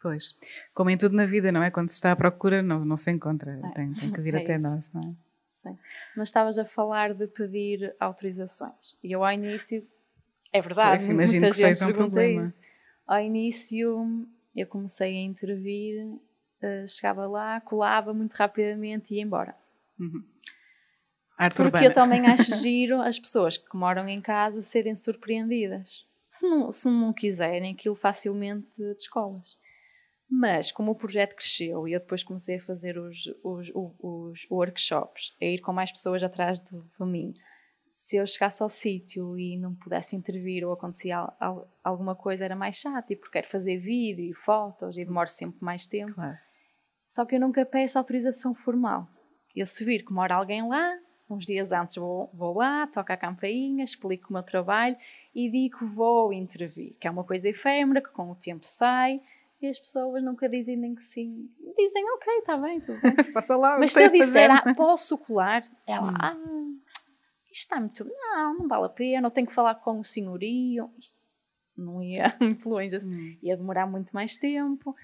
Pois, 0.00 0.36
como 0.74 0.90
em 0.90 0.96
tudo 0.96 1.16
na 1.16 1.24
vida, 1.24 1.50
não 1.50 1.62
é? 1.62 1.70
Quando 1.70 1.88
se 1.88 1.94
está 1.94 2.12
à 2.12 2.16
procura, 2.16 2.62
não, 2.62 2.84
não 2.84 2.96
se 2.96 3.10
encontra, 3.10 3.52
é. 3.52 3.70
tem, 3.70 3.92
tem 3.94 4.12
que 4.12 4.20
vir 4.20 4.34
é 4.36 4.42
até 4.42 4.56
isso. 4.56 4.62
nós, 4.62 4.92
não 4.92 5.02
é? 5.02 5.25
Sim. 5.70 5.78
Mas 6.16 6.28
estavas 6.28 6.58
a 6.58 6.64
falar 6.64 7.14
de 7.14 7.26
pedir 7.26 7.94
autorizações. 7.98 8.96
E 9.02 9.12
eu 9.12 9.24
ao 9.24 9.32
início, 9.32 9.86
é 10.52 10.60
verdade, 10.60 10.98
pois, 10.98 11.08
imagino 11.08 11.40
muita 11.40 11.54
que 11.54 11.62
gente 11.62 11.74
seja 11.74 11.86
um 11.86 11.92
problema. 11.92 12.46
Isso. 12.46 12.60
Ao 13.06 13.20
início 13.20 14.26
eu 14.54 14.66
comecei 14.66 15.18
a 15.18 15.22
intervir, 15.22 16.06
uh, 16.06 16.88
chegava 16.88 17.26
lá, 17.26 17.60
colava 17.60 18.14
muito 18.14 18.34
rapidamente 18.34 19.12
e 19.12 19.18
ia 19.18 19.22
embora. 19.22 19.54
Uhum. 19.98 20.24
Porque 21.36 21.62
urbana. 21.62 21.84
eu 21.84 21.92
também 21.92 22.26
acho 22.26 22.56
giro 22.56 23.00
as 23.00 23.18
pessoas 23.18 23.58
que 23.58 23.76
moram 23.76 24.08
em 24.08 24.20
casa 24.20 24.62
serem 24.62 24.94
surpreendidas. 24.94 26.06
Se 26.28 26.48
não, 26.48 26.72
se 26.72 26.88
não 26.88 27.12
quiserem, 27.12 27.72
aquilo 27.72 27.94
facilmente 27.94 28.66
de 28.76 28.92
escolas. 28.92 29.58
Mas, 30.28 30.72
como 30.72 30.90
o 30.90 30.94
projeto 30.94 31.36
cresceu 31.36 31.86
e 31.86 31.92
eu 31.92 32.00
depois 32.00 32.24
comecei 32.24 32.58
a 32.58 32.62
fazer 32.62 32.98
os, 32.98 33.26
os, 33.44 33.70
os 33.74 34.50
workshops, 34.50 35.36
a 35.40 35.44
ir 35.44 35.60
com 35.60 35.72
mais 35.72 35.92
pessoas 35.92 36.22
atrás 36.22 36.58
de, 36.58 36.70
de 36.70 37.06
mim, 37.06 37.32
se 37.92 38.16
eu 38.16 38.26
chegasse 38.26 38.62
ao 38.62 38.68
sítio 38.68 39.38
e 39.38 39.56
não 39.56 39.74
pudesse 39.74 40.14
intervir 40.14 40.64
ou 40.64 40.72
acontecia 40.72 41.28
alguma 41.82 42.14
coisa, 42.14 42.44
era 42.44 42.54
mais 42.54 42.76
chato, 42.76 43.10
e 43.10 43.16
porque 43.16 43.32
quero 43.32 43.48
fazer 43.48 43.78
vídeo 43.78 44.24
e 44.24 44.32
fotos 44.32 44.96
e 44.96 45.04
demoro 45.04 45.28
sempre 45.28 45.64
mais 45.64 45.86
tempo. 45.86 46.14
Claro. 46.14 46.38
Só 47.06 47.24
que 47.24 47.36
eu 47.36 47.40
nunca 47.40 47.64
peço 47.64 47.98
autorização 47.98 48.54
formal. 48.54 49.08
Eu 49.54 49.66
se 49.66 49.84
vir 49.84 50.04
que 50.04 50.12
mora 50.12 50.34
alguém 50.34 50.68
lá, 50.68 50.96
uns 51.28 51.46
dias 51.46 51.72
antes 51.72 51.96
vou, 51.96 52.30
vou 52.32 52.54
lá, 52.56 52.86
toco 52.86 53.12
a 53.12 53.16
campainha, 53.16 53.84
explico 53.84 54.30
o 54.30 54.32
meu 54.32 54.42
trabalho 54.42 54.96
e 55.34 55.50
digo 55.50 55.78
que 55.78 55.84
vou 55.84 56.32
intervir, 56.32 56.96
que 57.00 57.06
é 57.06 57.10
uma 57.10 57.24
coisa 57.24 57.48
efêmera, 57.48 58.00
que 58.00 58.10
com 58.10 58.30
o 58.30 58.34
tempo 58.34 58.64
sai 58.64 59.20
E 59.60 59.68
as 59.68 59.78
pessoas 59.78 60.22
nunca 60.22 60.48
dizem 60.48 60.76
nem 60.76 60.94
que 60.94 61.02
sim. 61.02 61.48
Dizem, 61.76 62.04
ok, 62.12 62.32
está 62.38 62.56
bem, 62.58 62.80
tudo 62.80 63.00
bem. 63.00 63.14
Passa 63.32 63.56
lá. 63.56 63.78
Mas 63.78 63.92
se 63.92 64.04
eu 64.04 64.10
disser, 64.10 64.50
ah, 64.50 64.74
posso 64.74 65.16
colar? 65.16 65.64
Ela, 65.86 66.10
hum. 66.10 66.14
ah, 66.20 66.36
isto 67.50 67.62
está 67.62 67.80
muito. 67.80 68.04
Não, 68.04 68.58
não 68.58 68.68
vale 68.68 68.86
a 68.86 68.90
pena, 68.90 69.26
eu 69.26 69.30
tenho 69.30 69.46
que 69.46 69.54
falar 69.54 69.76
com 69.76 69.98
o 69.98 70.04
senhorio. 70.04 70.90
Não 71.76 72.02
ia 72.02 72.34
muito 72.40 72.68
longe, 72.68 72.96
assim. 72.96 73.08
hum. 73.08 73.36
ia 73.42 73.56
demorar 73.56 73.86
muito 73.86 74.12
mais 74.12 74.36
tempo. 74.36 74.94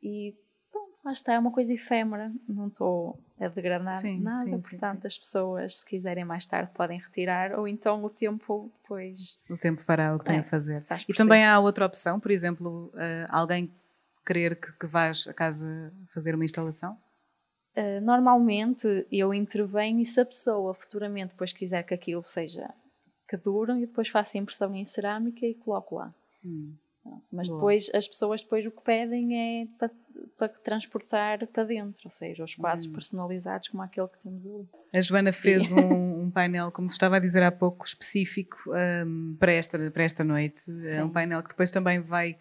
E 0.00 0.36
pronto, 0.70 0.94
lá 1.04 1.10
está, 1.10 1.32
é 1.34 1.38
uma 1.40 1.50
coisa 1.50 1.74
efêmera. 1.74 2.32
Não 2.48 2.68
estou 2.68 3.18
a 3.40 3.48
degradar 3.48 3.92
sim, 3.92 4.20
nada, 4.20 4.36
sim, 4.36 4.50
portanto, 4.50 5.02
sim, 5.02 5.08
as 5.08 5.18
pessoas, 5.18 5.78
se 5.78 5.84
quiserem 5.84 6.24
mais 6.24 6.46
tarde, 6.46 6.70
podem 6.72 6.98
retirar, 6.98 7.58
ou 7.58 7.66
então 7.66 8.04
o 8.04 8.08
tempo 8.08 8.72
depois. 8.82 9.40
O 9.50 9.56
tempo 9.56 9.80
fará 9.82 10.14
o 10.14 10.18
que 10.20 10.26
é, 10.26 10.28
tem 10.28 10.38
a 10.38 10.44
fazer. 10.44 10.86
E 11.08 11.12
também 11.12 11.44
há 11.44 11.58
outra 11.58 11.84
opção, 11.84 12.20
por 12.20 12.30
exemplo, 12.30 12.92
uh, 12.94 13.26
alguém 13.28 13.68
querer 14.26 14.56
que, 14.60 14.72
que 14.72 14.86
vás 14.86 15.26
a 15.28 15.32
casa 15.32 15.92
fazer 16.12 16.34
uma 16.34 16.44
instalação? 16.44 16.98
Uh, 17.76 18.00
normalmente 18.02 19.06
eu 19.12 19.32
intervenho 19.32 20.00
e 20.00 20.04
se 20.04 20.20
a 20.20 20.24
pessoa 20.24 20.74
futuramente 20.74 21.32
depois 21.32 21.52
quiser 21.52 21.82
que 21.82 21.94
aquilo 21.94 22.22
seja 22.22 22.72
que 23.28 23.36
dure, 23.36 23.72
eu 23.72 23.80
depois 23.80 24.08
faço 24.08 24.36
a 24.36 24.40
impressão 24.40 24.74
em 24.74 24.84
cerâmica 24.84 25.44
e 25.44 25.54
coloco 25.54 25.96
lá. 25.96 26.14
Hum. 26.44 26.74
Mas 27.32 27.48
Boa. 27.48 27.58
depois 27.58 27.90
as 27.94 28.08
pessoas 28.08 28.40
depois 28.40 28.66
o 28.66 28.70
que 28.70 28.82
pedem 28.82 29.62
é 29.62 29.66
para, 29.78 29.90
para 30.36 30.48
transportar 30.48 31.46
para 31.46 31.64
dentro, 31.64 32.02
ou 32.04 32.10
seja, 32.10 32.42
os 32.42 32.54
quadros 32.54 32.86
hum. 32.86 32.92
personalizados 32.92 33.68
como 33.68 33.82
aquele 33.82 34.08
que 34.08 34.18
temos 34.18 34.46
ali. 34.46 34.68
A 34.92 35.00
Joana 35.00 35.32
fez 35.32 35.70
um, 35.72 36.22
um, 36.22 36.30
painel, 36.30 36.72
como 36.72 36.88
estava 36.88 37.16
a 37.16 37.18
dizer 37.20 37.42
há 37.42 37.52
pouco, 37.52 37.86
específico 37.86 38.58
um, 39.06 39.36
para, 39.38 39.52
esta, 39.52 39.90
para 39.90 40.02
esta 40.02 40.24
noite. 40.24 40.64
É 40.88 41.04
um 41.04 41.10
painel 41.10 41.42
que 41.42 41.50
depois 41.50 41.70
também 41.70 42.00
vai 42.00 42.38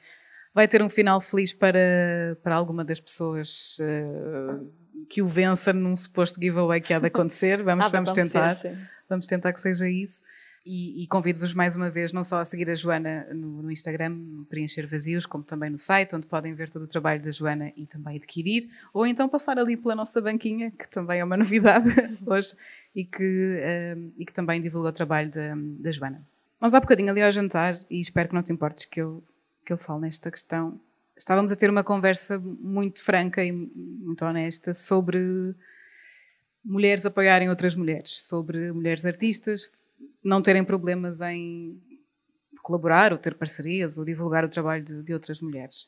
vai 0.55 0.69
ter 0.69 0.81
um 0.81 0.87
final 0.87 1.19
feliz 1.19 1.51
para, 1.51 2.37
para 2.41 2.55
alguma 2.55 2.85
das 2.85 3.01
pessoas 3.01 3.77
uh, 3.81 4.65
que 5.09 5.21
o 5.21 5.27
vença 5.27 5.73
num 5.73 5.93
suposto 5.97 6.39
giveaway 6.39 6.79
que 6.79 6.93
há 6.93 6.99
de 6.99 7.07
acontecer. 7.07 7.61
Vamos, 7.61 7.89
vamos 7.89 8.13
tentar. 8.13 8.51
Vamos 9.09 9.27
tentar 9.27 9.51
que 9.51 9.59
seja 9.59 9.87
isso. 9.87 10.23
E, 10.65 11.03
e 11.03 11.07
convido-vos 11.07 11.53
mais 11.53 11.75
uma 11.75 11.91
vez 11.91 12.11
não 12.11 12.23
só 12.23 12.39
a 12.39 12.45
seguir 12.45 12.67
a 12.71 12.73
Joana 12.73 13.27
no, 13.31 13.61
no, 13.61 13.71
Instagram, 13.71 14.45
Preencher 14.49 14.87
Vazios, 14.87 15.27
como 15.27 15.43
também 15.43 15.69
no 15.69 15.77
site, 15.77 16.15
onde 16.15 16.25
podem 16.25 16.55
ver 16.55 16.71
todo 16.71 16.83
o 16.83 16.87
trabalho 16.87 17.21
da 17.21 17.29
Joana 17.29 17.71
e 17.77 17.85
também 17.85 18.15
adquirir, 18.15 18.67
ou 18.91 19.05
então 19.05 19.29
passar 19.29 19.59
ali 19.59 19.77
pela 19.77 19.93
nossa 19.93 20.19
banquinha, 20.19 20.71
que 20.71 20.89
também 20.89 21.19
é 21.19 21.23
uma 21.23 21.37
novidade 21.37 21.87
hoje, 22.25 22.55
e 22.95 23.05
que, 23.05 23.23
uh, 23.23 24.13
e 24.17 24.25
que 24.25 24.33
também 24.33 24.59
divulga 24.59 24.89
o 24.89 24.91
trabalho 24.91 25.29
da, 25.29 25.53
da 25.55 25.91
Joana. 25.91 26.25
Nós 26.59 26.73
há 26.73 26.79
bocadinho 26.79 27.11
ali 27.11 27.21
ao 27.21 27.29
jantar, 27.29 27.77
e 27.87 27.99
espero 27.99 28.29
que 28.29 28.33
não 28.33 28.41
te 28.41 28.51
importes 28.51 28.85
que 28.85 28.99
eu 28.99 29.23
que 29.65 29.73
eu 29.73 29.77
falo 29.77 29.99
nesta 29.99 30.29
questão, 30.29 30.79
estávamos 31.17 31.51
a 31.51 31.55
ter 31.55 31.69
uma 31.69 31.83
conversa 31.83 32.39
muito 32.39 33.03
franca 33.03 33.43
e 33.43 33.51
muito 33.51 34.23
honesta 34.23 34.73
sobre 34.73 35.55
mulheres 36.63 37.05
apoiarem 37.05 37.49
outras 37.49 37.75
mulheres, 37.75 38.21
sobre 38.21 38.71
mulheres 38.71 39.05
artistas 39.05 39.71
não 40.23 40.41
terem 40.41 40.63
problemas 40.63 41.21
em 41.21 41.79
colaborar 42.63 43.11
ou 43.11 43.19
ter 43.19 43.35
parcerias 43.35 43.97
ou 43.97 44.05
divulgar 44.05 44.43
o 44.43 44.49
trabalho 44.49 44.83
de, 44.83 45.03
de 45.03 45.13
outras 45.13 45.39
mulheres. 45.39 45.87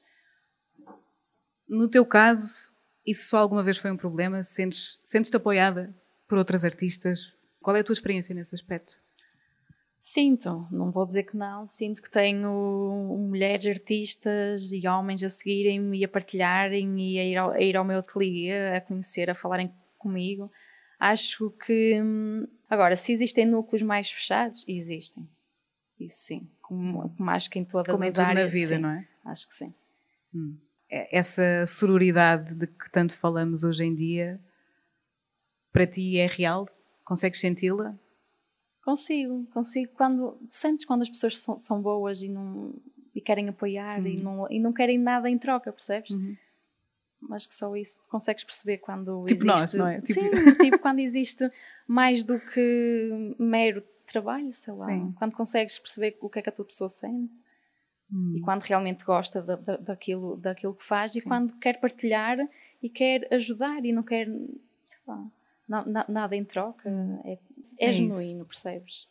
No 1.67 1.87
teu 1.87 2.05
caso, 2.05 2.71
isso 3.05 3.35
alguma 3.35 3.63
vez 3.63 3.77
foi 3.77 3.91
um 3.91 3.97
problema? 3.97 4.43
Sentes-te 4.43 4.99
sentes 5.03 5.33
apoiada 5.33 5.93
por 6.27 6.37
outras 6.37 6.63
artistas? 6.63 7.35
Qual 7.61 7.75
é 7.75 7.79
a 7.79 7.83
tua 7.83 7.93
experiência 7.93 8.35
nesse 8.35 8.53
aspecto? 8.53 9.01
Sinto, 10.09 10.65
não 10.71 10.89
vou 10.89 11.05
dizer 11.05 11.23
que 11.23 11.35
não, 11.35 11.67
sinto 11.67 12.01
que 12.01 12.09
tenho 12.09 12.49
mulheres 13.29 13.67
artistas 13.67 14.71
e 14.71 14.87
homens 14.87 15.21
a 15.21 15.29
seguirem-me 15.29 15.99
e 15.99 16.05
a 16.05 16.07
partilharem 16.07 16.97
e 16.97 17.19
a 17.19 17.25
ir, 17.25 17.37
ao, 17.37 17.51
a 17.51 17.59
ir 17.59 17.75
ao 17.75 17.83
meu 17.83 17.99
ateliê, 17.99 18.77
a 18.77 18.79
conhecer, 18.79 19.29
a 19.29 19.35
falarem 19.35 19.69
comigo. 19.97 20.49
Acho 20.97 21.49
que, 21.49 22.01
hum, 22.01 22.47
agora, 22.69 22.95
se 22.95 23.11
existem 23.11 23.45
núcleos 23.45 23.83
mais 23.83 24.09
fechados, 24.09 24.63
existem. 24.65 25.27
Isso 25.99 26.23
sim, 26.23 26.49
como, 26.61 27.09
como 27.09 27.29
acho 27.29 27.49
que 27.49 27.59
em 27.59 27.65
todas 27.65 27.93
como 27.93 28.05
as 28.05 28.17
áreas. 28.17 28.45
na 28.45 28.49
vida, 28.49 28.75
sim, 28.75 28.81
não 28.81 28.89
é? 28.91 29.05
Acho 29.25 29.45
que 29.45 29.55
sim. 29.55 29.73
Hum. 30.33 30.55
É, 30.89 31.17
essa 31.17 31.65
sororidade 31.65 32.55
de 32.55 32.65
que 32.65 32.89
tanto 32.89 33.13
falamos 33.13 33.65
hoje 33.65 33.83
em 33.83 33.93
dia, 33.93 34.39
para 35.73 35.85
ti 35.85 36.17
é 36.17 36.27
real? 36.27 36.65
Consegues 37.03 37.41
senti-la? 37.41 37.93
Consigo, 38.87 39.45
consigo 39.51 39.91
quando 39.97 40.37
sentes 40.47 40.85
quando 40.85 41.01
as 41.01 41.09
pessoas 41.09 41.37
são, 41.39 41.59
são 41.59 41.81
boas 41.81 42.21
e 42.21 42.29
não 42.29 42.73
e 43.13 43.19
querem 43.19 43.49
apoiar 43.49 43.99
uhum. 43.99 44.07
e, 44.07 44.23
não, 44.23 44.47
e 44.49 44.59
não 44.61 44.71
querem 44.71 44.97
nada 44.97 45.29
em 45.29 45.37
troca, 45.37 45.73
percebes? 45.73 46.11
Uhum. 46.11 46.37
Acho 47.31 47.49
que 47.49 47.53
só 47.53 47.75
isso 47.75 48.01
consegues 48.07 48.45
perceber 48.45 48.77
quando 48.77 49.25
tipo 49.25 49.43
existe, 49.43 49.45
nós, 49.45 49.73
não 49.73 49.87
é? 49.89 49.99
Tipo... 49.99 50.13
Sim, 50.13 50.29
tipo 50.63 50.79
quando 50.79 50.99
existe 50.99 51.51
mais 51.85 52.23
do 52.23 52.39
que 52.39 53.35
mero 53.37 53.83
trabalho, 54.05 54.53
sei 54.53 54.73
lá. 54.73 54.85
Sim. 54.85 55.13
Quando 55.19 55.35
consegues 55.35 55.77
perceber 55.77 56.17
o 56.21 56.29
que 56.29 56.39
é 56.39 56.41
que 56.41 56.47
a 56.47 56.53
tua 56.53 56.63
pessoa 56.63 56.87
sente 56.87 57.43
hum. 58.09 58.35
e 58.37 58.39
quando 58.39 58.61
realmente 58.61 59.03
gosta 59.03 59.41
da, 59.41 59.57
da, 59.57 59.75
daquilo, 59.75 60.37
daquilo 60.37 60.73
que 60.73 60.85
faz 60.85 61.11
Sim. 61.11 61.19
e 61.19 61.21
quando 61.23 61.53
quer 61.57 61.77
partilhar 61.81 62.37
e 62.81 62.89
quer 62.89 63.27
ajudar 63.33 63.83
e 63.83 63.91
não 63.91 64.03
quer, 64.03 64.27
sei 64.27 65.01
lá, 65.05 65.27
na, 65.67 66.05
nada 66.07 66.35
em 66.35 66.43
troca. 66.43 66.89
É 67.25 67.37
é, 67.79 67.89
é 67.89 67.91
genuíno, 67.91 68.41
isso. 68.41 68.45
percebes? 68.45 69.07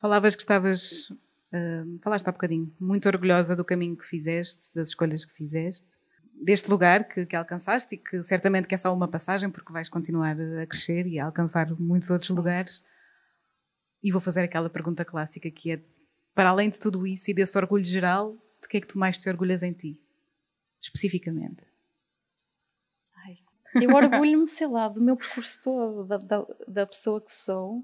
Falavas 0.00 0.36
que 0.36 0.42
estavas, 0.42 1.10
uh, 1.10 1.98
falaste 2.02 2.28
há 2.28 2.32
bocadinho, 2.32 2.72
muito 2.78 3.08
orgulhosa 3.08 3.56
do 3.56 3.64
caminho 3.64 3.96
que 3.96 4.06
fizeste, 4.06 4.74
das 4.74 4.88
escolhas 4.88 5.24
que 5.24 5.32
fizeste, 5.32 5.88
deste 6.34 6.70
lugar 6.70 7.08
que, 7.08 7.24
que 7.24 7.36
alcançaste 7.36 7.94
e 7.94 7.98
que 7.98 8.22
certamente 8.22 8.68
que 8.68 8.74
é 8.74 8.78
só 8.78 8.92
uma 8.92 9.08
passagem 9.08 9.50
porque 9.50 9.72
vais 9.72 9.88
continuar 9.88 10.36
a 10.40 10.66
crescer 10.66 11.06
e 11.06 11.18
a 11.18 11.26
alcançar 11.26 11.70
muitos 11.80 12.10
outros 12.10 12.28
Sim. 12.28 12.34
lugares. 12.34 12.84
E 14.02 14.12
vou 14.12 14.20
fazer 14.20 14.42
aquela 14.42 14.68
pergunta 14.68 15.04
clássica 15.04 15.50
que 15.50 15.72
é, 15.72 15.80
para 16.34 16.50
além 16.50 16.68
de 16.68 16.78
tudo 16.78 17.06
isso 17.06 17.30
e 17.30 17.34
desse 17.34 17.56
orgulho 17.56 17.84
geral, 17.84 18.36
de 18.60 18.68
que 18.68 18.76
é 18.76 18.80
que 18.80 18.88
tu 18.88 18.98
mais 18.98 19.16
te 19.16 19.28
orgulhas 19.30 19.62
em 19.62 19.72
ti? 19.72 19.98
Especificamente. 20.82 21.64
Eu 23.80 23.94
orgulho-me, 23.94 24.46
sei 24.48 24.66
lá, 24.66 24.88
do 24.88 25.00
meu 25.00 25.16
percurso 25.16 25.60
todo, 25.62 26.06
da, 26.06 26.18
da, 26.18 26.46
da 26.66 26.86
pessoa 26.86 27.20
que 27.20 27.30
sou 27.30 27.82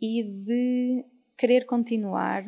e 0.00 0.22
de 0.22 1.04
querer 1.36 1.66
continuar 1.66 2.44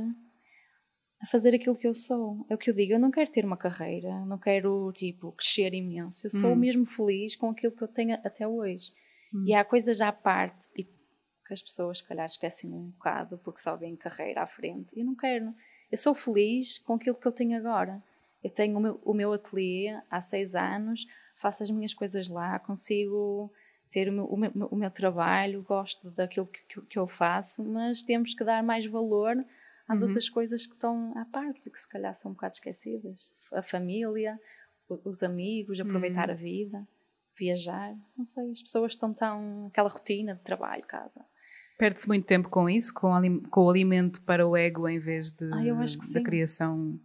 a 1.20 1.26
fazer 1.26 1.54
aquilo 1.54 1.76
que 1.76 1.86
eu 1.86 1.94
sou. 1.94 2.46
É 2.48 2.54
o 2.54 2.58
que 2.58 2.70
eu 2.70 2.74
digo, 2.74 2.92
eu 2.92 3.00
não 3.00 3.10
quero 3.10 3.30
ter 3.30 3.44
uma 3.44 3.56
carreira, 3.56 4.24
não 4.26 4.38
quero, 4.38 4.92
tipo, 4.92 5.32
crescer 5.32 5.74
imenso. 5.74 6.26
Eu 6.26 6.30
sou 6.30 6.52
hum. 6.52 6.56
mesmo 6.56 6.84
feliz 6.84 7.36
com 7.36 7.50
aquilo 7.50 7.72
que 7.72 7.82
eu 7.82 7.88
tenho 7.88 8.14
até 8.14 8.46
hoje. 8.46 8.92
Hum. 9.34 9.44
E 9.46 9.54
há 9.54 9.64
coisas 9.64 10.00
à 10.00 10.12
parte 10.12 10.68
e 10.76 10.84
que 10.84 11.52
as 11.52 11.62
pessoas, 11.62 11.98
se 11.98 12.06
calhar, 12.06 12.26
esquecem 12.26 12.72
um 12.72 12.90
bocado 12.90 13.38
porque 13.38 13.60
só 13.60 13.76
vêm 13.76 13.96
carreira 13.96 14.42
à 14.42 14.46
frente. 14.46 14.98
Eu 14.98 15.04
não 15.04 15.14
quero. 15.14 15.54
Eu 15.90 15.96
sou 15.96 16.14
feliz 16.14 16.78
com 16.78 16.94
aquilo 16.94 17.18
que 17.18 17.26
eu 17.26 17.32
tenho 17.32 17.56
agora. 17.56 18.02
Eu 18.42 18.50
tenho 18.50 18.76
o 18.76 18.80
meu, 18.80 19.00
o 19.04 19.14
meu 19.14 19.32
ateliê 19.32 19.98
há 20.10 20.20
seis 20.20 20.54
anos, 20.54 21.06
faço 21.36 21.62
as 21.62 21.70
minhas 21.70 21.94
coisas 21.94 22.28
lá, 22.28 22.58
consigo 22.58 23.52
ter 23.90 24.08
o 24.08 24.12
meu, 24.12 24.24
o 24.24 24.36
meu, 24.36 24.50
o 24.70 24.76
meu 24.76 24.90
trabalho, 24.90 25.62
gosto 25.62 26.10
daquilo 26.10 26.46
que, 26.46 26.80
que, 26.82 26.98
eu 26.98 27.06
faço, 27.06 27.64
mas 27.64 28.02
temos 28.02 28.34
que 28.34 28.44
dar 28.44 28.62
mais 28.62 28.86
valor 28.86 29.36
às 29.88 30.02
uhum. 30.02 30.08
outras 30.08 30.28
coisas 30.28 30.66
que 30.66 30.74
estão 30.74 31.16
à 31.16 31.24
parte, 31.26 31.70
que 31.70 31.78
se 31.78 31.88
calhar 31.88 32.14
são 32.14 32.32
um 32.32 32.34
bocado 32.34 32.54
esquecidas. 32.54 33.18
A 33.52 33.62
família, 33.62 34.38
os 35.04 35.22
amigos, 35.22 35.80
aproveitar 35.80 36.28
uhum. 36.28 36.34
a 36.34 36.36
vida, 36.36 36.88
viajar, 37.38 37.94
não 38.16 38.24
sei, 38.24 38.50
as 38.50 38.62
pessoas 38.62 38.92
estão 38.92 39.12
tão. 39.12 39.66
aquela 39.68 39.88
rotina 39.88 40.34
de 40.34 40.40
trabalho, 40.42 40.82
casa. 40.84 41.24
Perde-se 41.78 42.08
muito 42.08 42.26
tempo 42.26 42.48
com 42.48 42.68
isso, 42.68 42.92
com, 42.92 43.10
com 43.50 43.64
o 43.64 43.70
alimento 43.70 44.22
para 44.22 44.46
o 44.46 44.56
ego 44.56 44.88
em 44.88 44.98
vez 44.98 45.32
de, 45.32 45.44
ah, 45.52 46.14
da 46.14 46.22
criação 46.22 46.98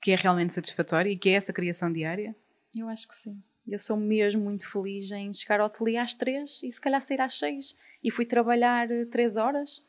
que 0.00 0.12
é 0.12 0.14
realmente 0.14 0.52
satisfatória 0.52 1.10
e 1.10 1.16
que 1.16 1.28
é 1.28 1.32
essa 1.32 1.52
criação 1.52 1.92
diária? 1.92 2.34
Eu 2.76 2.88
acho 2.88 3.08
que 3.08 3.14
sim. 3.14 3.42
Eu 3.66 3.78
sou 3.78 3.96
mesmo 3.96 4.42
muito 4.42 4.68
feliz 4.68 5.10
em 5.12 5.32
chegar 5.32 5.60
ao 5.60 5.66
ateliê 5.66 5.96
às 5.96 6.14
três 6.14 6.60
e 6.62 6.70
se 6.70 6.80
calhar 6.80 7.00
sair 7.00 7.20
às 7.20 7.38
seis. 7.38 7.76
E 8.02 8.10
fui 8.10 8.24
trabalhar 8.24 8.90
eh, 8.90 9.04
três 9.04 9.36
horas. 9.36 9.86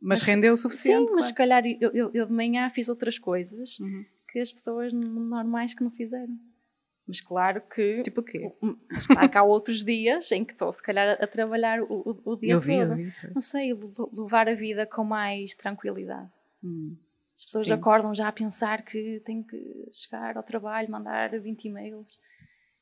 Mas, 0.00 0.20
mas 0.20 0.28
rendeu 0.28 0.52
o 0.52 0.56
suficiente. 0.56 1.00
Sim, 1.00 1.06
claro. 1.06 1.16
mas 1.16 1.26
se 1.26 1.34
calhar 1.34 1.66
eu, 1.66 1.90
eu, 1.92 2.10
eu, 2.14 2.26
de 2.26 2.32
manhã 2.32 2.70
fiz 2.70 2.88
outras 2.88 3.18
coisas 3.18 3.78
uhum. 3.78 4.04
que 4.28 4.38
as 4.38 4.50
pessoas 4.50 4.92
normais 4.92 5.74
que 5.74 5.82
não 5.82 5.90
fizeram. 5.90 6.38
Mas 7.06 7.20
claro 7.20 7.60
que. 7.62 8.02
Tipo 8.02 8.20
o 8.20 8.24
quê? 8.24 8.52
Mas 8.90 9.06
claro 9.06 9.28
que 9.28 9.36
há 9.36 9.42
outros 9.42 9.84
dias 9.84 10.30
em 10.30 10.44
que 10.44 10.52
estou, 10.52 10.72
se 10.72 10.82
calhar, 10.82 11.18
a 11.20 11.26
trabalhar 11.26 11.82
o, 11.82 11.86
o, 12.24 12.32
o 12.32 12.36
dia 12.36 12.52
eu 12.52 12.60
vi, 12.60 12.78
todo. 12.78 12.92
Eu 12.92 12.96
vi, 12.96 13.12
não 13.34 13.42
sei, 13.42 13.76
levar 14.16 14.48
a 14.48 14.54
vida 14.54 14.86
com 14.86 15.02
mais 15.02 15.52
tranquilidade. 15.54 16.30
Hum. 16.62 16.96
As 17.40 17.46
pessoas 17.46 17.66
Sim. 17.68 17.72
acordam 17.72 18.12
já 18.12 18.28
a 18.28 18.32
pensar 18.32 18.82
que 18.82 19.22
têm 19.24 19.42
que 19.42 19.88
chegar 19.90 20.36
ao 20.36 20.42
trabalho, 20.42 20.90
mandar 20.90 21.30
20 21.30 21.64
e-mails. 21.64 22.18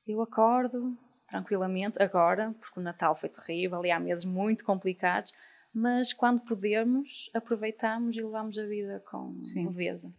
Eu 0.05 0.21
acordo 0.21 0.99
tranquilamente 1.29 2.03
agora, 2.03 2.53
porque 2.59 2.81
o 2.81 2.83
Natal 2.83 3.15
foi 3.15 3.29
terrível 3.29 3.87
e 3.87 3.93
há 3.93 4.01
meses 4.01 4.25
muito 4.25 4.65
complicados, 4.65 5.33
mas 5.73 6.13
quando 6.13 6.41
podemos, 6.41 7.31
aproveitamos 7.33 8.17
e 8.17 8.21
levamos 8.21 8.59
a 8.59 8.67
vida 8.67 9.01
com 9.09 9.39
Sim. 9.45 9.69
leveza. 9.69 10.13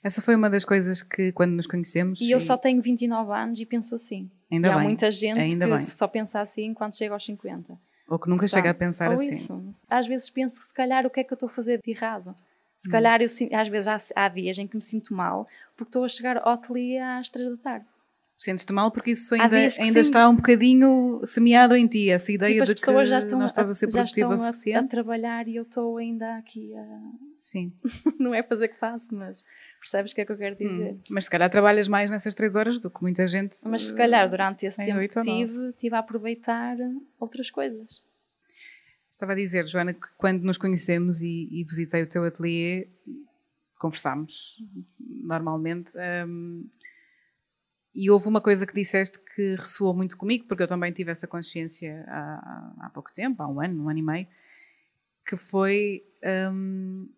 Essa 0.00 0.22
foi 0.22 0.36
uma 0.36 0.48
das 0.48 0.64
coisas 0.64 1.02
que, 1.02 1.32
quando 1.32 1.50
nos 1.50 1.66
conhecemos. 1.66 2.20
E 2.20 2.30
eu 2.30 2.40
só 2.40 2.56
tenho 2.56 2.80
29 2.80 3.32
anos 3.32 3.58
e 3.58 3.66
penso 3.66 3.96
assim. 3.96 4.30
Ainda 4.48 4.68
e 4.68 4.70
bem. 4.70 4.80
há 4.80 4.82
muita 4.84 5.10
gente 5.10 5.40
Ainda 5.40 5.64
que 5.64 5.70
bem. 5.72 5.80
só 5.80 6.06
pensa 6.06 6.40
assim 6.40 6.72
quando 6.72 6.96
chega 6.96 7.14
aos 7.14 7.24
50. 7.24 7.76
Ou 8.06 8.18
que 8.18 8.28
nunca 8.28 8.46
chega 8.46 8.70
a 8.70 8.74
pensar 8.74 9.10
assim. 9.10 9.32
Isso. 9.32 9.86
Às 9.90 10.06
vezes 10.06 10.30
penso 10.30 10.60
que 10.60 10.66
se 10.66 10.74
calhar 10.74 11.04
o 11.04 11.10
que 11.10 11.18
é 11.18 11.24
que 11.24 11.32
eu 11.32 11.34
estou 11.34 11.48
a 11.48 11.52
fazer 11.52 11.80
de 11.82 11.90
errado. 11.90 12.36
Se 12.82 12.88
Hum. 12.88 12.90
calhar 12.92 13.20
eu 13.22 13.28
às 13.52 13.68
vezes 13.68 13.86
há, 13.86 14.24
há 14.24 14.28
dias 14.28 14.58
em 14.58 14.66
que 14.66 14.74
me 14.74 14.82
sinto 14.82 15.14
mal 15.14 15.46
porque 15.76 15.90
estou 15.90 16.04
a 16.04 16.08
chegar 16.08 16.36
ao 16.38 16.48
ateliê 16.54 16.98
às 16.98 17.28
3 17.28 17.50
da 17.50 17.56
tarde. 17.56 17.86
Sentes-te 18.36 18.72
mal 18.72 18.90
porque 18.90 19.12
isso 19.12 19.32
ainda, 19.36 19.56
ainda 19.56 20.00
está 20.00 20.28
um 20.28 20.34
bocadinho 20.34 21.20
semeado 21.24 21.76
em 21.76 21.86
ti, 21.86 22.10
essa 22.10 22.32
ideia 22.32 22.54
tipo, 22.54 22.64
de 22.64 22.74
que 22.74 23.04
já 23.04 23.18
estão, 23.18 23.38
não 23.38 23.46
estás 23.46 23.70
a 23.70 23.74
ser 23.74 23.86
produtiva 23.86 24.30
o 24.30 24.32
a- 24.32 24.34
a, 24.34 24.38
suficiente. 24.38 24.88
trabalhar 24.88 25.46
e 25.46 25.54
eu 25.54 25.62
estou 25.62 25.96
ainda 25.96 26.38
aqui 26.38 26.74
a... 26.74 27.00
Sim. 27.38 27.72
não 28.18 28.34
é 28.34 28.42
fazer 28.42 28.66
que 28.66 28.76
faço, 28.80 29.14
mas 29.14 29.44
percebes 29.78 30.10
o 30.10 30.14
que 30.16 30.22
é 30.22 30.24
que 30.24 30.32
eu 30.32 30.36
quero 30.36 30.56
dizer? 30.56 30.94
Hum. 30.94 31.00
Mas 31.10 31.26
se 31.26 31.30
calhar 31.30 31.48
trabalhas 31.50 31.86
mais 31.86 32.10
nessas 32.10 32.34
três 32.34 32.56
horas 32.56 32.80
do 32.80 32.90
que 32.90 33.00
muita 33.00 33.28
gente. 33.28 33.58
Mas 33.68 33.86
se 33.86 33.94
calhar 33.94 34.28
durante 34.28 34.66
esse 34.66 34.82
em 34.82 34.86
tempo 34.86 34.98
que 35.08 35.20
tive, 35.20 35.72
tive 35.74 35.94
a 35.94 36.00
aproveitar 36.00 36.76
outras 37.20 37.48
coisas. 37.48 38.02
Estava 39.22 39.34
a 39.34 39.36
dizer, 39.36 39.68
Joana, 39.68 39.94
que 39.94 40.08
quando 40.18 40.42
nos 40.42 40.58
conhecemos 40.58 41.20
e, 41.20 41.48
e 41.52 41.62
visitei 41.62 42.02
o 42.02 42.08
teu 42.08 42.24
ateliê, 42.24 42.88
conversámos 43.78 44.60
normalmente. 44.98 45.92
hum, 46.26 46.68
e 47.94 48.10
houve 48.10 48.26
uma 48.26 48.40
coisa 48.40 48.66
que 48.66 48.74
disseste 48.74 49.20
que 49.20 49.54
ressoou 49.54 49.94
muito 49.94 50.16
comigo, 50.16 50.48
porque 50.48 50.64
eu 50.64 50.66
também 50.66 50.90
tive 50.90 51.12
essa 51.12 51.28
consciência 51.28 52.04
há, 52.08 52.74
há 52.80 52.90
pouco 52.92 53.12
tempo, 53.12 53.40
há 53.40 53.46
um 53.46 53.60
ano, 53.60 53.84
um 53.84 53.88
ano 53.88 54.00
e 54.00 54.02
meio, 54.02 54.26
que 55.24 55.36
foi 55.36 56.02
hum, 56.52 57.08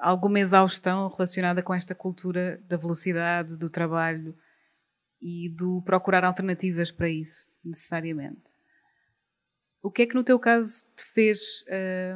alguma 0.00 0.40
exaustão 0.40 1.08
relacionada 1.08 1.62
com 1.62 1.72
esta 1.72 1.94
cultura 1.94 2.60
da 2.66 2.76
velocidade, 2.76 3.56
do 3.56 3.70
trabalho 3.70 4.36
e 5.22 5.48
do 5.50 5.80
procurar 5.82 6.24
alternativas 6.24 6.90
para 6.90 7.08
isso, 7.08 7.54
necessariamente. 7.64 8.65
O 9.86 9.90
que 9.90 10.02
é 10.02 10.06
que 10.06 10.14
no 10.14 10.24
teu 10.24 10.38
caso 10.38 10.86
te 10.96 11.04
fez 11.04 11.64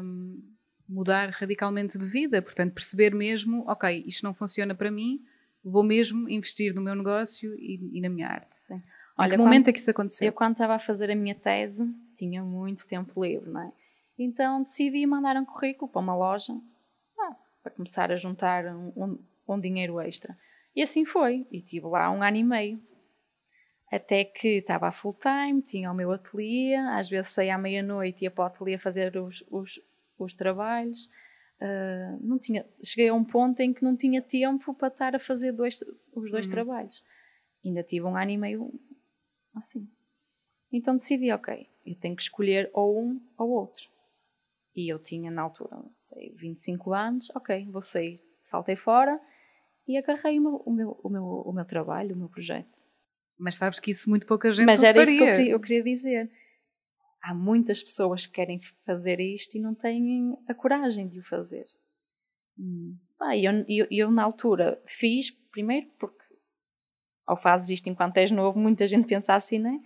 hum, 0.02 0.42
mudar 0.88 1.28
radicalmente 1.30 1.96
de 1.98 2.04
vida? 2.06 2.42
Portanto, 2.42 2.72
perceber 2.74 3.14
mesmo, 3.14 3.64
ok, 3.68 4.02
isto 4.06 4.24
não 4.24 4.34
funciona 4.34 4.74
para 4.74 4.90
mim, 4.90 5.24
vou 5.62 5.84
mesmo 5.84 6.28
investir 6.28 6.74
no 6.74 6.82
meu 6.82 6.94
negócio 6.96 7.54
e, 7.54 7.78
e 7.92 8.00
na 8.00 8.08
minha 8.08 8.26
arte. 8.28 8.56
Sim. 8.56 8.74
Em 8.74 8.82
Olha, 9.16 9.30
que 9.30 9.36
quando- 9.36 9.44
momento 9.46 9.68
é 9.68 9.72
que 9.72 9.78
isso 9.78 9.90
aconteceu? 9.90 10.26
Eu, 10.26 10.32
quando 10.32 10.52
estava 10.52 10.74
a 10.74 10.78
fazer 10.78 11.10
a 11.10 11.14
minha 11.14 11.34
tese, 11.34 11.88
tinha 12.16 12.42
muito 12.42 12.86
tempo 12.88 13.22
livre, 13.24 13.48
não 13.48 13.60
é? 13.62 13.72
Então 14.18 14.62
decidi 14.62 15.06
mandar 15.06 15.36
um 15.36 15.44
currículo 15.44 15.90
para 15.90 16.00
uma 16.00 16.16
loja 16.16 16.52
ah, 17.18 17.36
para 17.62 17.70
começar 17.72 18.10
a 18.10 18.16
juntar 18.16 18.66
um, 18.66 18.92
um- 18.96 19.18
um 19.48 19.60
dinheiro 19.60 20.00
extra. 20.00 20.36
E 20.74 20.82
assim 20.82 21.04
foi. 21.04 21.46
E 21.52 21.60
tive 21.60 21.86
lá 21.86 22.10
um 22.10 22.22
ano 22.22 22.36
e 22.36 22.42
meio. 22.44 22.82
Até 23.90 24.24
que 24.24 24.58
estava 24.58 24.86
a 24.86 24.92
full 24.92 25.14
time, 25.14 25.60
tinha 25.62 25.90
o 25.90 25.94
meu 25.94 26.12
ateliê, 26.12 26.76
às 26.76 27.08
vezes 27.08 27.32
saía 27.32 27.56
à 27.56 27.58
meia-noite 27.58 28.22
e 28.22 28.24
ia 28.26 28.30
para 28.30 28.44
o 28.44 28.46
ateliê 28.46 28.78
fazer 28.78 29.16
os, 29.16 29.44
os, 29.50 29.80
os 30.16 30.32
trabalhos. 30.32 31.10
Ah, 31.60 32.16
não 32.20 32.38
tinha, 32.38 32.66
cheguei 32.82 33.08
a 33.08 33.14
um 33.14 33.24
ponto 33.24 33.60
em 33.60 33.72
que 33.72 33.82
não 33.82 33.96
tinha 33.96 34.22
tempo 34.22 34.72
para 34.74 34.88
estar 34.88 35.14
a 35.14 35.18
fazer 35.18 35.52
dois, 35.52 35.82
os 36.14 36.30
dois 36.30 36.46
trabalhos. 36.46 37.04
Ainda 37.64 37.82
tive 37.82 38.06
um 38.06 38.16
ano 38.16 38.30
e 38.30 38.38
meio 38.38 38.80
assim. 39.54 39.86
Então 40.72 40.94
decidi, 40.94 41.30
ok, 41.32 41.68
eu 41.84 41.94
tenho 41.96 42.16
que 42.16 42.22
escolher 42.22 42.70
ou 42.72 42.98
um 42.98 43.20
ou 43.36 43.50
outro. 43.50 43.90
E 44.74 44.88
eu 44.88 44.98
tinha 44.98 45.30
na 45.30 45.42
altura, 45.42 45.76
não 45.76 45.90
sei, 45.92 46.32
25 46.36 46.94
anos, 46.94 47.28
ok, 47.34 47.66
vou 47.66 47.82
sair. 47.82 48.24
Saltei 48.40 48.76
fora 48.76 49.20
e 49.86 49.98
agarrei 49.98 50.38
o 50.38 50.42
meu, 50.42 50.56
o 50.64 50.72
meu, 50.72 51.00
o 51.02 51.08
meu, 51.08 51.24
o 51.24 51.52
meu 51.52 51.64
trabalho, 51.64 52.14
o 52.14 52.18
meu 52.18 52.28
projeto. 52.28 52.86
Mas 53.40 53.56
sabes 53.56 53.80
que 53.80 53.90
isso 53.90 54.08
muito 54.10 54.26
pouca 54.26 54.52
gente 54.52 54.66
Mas 54.66 54.82
era 54.82 54.94
faria. 54.98 55.10
isso 55.12 55.18
que 55.18 55.28
eu 55.30 55.36
queria, 55.36 55.52
eu 55.52 55.60
queria 55.60 55.82
dizer. 55.82 56.30
Há 57.22 57.34
muitas 57.34 57.82
pessoas 57.82 58.26
que 58.26 58.32
querem 58.34 58.60
fazer 58.84 59.18
isto 59.20 59.56
e 59.56 59.60
não 59.60 59.74
têm 59.74 60.36
a 60.48 60.54
coragem 60.54 61.08
de 61.08 61.18
o 61.18 61.22
fazer. 61.22 61.64
Hum. 62.58 62.96
E 63.34 63.44
eu, 63.44 63.64
eu, 63.68 63.86
eu, 63.90 64.10
na 64.10 64.22
altura 64.22 64.80
fiz, 64.86 65.30
primeiro 65.30 65.86
porque 65.98 66.18
ou 67.28 67.36
fazes 67.36 67.70
isto 67.70 67.88
enquanto 67.88 68.16
és 68.16 68.30
novo, 68.30 68.58
muita 68.58 68.86
gente 68.86 69.06
pensa 69.06 69.34
assim, 69.34 69.58
não 69.58 69.70
é? 69.70 69.80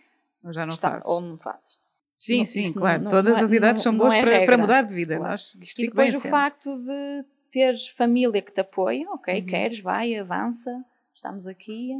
Ou 0.45 0.53
já 0.53 0.63
não 0.65 0.73
Está- 0.73 0.93
fazes. 0.93 1.09
Ou 1.09 1.21
não 1.21 1.37
fazes. 1.39 1.81
Sim, 2.19 2.39
não- 2.39 2.47
sim, 2.47 2.73
claro. 2.73 3.03
não- 3.03 3.11
Todas 3.11 3.35
não 3.37 3.41
é- 3.41 3.45
as 3.45 3.53
idades 3.53 3.85
não- 3.85 3.93
são 3.93 3.99
boas 3.99 4.15
é 4.15 4.23
para, 4.23 4.47
para 4.47 4.59
mudar 4.59 4.83
de 4.83 4.95
vida. 4.95 5.17
Claro. 5.17 5.31
Nós, 5.33 5.55
isto 5.61 5.83
E 5.83 5.87
depois 5.89 6.13
o 6.15 6.17
assente. 6.17 6.31
facto 6.31 6.79
de 6.79 7.25
teres 7.51 7.89
família 7.89 8.41
que 8.41 8.53
te 8.53 8.61
apoia, 8.61 9.09
ok, 9.11 9.41
Uhum. 9.41 9.47
queres, 9.47 9.81
vai, 9.81 10.15
avança, 10.17 10.71
estamos 11.13 11.47
aqui. 11.47 11.91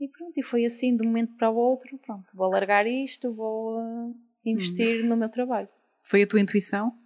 E 0.00 0.08
pronto, 0.08 0.32
e 0.34 0.42
foi 0.42 0.64
assim 0.64 0.96
de 0.96 1.02
um 1.02 1.08
momento 1.08 1.34
para 1.36 1.50
o 1.50 1.56
outro, 1.56 1.98
pronto, 1.98 2.34
vou 2.34 2.48
largar 2.48 2.86
isto, 2.86 3.34
vou 3.34 3.78
uh, 3.78 4.16
investir 4.44 5.04
no 5.04 5.14
meu 5.14 5.28
trabalho. 5.28 5.68
Foi 6.02 6.22
a 6.22 6.26
tua 6.26 6.40
intuição? 6.40 6.96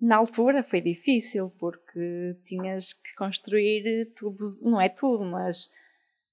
Na 0.00 0.16
altura 0.16 0.62
foi 0.62 0.80
difícil, 0.80 1.50
porque 1.58 2.36
tinhas 2.44 2.92
que 2.92 3.14
construir 3.16 4.12
tudo, 4.14 4.36
não 4.62 4.80
é 4.80 4.88
tudo, 4.88 5.24
mas 5.24 5.72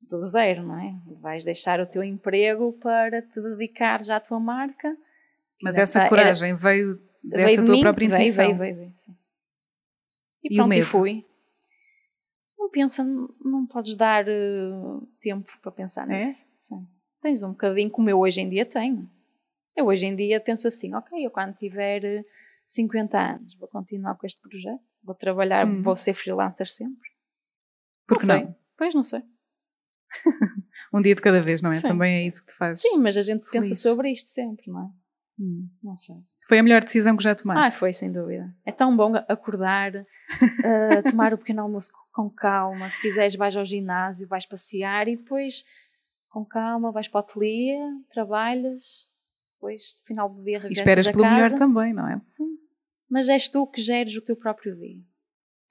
do 0.02 0.22
zero, 0.22 0.64
não 0.64 0.80
é? 0.80 0.94
Vais 1.20 1.44
deixar 1.44 1.80
o 1.80 1.88
teu 1.88 2.04
emprego 2.04 2.74
para 2.74 3.22
te 3.22 3.42
dedicar 3.42 4.04
já 4.04 4.18
à 4.18 4.20
tua 4.20 4.40
marca. 4.40 4.96
Mas 5.62 5.78
essa 5.78 6.08
coragem 6.08 6.56
veio 6.56 7.02
dessa 7.24 7.48
veio 7.48 7.66
tua 7.66 7.76
mim, 7.76 7.82
própria 7.82 8.06
intuição. 8.06 8.46
Veio, 8.46 8.58
veio, 8.58 8.76
veio, 8.76 8.94
sim. 8.96 9.16
E, 10.44 10.54
E 10.54 10.56
pronto, 10.56 10.74
e 10.74 10.82
fui. 10.84 11.26
Não 12.76 12.82
pensa, 12.88 13.04
não, 13.04 13.30
não 13.44 13.66
podes 13.68 13.96
dar 13.96 14.28
eh, 14.28 14.72
tempo 15.22 15.52
para 15.62 15.72
pensar 15.72 16.10
É? 16.10 16.26
nisso. 16.26 16.48
Sim. 16.60 16.88
Tens 17.22 17.44
um 17.44 17.52
bocadinho 17.52 17.90
como 17.90 18.10
eu 18.10 18.20
hoje 18.20 18.42
em 18.42 18.50
dia 18.50 18.66
tenho. 18.66 19.10
Eu 19.76 19.86
hoje 19.88 20.06
em 20.06 20.16
dia 20.16 20.40
penso 20.42 20.68
assim, 20.68 20.94
ok, 20.94 21.26
eu 21.26 21.32
quando 21.32 21.56
tiver 21.56 22.04
eh, 22.04 22.26
50 22.68 23.18
anos 23.18 23.56
vou 23.56 23.68
continuar 23.68 24.16
com 24.16 24.26
este 24.26 24.42
projeto, 24.42 24.82
vou 25.04 25.16
trabalhar, 25.16 25.68
Hum. 25.68 25.82
vou 25.82 25.96
ser 25.96 26.14
freelancer 26.14 26.68
sempre. 26.70 27.10
Porque 28.08 28.26
não 28.26 28.36
não? 28.40 28.46
sei. 28.46 28.56
Pois 28.78 28.96
não 28.96 29.04
sei. 29.04 29.24
Um 30.94 31.02
dia 31.02 31.16
de 31.16 31.22
cada 31.24 31.42
vez, 31.42 31.60
não 31.60 31.72
é? 31.72 31.78
Sim. 31.80 31.88
Também 31.88 32.14
é 32.18 32.28
isso 32.28 32.46
que 32.46 32.52
te 32.52 32.58
faz. 32.58 32.80
Sim, 32.80 33.00
mas 33.00 33.18
a 33.18 33.22
gente 33.24 33.42
pensa 33.50 33.70
feliz. 33.70 33.82
sobre 33.82 34.12
isto 34.12 34.30
sempre, 34.30 34.70
não 34.70 34.80
é? 34.84 34.92
Hum. 35.42 35.68
Não 35.82 35.96
sei. 35.96 36.18
Foi 36.48 36.60
a 36.60 36.64
melhor 36.64 36.84
decisão 36.84 37.16
que 37.16 37.24
já 37.24 37.34
tomaste. 37.34 37.68
Ah, 37.68 37.72
foi, 37.72 37.94
sem 37.94 38.12
dúvida. 38.12 38.54
É 38.66 38.72
tão 38.72 38.96
bom 38.96 39.14
acordar, 39.28 39.94
eh, 40.64 41.02
tomar 41.10 41.34
o 41.34 41.38
pequeno 41.38 41.62
almoço 41.62 41.92
com 42.12 42.30
calma. 42.30 42.90
Se 42.90 43.02
quiseres, 43.02 43.36
vais 43.36 43.56
ao 43.56 43.64
ginásio, 43.66 44.28
vais 44.28 44.46
passear 44.46 45.08
e 45.08 45.16
depois, 45.16 45.64
com 46.30 46.44
calma, 46.46 46.92
vais 46.92 47.08
para 47.08 47.20
o 47.20 47.22
ateliê, 47.22 47.78
trabalhas, 48.10 49.10
depois, 49.56 49.98
no 50.02 50.06
final 50.06 50.30
do 50.30 50.44
dia, 50.44 50.58
E 50.58 50.60
regressas 50.60 50.78
esperas 50.80 51.08
a 51.08 51.12
pelo 51.12 51.24
casa. 51.24 51.36
melhor 51.36 51.54
também, 51.58 51.94
não 51.94 52.08
é? 52.10 52.20
Sim. 52.24 52.58
Mas 53.10 53.30
és 53.30 53.48
tu 53.48 53.66
que 53.68 53.82
geres 53.82 54.16
o 54.18 54.22
teu 54.22 54.36
próprio 54.36 54.76
dia. 54.76 55.02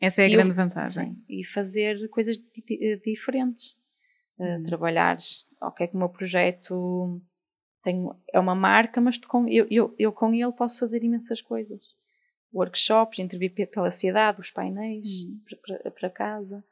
Essa 0.00 0.22
é 0.22 0.24
a 0.24 0.28
E 0.28 0.32
grande 0.32 0.50
eu- 0.50 0.54
vantagem. 0.56 1.14
Sim. 1.14 1.24
E 1.28 1.44
fazer 1.44 2.08
coisas 2.08 2.36
di- 2.36 2.62
di- 2.66 3.00
diferentes. 3.04 3.80
Eh, 4.40 4.56
Hum. 4.58 4.62
Trabalhares, 4.62 5.46
ok, 5.60 5.86
que 5.88 5.94
o 5.94 5.98
meu 5.98 6.08
projeto 6.08 7.20
tem, 7.82 8.08
é 8.32 8.38
uma 8.40 8.54
marca, 8.54 9.00
mas 9.00 9.18
tu 9.18 9.26
com, 9.28 9.48
eu, 9.48 9.66
eu, 9.70 9.94
eu 9.98 10.12
com 10.12 10.32
ele 10.32 10.52
posso 10.52 10.78
fazer 10.78 11.02
imensas 11.02 11.40
coisas. 11.40 11.94
Workshops, 12.54 13.18
intervir 13.18 13.52
pe- 13.54 13.66
pela 13.66 13.90
cidade, 13.90 14.40
os 14.40 14.50
painéis, 14.50 15.24
Hum. 15.24 15.40
para- 15.90 16.10
casa. 16.10 16.64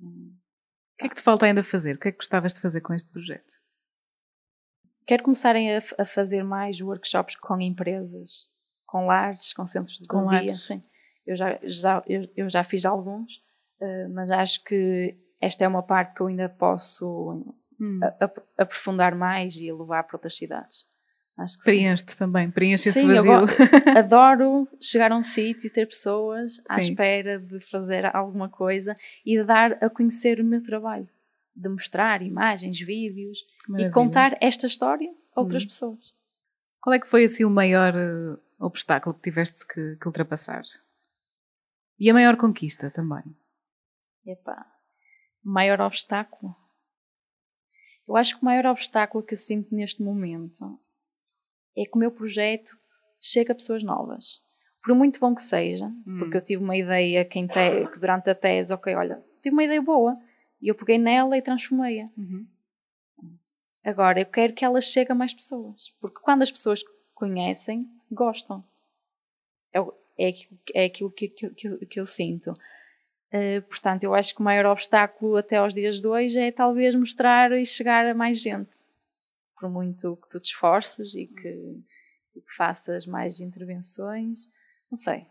O 0.00 0.98
que 0.98 1.06
é 1.06 1.08
que 1.08 1.14
te 1.16 1.22
falta 1.22 1.46
ainda 1.46 1.62
fazer? 1.62 1.96
O 1.96 1.98
que 1.98 2.08
é 2.08 2.12
que 2.12 2.18
gostavas 2.18 2.52
de 2.52 2.60
fazer 2.60 2.80
com 2.80 2.94
este 2.94 3.10
projeto? 3.10 3.54
Quero 5.06 5.22
começarem 5.22 5.74
a, 5.76 5.82
a 5.98 6.04
fazer 6.04 6.42
mais 6.42 6.80
workshops 6.80 7.36
com 7.36 7.60
empresas, 7.60 8.48
com 8.86 9.06
lares, 9.06 9.52
com 9.52 9.66
centros 9.66 9.98
de 9.98 10.06
Com 10.06 10.28
dia. 10.28 10.54
Sim. 10.54 10.82
Eu 11.26 11.36
já, 11.36 11.58
já, 11.62 12.02
eu, 12.06 12.22
eu 12.36 12.48
já 12.48 12.64
fiz 12.64 12.84
alguns, 12.84 13.42
eh, 13.80 14.08
mas 14.08 14.30
acho 14.30 14.62
que 14.64 15.16
esta 15.40 15.64
é 15.64 15.68
uma 15.68 15.82
parte 15.82 16.14
que 16.14 16.20
eu 16.22 16.26
ainda 16.28 16.48
posso 16.48 17.54
Hum. 17.80 18.00
a- 18.02 18.24
ap- 18.24 18.46
aprofundar 18.58 19.14
mais 19.14 19.56
e 19.56 19.70
levar 19.72 20.04
para 20.04 20.16
outras 20.16 20.36
cidades. 20.36 20.84
Acho 21.36 21.58
que 21.58 21.64
sim. 21.64 21.70
Preenche-te 21.72 22.16
também, 22.16 22.50
preenche 22.50 22.88
esse 22.88 23.00
Sim, 23.00 23.10
eu 23.12 23.22
vazio. 23.24 23.46
adoro 23.98 24.66
chegar 24.80 25.12
a 25.12 25.16
um 25.16 25.22
sítio 25.22 25.66
e 25.66 25.70
ter 25.70 25.86
pessoas 25.86 26.62
à 26.70 26.80
Sim. 26.80 26.90
espera 26.92 27.38
de 27.38 27.60
fazer 27.60 28.06
alguma 28.16 28.48
coisa 28.48 28.96
e 29.24 29.36
de 29.36 29.44
dar 29.44 29.72
a 29.84 29.90
conhecer 29.90 30.40
o 30.40 30.44
meu 30.44 30.62
trabalho, 30.64 31.06
de 31.54 31.68
mostrar 31.68 32.22
imagens, 32.22 32.80
vídeos 32.80 33.40
e 33.40 33.70
Maravilha. 33.70 33.92
contar 33.92 34.38
esta 34.40 34.66
história 34.66 35.12
a 35.34 35.40
outras 35.42 35.64
Hum. 35.64 35.66
pessoas. 35.66 36.14
Qual 36.80 36.94
é 36.94 36.98
que 36.98 37.06
foi 37.08 37.24
assim 37.24 37.44
o 37.44 37.50
maior 37.50 37.94
eh, 37.94 38.38
obstáculo 38.58 39.14
que 39.14 39.20
tiveste 39.22 39.66
que, 39.66 39.96
que 39.96 40.06
ultrapassar? 40.06 40.62
E 41.98 42.08
a 42.08 42.14
maior 42.14 42.36
conquista 42.38 42.90
também? 42.90 43.22
Epá, 44.24 44.66
o 45.44 45.50
maior 45.50 45.80
obstáculo. 45.82 46.54
Eu 48.08 48.16
acho 48.16 48.36
que 48.36 48.42
o 48.42 48.44
maior 48.44 48.66
obstáculo 48.66 49.24
que 49.24 49.34
eu 49.34 49.38
sinto 49.38 49.74
neste 49.74 50.02
momento 50.02 50.78
é 51.76 51.84
que 51.84 51.94
o 51.94 51.98
meu 51.98 52.10
projeto 52.10 52.76
chega 53.20 53.52
a 53.52 53.56
pessoas 53.56 53.82
novas. 53.82 54.44
Por 54.82 54.94
muito 54.94 55.18
bom 55.18 55.34
que 55.34 55.42
seja, 55.42 55.86
Hum. 56.06 56.18
porque 56.20 56.36
eu 56.36 56.44
tive 56.44 56.62
uma 56.62 56.76
ideia 56.76 57.24
que, 57.24 57.44
te- 57.48 57.88
que 57.92 57.98
durante 57.98 58.30
a 58.30 58.34
tese, 58.34 58.72
ok, 58.72 58.94
olha, 58.94 59.22
tive 59.42 59.54
uma 59.54 59.64
ideia 59.64 59.82
boa. 59.82 60.16
E 60.60 60.68
eu 60.68 60.74
peguei 60.74 60.96
nela 60.96 61.36
e 61.36 61.42
transformei-a. 61.42 62.08
Uhum. 62.16 62.46
Agora, 63.84 64.20
eu 64.20 64.26
quero 64.26 64.52
que 64.54 64.64
ela 64.64 64.80
chegue 64.80 65.12
a 65.12 65.14
mais 65.14 65.34
pessoas. 65.34 65.94
Porque 66.00 66.20
quando 66.20 66.42
as 66.42 66.50
pessoas 66.50 66.80
conhecem, 67.14 67.88
gostam. 68.10 68.64
É, 69.72 69.80
é, 70.28 70.32
é 70.74 70.84
aquilo 70.86 71.10
que, 71.10 71.28
que, 71.28 71.50
que, 71.50 71.86
que 71.86 72.00
eu 72.00 72.06
sinto. 72.06 72.54
Uh, 73.36 73.62
portanto, 73.62 74.04
eu 74.04 74.14
acho 74.14 74.34
que 74.34 74.40
o 74.40 74.44
maior 74.44 74.66
obstáculo 74.66 75.36
até 75.36 75.56
aos 75.56 75.74
dias 75.74 76.00
de 76.00 76.06
hoje 76.06 76.38
é 76.38 76.50
talvez 76.50 76.94
mostrar 76.94 77.52
e 77.52 77.66
chegar 77.66 78.06
a 78.06 78.14
mais 78.14 78.40
gente. 78.40 78.84
Por 79.58 79.68
muito 79.68 80.16
que 80.16 80.28
tu 80.28 80.40
te 80.40 80.46
esforces 80.46 81.14
e 81.14 81.26
que, 81.26 81.82
e 82.34 82.40
que 82.40 82.54
faças 82.54 83.06
mais 83.06 83.40
intervenções, 83.40 84.50
não 84.90 84.96
sei. 84.96 85.26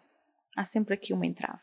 Há 0.56 0.66
sempre 0.66 0.94
aqui 0.94 1.14
uma 1.14 1.26
entrave. 1.26 1.62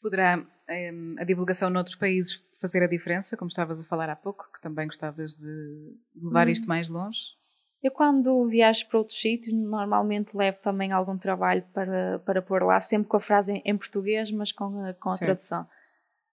Poderá 0.00 0.38
um, 0.38 1.16
a 1.18 1.24
divulgação 1.24 1.70
noutros 1.70 1.96
países 1.96 2.44
fazer 2.60 2.82
a 2.82 2.88
diferença, 2.88 3.36
como 3.36 3.48
estavas 3.48 3.80
a 3.80 3.84
falar 3.84 4.10
há 4.10 4.16
pouco, 4.16 4.50
que 4.52 4.60
também 4.60 4.86
gostavas 4.86 5.34
de, 5.34 5.96
de 6.14 6.26
levar 6.26 6.46
hum. 6.48 6.50
isto 6.50 6.68
mais 6.68 6.88
longe? 6.88 7.20
Eu, 7.82 7.92
quando 7.92 8.46
viajo 8.48 8.88
para 8.88 8.98
outros 8.98 9.20
sítios, 9.20 9.54
normalmente 9.54 10.36
levo 10.36 10.58
também 10.58 10.90
algum 10.90 11.16
trabalho 11.16 11.64
para, 11.72 12.18
para 12.20 12.42
pôr 12.42 12.62
lá, 12.64 12.80
sempre 12.80 13.08
com 13.08 13.16
a 13.16 13.20
frase 13.20 13.62
em, 13.64 13.76
português, 13.76 14.32
mas 14.32 14.50
com 14.50 14.84
a, 14.84 14.94
com 14.94 15.10
a 15.10 15.16
tradução. 15.16 15.66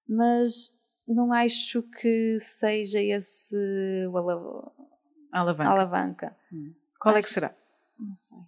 Mas 0.08 0.76
não 1.08 1.32
acho 1.32 1.84
que 1.84 2.38
seja 2.40 3.00
esse 3.00 3.56
o 4.08 4.18
alavanca. 5.32 5.70
alavanca. 5.70 6.38
Hum. 6.52 6.74
Qual 7.00 7.16
acho, 7.16 7.20
é 7.20 7.28
que 7.28 7.34
será? 7.34 7.56
Não 8.00 8.16
sei. 8.16 8.40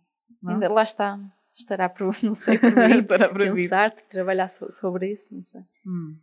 Não? 0.41 0.53
Ainda 0.53 0.67
lá 0.67 0.81
está. 0.81 1.19
Estará 1.53 1.89
por, 1.89 2.15
não 2.23 2.33
sei, 2.33 2.57
por 2.60 2.75
mim, 2.75 2.97
Estará 2.97 3.29
por 3.29 3.41
pensar, 3.41 3.91
trabalhar 4.10 4.47
so, 4.47 4.71
sobre 4.71 5.12
isso, 5.12 5.36
não 5.36 5.43
sei. 5.43 5.62
Hum. 5.86 6.17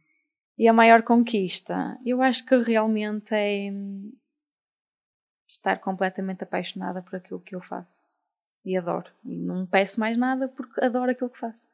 E 0.59 0.69
a 0.69 0.73
maior 0.73 1.03
conquista, 1.03 1.99
eu 2.05 2.21
acho 2.23 2.45
que 2.45 2.57
realmente 2.57 3.33
é 3.33 3.73
estar 5.49 5.79
completamente 5.79 6.45
apaixonada 6.45 7.03
por 7.03 7.17
aquilo 7.17 7.41
que 7.41 7.55
eu 7.55 7.61
faço. 7.61 8.07
E 8.65 8.77
adoro. 8.77 9.11
E 9.25 9.37
não 9.37 9.67
peço 9.67 10.01
mais 10.01 10.17
nada 10.17 10.49
porque 10.49 10.83
adoro 10.83 11.11
aquilo 11.11 11.31
que 11.31 11.39
faço. 11.39 11.69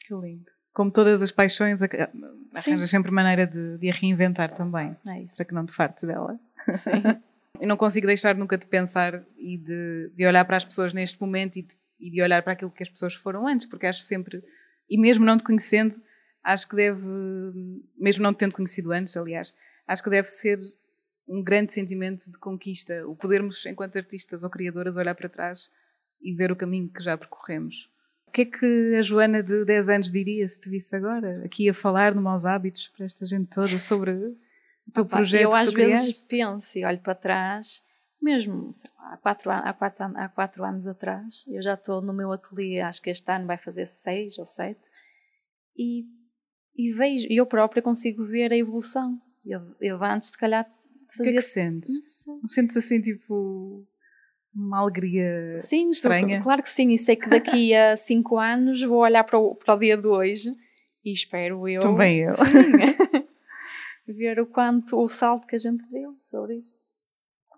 Que 0.00 0.14
lindo. 0.14 0.50
Como 0.72 0.90
todas 0.90 1.22
as 1.22 1.32
paixões, 1.32 1.80
arranjas 1.82 2.90
sempre 2.90 3.10
maneira 3.10 3.46
de, 3.46 3.78
de 3.78 3.90
a 3.90 3.92
reinventar 3.92 4.52
também. 4.52 4.96
É 5.06 5.22
isso. 5.22 5.36
Para 5.36 5.46
que 5.46 5.54
não 5.54 5.66
te 5.66 5.72
fartes 5.72 6.04
dela. 6.04 6.38
Sim. 6.68 7.02
eu 7.60 7.66
não 7.66 7.76
consigo 7.76 8.06
deixar 8.06 8.34
nunca 8.36 8.56
de 8.56 8.66
pensar 8.66 9.24
e 9.36 9.58
de, 9.58 10.10
de 10.14 10.26
olhar 10.26 10.44
para 10.44 10.56
as 10.56 10.64
pessoas 10.64 10.92
neste 10.92 11.20
momento 11.20 11.56
e 11.56 11.62
de, 11.62 11.74
e 11.98 12.10
de 12.10 12.22
olhar 12.22 12.42
para 12.42 12.52
aquilo 12.52 12.70
que 12.70 12.82
as 12.82 12.88
pessoas 12.88 13.14
foram 13.14 13.46
antes, 13.46 13.66
porque 13.66 13.86
acho 13.86 14.00
sempre, 14.00 14.44
e 14.88 14.98
mesmo 14.98 15.24
não 15.24 15.36
te 15.36 15.44
conhecendo, 15.44 15.96
acho 16.44 16.68
que 16.68 16.76
deve, 16.76 17.04
mesmo 17.98 18.22
não 18.22 18.32
te 18.32 18.38
tendo 18.38 18.54
conhecido 18.54 18.92
antes, 18.92 19.16
aliás, 19.16 19.56
acho 19.88 20.02
que 20.02 20.10
deve 20.10 20.28
ser 20.28 20.60
um 21.28 21.42
grande 21.42 21.72
sentimento 21.72 22.30
de 22.30 22.38
conquista, 22.38 23.06
o 23.06 23.16
podermos, 23.16 23.64
enquanto 23.66 23.96
artistas 23.96 24.42
ou 24.42 24.50
criadoras, 24.50 24.96
olhar 24.96 25.14
para 25.14 25.28
trás 25.28 25.72
e 26.20 26.32
ver 26.34 26.52
o 26.52 26.56
caminho 26.56 26.88
que 26.88 27.02
já 27.02 27.16
percorremos. 27.16 27.90
O 28.26 28.30
que 28.30 28.42
é 28.42 28.44
que 28.44 28.94
a 28.98 29.02
Joana 29.02 29.42
de 29.42 29.64
10 29.64 29.88
anos 29.88 30.10
diria 30.10 30.46
se 30.46 30.60
te 30.60 30.68
visse 30.68 30.94
agora, 30.94 31.44
aqui 31.44 31.68
a 31.68 31.74
falar 31.74 32.14
no 32.14 32.22
Maus 32.22 32.44
Hábitos 32.44 32.88
para 32.88 33.06
esta 33.06 33.24
gente 33.24 33.48
toda 33.48 33.78
sobre 33.78 34.12
o 34.12 34.36
teu 34.92 35.04
Opa, 35.04 35.16
projeto 35.16 35.42
eu 35.42 35.50
que 35.50 35.56
às 35.56 35.72
vezes 35.72 36.22
penso 36.22 36.78
e 36.78 36.84
olho 36.84 37.00
para 37.00 37.14
trás, 37.14 37.84
mesmo 38.20 38.70
lá, 38.96 39.12
há, 39.12 39.16
quatro, 39.16 39.50
há, 39.50 39.72
quatro, 39.72 40.04
há 40.16 40.28
quatro 40.28 40.64
anos 40.64 40.86
atrás, 40.86 41.44
eu 41.46 41.62
já 41.62 41.74
estou 41.74 42.02
no 42.02 42.12
meu 42.12 42.32
ateliê, 42.32 42.80
acho 42.80 43.00
que 43.00 43.10
este 43.10 43.30
ano 43.30 43.46
vai 43.46 43.56
fazer 43.56 43.86
seis 43.86 44.38
ou 44.38 44.46
sete, 44.46 44.90
e, 45.76 46.04
e 46.74 46.92
vejo, 46.92 47.26
eu 47.30 47.46
própria 47.46 47.82
consigo 47.82 48.24
ver 48.24 48.52
a 48.52 48.56
evolução. 48.56 49.20
Eu, 49.44 49.76
eu 49.80 50.02
antes, 50.02 50.30
se 50.30 50.38
calhar, 50.38 50.66
Fazia... 51.08 51.20
O 51.20 51.22
que 51.22 51.28
é 51.28 51.32
que 51.34 51.42
sentes? 51.42 52.24
Não 52.26 52.48
sentes 52.48 52.76
assim, 52.76 53.00
tipo, 53.00 53.86
uma 54.54 54.80
alegria 54.80 55.56
sim, 55.58 55.90
estranha? 55.90 56.36
Estou, 56.36 56.42
claro 56.42 56.62
que 56.62 56.70
sim, 56.70 56.92
e 56.92 56.98
sei 56.98 57.16
que 57.16 57.28
daqui 57.28 57.74
a 57.74 57.96
cinco 57.98 58.38
anos 58.38 58.82
vou 58.82 58.98
olhar 58.98 59.24
para 59.24 59.38
o, 59.38 59.54
para 59.54 59.74
o 59.74 59.78
dia 59.78 59.96
de 59.96 60.06
hoje 60.06 60.54
e 61.04 61.12
espero 61.12 61.68
eu... 61.68 61.80
Também 61.80 62.20
eu. 62.20 62.32
Sim, 62.32 63.22
ver 64.12 64.40
o 64.40 64.46
quanto, 64.46 64.98
o 64.98 65.08
salto 65.08 65.46
que 65.46 65.56
a 65.56 65.58
gente 65.58 65.84
deu 65.90 66.16
sobre 66.22 66.56
isso. 66.56 66.74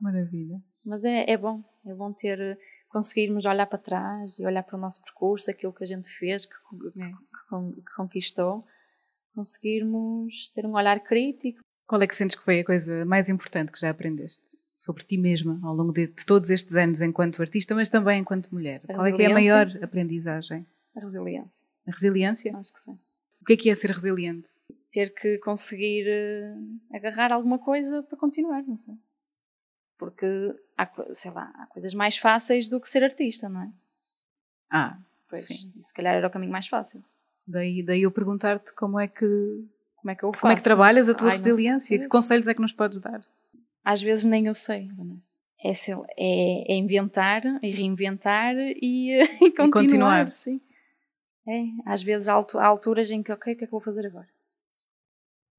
Maravilha. 0.01 0.63
Mas 0.85 1.05
é, 1.05 1.31
é 1.31 1.37
bom, 1.37 1.63
é 1.87 1.95
bom 1.95 2.13
ter, 2.13 2.59
conseguirmos 2.89 3.45
olhar 3.45 3.67
para 3.67 3.79
trás 3.79 4.39
e 4.39 4.47
olhar 4.47 4.63
para 4.63 4.77
o 4.77 4.81
nosso 4.81 5.03
percurso, 5.03 5.51
aquilo 5.51 5.73
que 5.73 5.85
a 5.85 5.87
gente 5.87 6.09
fez, 6.09 6.47
que, 6.47 6.55
é. 6.55 7.11
que, 7.11 7.83
que 7.83 7.95
conquistou, 7.97 8.65
conseguirmos 9.35 10.49
ter 10.55 10.67
um 10.67 10.75
olhar 10.75 10.99
crítico 11.01 11.61
qual 11.89 12.03
é 12.03 12.07
que 12.07 12.15
sentes 12.15 12.37
que 12.37 12.45
foi 12.45 12.61
a 12.61 12.65
coisa 12.65 13.05
mais 13.07 13.31
importante 13.31 13.73
que 13.73 13.81
já 13.81 13.89
aprendeste 13.89 14.61
sobre 14.77 15.03
ti 15.03 15.17
mesma 15.17 15.59
ao 15.65 15.75
longo 15.75 15.91
de, 15.91 16.07
de 16.07 16.27
todos 16.27 16.51
estes 16.51 16.77
anos 16.77 17.01
enquanto 17.01 17.41
artista, 17.41 17.75
mas 17.75 17.89
também 17.89 18.21
enquanto 18.21 18.55
mulher? 18.55 18.83
A 18.89 18.95
Qual 18.95 19.07
é 19.07 19.13
que 19.13 19.23
é 19.23 19.27
a 19.27 19.33
maior 19.33 19.67
aprendizagem? 19.83 20.67
A 20.95 21.01
resiliência. 21.01 21.67
A 21.87 21.91
resiliência? 21.91 22.57
Acho 22.57 22.75
que 22.75 22.81
sim. 22.81 22.99
O 23.41 23.45
que 23.47 23.55
é 23.55 23.57
que 23.57 23.71
é 23.71 23.75
ser 23.75 23.91
resiliente? 23.91 24.51
Ter 24.93 25.15
que 25.15 25.39
conseguir 25.39 26.07
uh, 26.07 26.97
agarrar 26.97 27.33
alguma 27.33 27.59
coisa 27.59 28.03
para 28.03 28.19
continuar, 28.19 28.63
não 28.65 28.77
sei. 28.77 28.95
Porque 29.97 30.27
há, 30.77 30.89
sei 31.13 31.31
lá, 31.31 31.51
há 31.57 31.67
coisas 31.67 31.95
mais 31.95 32.19
fáceis 32.19 32.69
do 32.69 32.81
que 32.81 32.89
ser 32.89 33.03
artista, 33.03 33.49
não 33.49 33.63
é? 33.63 33.73
Ah, 34.71 34.99
pois, 35.29 35.47
sim. 35.47 35.73
se 35.81 35.95
calhar 35.95 36.15
era 36.15 36.29
o 36.29 36.31
caminho 36.31 36.53
mais 36.53 36.69
fácil. 36.69 37.03
Daí, 37.47 37.83
daí 37.83 38.03
eu 38.03 38.11
perguntar-te 38.11 38.75
como 38.75 39.01
é 39.01 39.09
que 39.09 39.27
como 40.01 40.11
é 40.11 40.15
que 40.15 40.25
eu 40.25 40.33
faço? 40.33 40.41
Como 40.41 40.53
é 40.53 40.57
que 40.57 40.63
trabalhas 40.63 41.09
a 41.09 41.15
tua 41.15 41.29
Ai, 41.29 41.33
resiliência? 41.33 41.99
Que 41.99 42.09
conselhos 42.09 42.49
é 42.49 42.55
que 42.55 42.61
nos 42.61 42.73
podes 42.73 42.99
dar? 42.99 43.21
Às 43.85 44.01
vezes 44.01 44.25
nem 44.25 44.47
eu 44.47 44.55
sei, 44.55 44.89
Vanessa. 44.97 45.37
É, 45.65 45.73
é, 46.17 46.73
é 46.73 46.77
inventar 46.77 47.43
e 47.63 47.71
reinventar 47.71 48.55
e, 48.57 49.21
e 49.43 49.51
continuar. 49.51 49.67
E 49.67 49.71
continuar. 49.71 50.31
Sim. 50.31 50.61
É, 51.49 51.63
às 51.87 52.03
vezes 52.03 52.29
há 52.29 52.35
alturas 52.35 53.11
em 53.11 53.23
que, 53.23 53.33
ok, 53.33 53.55
o 53.55 53.57
que 53.57 53.65
é 53.65 53.67
que 53.67 53.75
eu 53.75 53.79
vou 53.79 53.81
fazer 53.81 54.07
agora? 54.07 54.29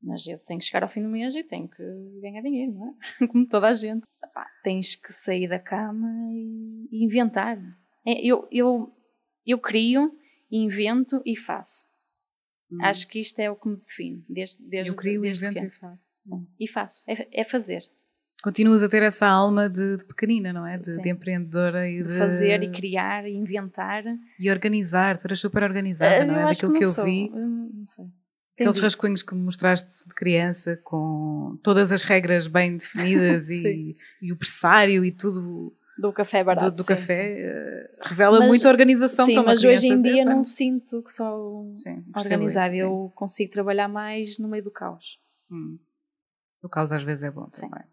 Mas 0.01 0.25
eu 0.27 0.39
tenho 0.39 0.59
que 0.59 0.65
chegar 0.65 0.83
ao 0.83 0.89
fim 0.89 1.01
do 1.01 1.09
mês 1.09 1.35
e 1.35 1.43
tenho 1.43 1.67
que 1.67 1.83
ganhar 2.21 2.41
dinheiro, 2.41 2.71
não 2.73 2.95
é? 3.19 3.27
Como 3.27 3.45
toda 3.45 3.67
a 3.67 3.73
gente. 3.73 4.07
Epá, 4.23 4.47
tens 4.63 4.95
que 4.95 5.11
sair 5.11 5.49
da 5.49 5.59
cama 5.59 6.07
e, 6.31 6.87
e 6.91 7.03
inventar. 7.03 7.57
É, 8.05 8.25
eu, 8.25 8.47
eu, 8.49 8.93
eu 9.45 9.59
crio, 9.59 10.15
invento 10.49 11.21
e 11.25 11.35
faço. 11.35 11.88
Hum. 12.71 12.77
Acho 12.81 13.07
que 13.07 13.19
isto 13.19 13.39
é 13.39 13.49
o 13.49 13.55
que 13.55 13.67
me 13.67 13.77
define. 13.77 14.23
Desde, 14.29 14.61
desde, 14.63 14.89
eu 14.89 14.95
crio, 14.95 15.21
desde 15.21 15.45
invento 15.45 15.65
e 15.65 15.69
faço. 15.69 16.19
Sim. 16.21 16.47
E 16.59 16.67
faço. 16.67 17.05
É, 17.09 17.41
é, 17.41 17.43
fazer. 17.43 17.83
Continuas 18.43 18.83
a 18.83 18.89
ter 18.89 19.03
essa 19.03 19.27
alma 19.27 19.67
de, 19.67 19.97
de 19.97 20.05
pequenina, 20.05 20.53
não 20.53 20.65
é? 20.65 20.77
De, 20.77 21.01
de 21.01 21.09
empreendedora 21.09 21.89
e 21.89 22.03
de... 22.03 22.09
de... 22.09 22.17
fazer 22.17 22.63
e 22.63 22.71
criar 22.71 23.27
e 23.27 23.33
inventar. 23.33 24.03
E 24.39 24.49
organizar. 24.49 25.17
Tu 25.17 25.25
eras 25.25 25.39
super 25.39 25.63
organizada, 25.63 26.23
uh, 26.23 26.27
não 26.27 26.39
é? 26.39 26.45
Daquilo 26.45 26.73
que, 26.73 26.79
que 26.79 26.85
eu 26.85 26.89
sou. 26.89 27.05
vi. 27.05 27.29
não 27.29 27.85
sei. 27.85 28.05
Aqueles 28.53 28.79
rascunhos 28.79 29.23
que 29.23 29.33
me 29.33 29.41
mostraste 29.41 30.09
de 30.09 30.13
criança 30.13 30.77
com 30.83 31.57
todas 31.63 31.93
as 31.93 32.01
regras 32.01 32.45
bem 32.45 32.75
definidas 32.75 33.47
e, 33.49 33.95
e 34.21 34.33
o 34.33 34.35
pressário 34.35 35.05
e 35.05 35.11
tudo 35.11 35.73
do 35.99 36.13
café 36.13 36.43
barato. 36.43 36.71
Do, 36.71 36.77
do 36.77 36.83
sim, 36.83 36.87
café 36.87 37.35
sim. 37.35 37.43
Uh, 37.43 38.07
revela 38.09 38.39
mas, 38.39 38.47
muita 38.47 38.69
organização 38.69 39.25
sim, 39.25 39.33
para 39.33 39.41
uma 39.41 39.49
mas 39.49 39.63
hoje 39.63 39.87
em 39.87 40.01
dia 40.01 40.25
não 40.25 40.45
sinto 40.45 41.03
que 41.03 41.11
sou 41.11 41.71
organizada. 42.15 42.73
Isso, 42.73 42.81
eu 42.81 43.11
consigo 43.15 43.51
trabalhar 43.51 43.87
mais 43.87 44.39
no 44.39 44.47
meio 44.47 44.63
do 44.63 44.71
caos. 44.71 45.19
Hum. 45.51 45.77
O 46.61 46.69
caos 46.69 46.91
às 46.91 47.03
vezes 47.03 47.23
é 47.23 47.31
bom 47.31 47.49
sim. 47.51 47.69
também. 47.69 47.85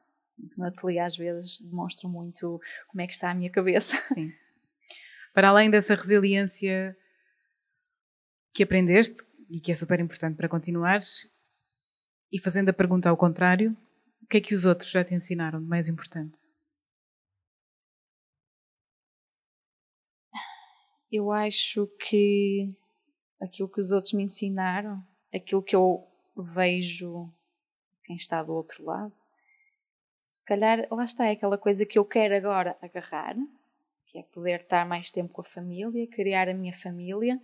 No 0.57 0.67
ateliê 0.67 1.01
às 1.01 1.17
vezes 1.17 1.61
demonstra 1.61 2.09
muito 2.09 2.61
como 2.89 3.01
é 3.01 3.07
que 3.07 3.13
está 3.13 3.31
a 3.31 3.35
minha 3.35 3.51
cabeça. 3.51 3.97
Sim. 4.15 4.33
Para 5.35 5.49
além 5.49 5.71
dessa 5.71 5.95
resiliência 5.95 6.97
que 8.53 8.63
aprendeste 8.63 9.23
e 9.51 9.61
que 9.61 9.73
é 9.73 9.75
super 9.75 10.01
importante 10.01 10.37
para 10.37 10.49
continuares, 10.49 11.31
e 12.33 12.41
fazendo 12.41 12.69
a 12.69 12.73
pergunta 12.73 13.09
ao 13.09 13.17
contrário, 13.17 13.77
o 14.23 14.27
que 14.27 14.39
é 14.39 14.41
que 14.41 14.55
os 14.55 14.65
outros 14.65 14.91
já 14.91 15.05
te 15.05 15.15
ensinaram 15.15 15.61
de 15.61 15.67
mais 15.67 15.89
importante? 15.89 16.39
Eu 21.11 21.31
acho 21.31 21.87
que 22.01 22.71
aquilo 23.41 23.69
que 23.69 23.81
os 23.81 23.93
outros 23.93 24.15
me 24.15 24.25
ensinaram, 24.25 25.03
aquilo 25.35 25.63
que 25.63 25.77
eu 25.77 26.07
vejo 26.37 27.31
quem 28.05 28.17
está 28.17 28.43
do 28.43 28.53
outro 28.53 28.85
lado, 28.85 29.13
se 30.29 30.45
calhar 30.45 30.87
lá 30.91 31.05
está, 31.05 31.27
é 31.27 31.33
aquela 31.33 31.57
coisa 31.57 31.87
que 31.87 31.99
eu 31.99 32.05
quero 32.05 32.37
agora 32.37 32.77
agarrar, 32.83 33.35
que 34.07 34.19
é 34.19 34.23
poder 34.23 34.61
estar 34.61 34.87
mais 34.87 35.11
tempo 35.11 35.33
com 35.33 35.41
a 35.41 35.45
família, 35.45 36.07
criar 36.09 36.49
a 36.49 36.55
minha 36.55 36.75
família, 36.75 37.41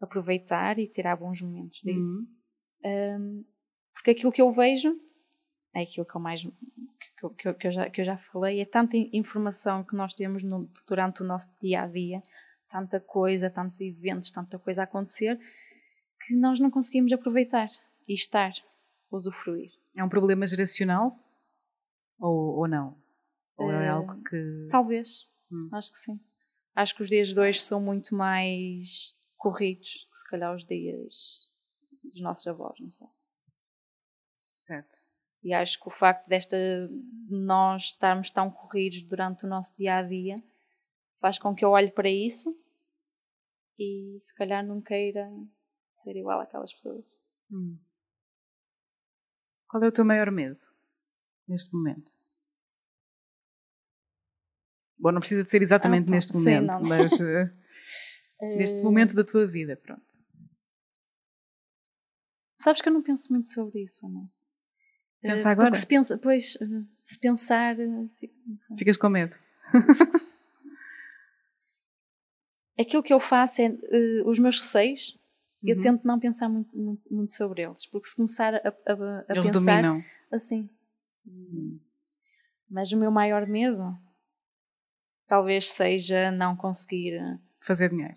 aproveitar 0.00 0.78
e 0.78 0.86
tirar 0.86 1.16
bons 1.16 1.42
momentos 1.42 1.80
disso. 1.82 2.26
Uhum. 2.82 3.18
Um, 3.20 3.44
porque 3.92 4.12
aquilo 4.12 4.32
que 4.32 4.40
eu 4.40 4.50
vejo 4.50 4.98
é 5.74 5.82
aquilo 5.82 6.06
que 6.06 6.16
eu 6.16 6.20
mais 6.20 6.42
que, 6.42 7.28
que, 7.36 7.54
que, 7.54 7.66
eu 7.66 7.72
já, 7.72 7.90
que 7.90 8.00
eu 8.00 8.04
já 8.04 8.16
falei, 8.16 8.60
é 8.60 8.64
tanta 8.64 8.96
informação 8.96 9.84
que 9.84 9.94
nós 9.94 10.14
temos 10.14 10.42
no, 10.42 10.68
durante 10.88 11.22
o 11.22 11.26
nosso 11.26 11.50
dia 11.60 11.82
a 11.82 11.86
dia 11.86 12.22
tanta 12.70 13.00
coisa, 13.00 13.50
tantos 13.50 13.80
eventos, 13.80 14.30
tanta 14.30 14.58
coisa 14.58 14.82
a 14.82 14.84
acontecer, 14.84 15.38
que 16.24 16.34
nós 16.34 16.60
não 16.60 16.70
conseguimos 16.70 17.12
aproveitar. 17.12 17.68
e 18.08 18.14
estar, 18.14 18.52
usufruir. 19.10 19.70
É 19.94 20.02
um 20.02 20.08
problema 20.08 20.46
geracional 20.46 21.16
ou, 22.18 22.58
ou 22.58 22.68
não? 22.68 22.96
Ou 23.56 23.70
é 23.70 23.90
uh, 23.90 23.96
algo 23.96 24.22
que. 24.22 24.68
Talvez, 24.70 25.30
hum. 25.50 25.68
acho 25.72 25.92
que 25.92 25.98
sim. 25.98 26.20
Acho 26.74 26.94
que 26.94 27.02
os 27.02 27.08
dias 27.08 27.28
de 27.28 27.38
hoje 27.38 27.60
são 27.60 27.80
muito 27.80 28.14
mais 28.14 29.16
corridos 29.36 30.08
que 30.10 30.18
se 30.18 30.28
calhar 30.28 30.54
os 30.54 30.64
dias 30.64 31.50
dos 32.02 32.20
nossos 32.20 32.46
avós, 32.46 32.78
não 32.80 32.90
sei. 32.90 33.08
Certo. 34.56 34.96
E 35.42 35.52
acho 35.52 35.80
que 35.80 35.88
o 35.88 35.90
facto 35.90 36.28
desta 36.28 36.56
nós 37.28 37.84
estarmos 37.84 38.30
tão 38.30 38.50
corridos 38.50 39.02
durante 39.02 39.44
o 39.44 39.48
nosso 39.48 39.76
dia 39.76 39.96
a 39.96 40.02
dia 40.02 40.42
faz 41.20 41.38
com 41.38 41.54
que 41.54 41.64
eu 41.64 41.70
olhe 41.70 41.90
para 41.90 42.08
isso 42.08 42.56
e 43.78 44.18
se 44.20 44.34
calhar 44.34 44.66
não 44.66 44.80
queira 44.80 45.30
ser 45.92 46.16
igual 46.16 46.40
àquelas 46.40 46.72
pessoas. 46.72 47.04
Hum. 47.50 47.78
Qual 49.68 49.82
é 49.82 49.88
o 49.88 49.92
teu 49.92 50.04
maior 50.04 50.30
medo 50.30 50.58
neste 51.46 51.72
momento? 51.72 52.12
Bom, 54.98 55.12
não 55.12 55.20
precisa 55.20 55.44
de 55.44 55.50
ser 55.50 55.62
exatamente 55.62 56.08
ah, 56.08 56.10
neste 56.10 56.32
momento, 56.34 56.74
sim, 56.74 56.82
mas 56.82 57.12
uh, 57.12 57.50
neste 58.58 58.82
momento 58.82 59.14
da 59.14 59.24
tua 59.24 59.46
vida, 59.46 59.76
pronto. 59.76 60.04
Sabes 62.60 62.82
que 62.82 62.88
eu 62.88 62.92
não 62.92 63.02
penso 63.02 63.32
muito 63.32 63.48
sobre 63.48 63.82
isso, 63.82 64.00
Vanessa. 64.02 64.46
Pensa 65.22 65.48
uh, 65.48 65.52
agora? 65.52 65.74
se 65.74 65.86
pensa, 65.86 66.18
pois, 66.18 66.58
se 67.00 67.18
pensar, 67.18 67.76
fico 68.18 68.34
Ficas 68.76 68.96
com 68.98 69.08
medo. 69.08 69.32
Aquilo 72.80 73.02
que 73.02 73.12
eu 73.12 73.20
faço 73.20 73.60
é 73.60 73.76
os 74.24 74.38
meus 74.38 74.58
receios. 74.58 75.18
Uhum. 75.62 75.70
Eu 75.70 75.80
tento 75.80 76.04
não 76.04 76.18
pensar 76.18 76.48
muito, 76.48 76.74
muito, 76.76 77.14
muito, 77.14 77.32
sobre 77.32 77.62
eles, 77.62 77.86
porque 77.86 78.08
se 78.08 78.16
começar 78.16 78.54
a, 78.54 78.58
a, 78.58 78.92
a 78.92 79.24
eles 79.34 79.50
pensar 79.50 79.82
dominam. 79.82 80.02
assim. 80.32 80.70
Uhum. 81.26 81.78
Mas 82.70 82.90
o 82.92 82.96
meu 82.96 83.10
maior 83.10 83.46
medo 83.46 83.94
talvez 85.26 85.70
seja 85.70 86.30
não 86.30 86.56
conseguir 86.56 87.20
fazer 87.60 87.90
dinheiro. 87.90 88.16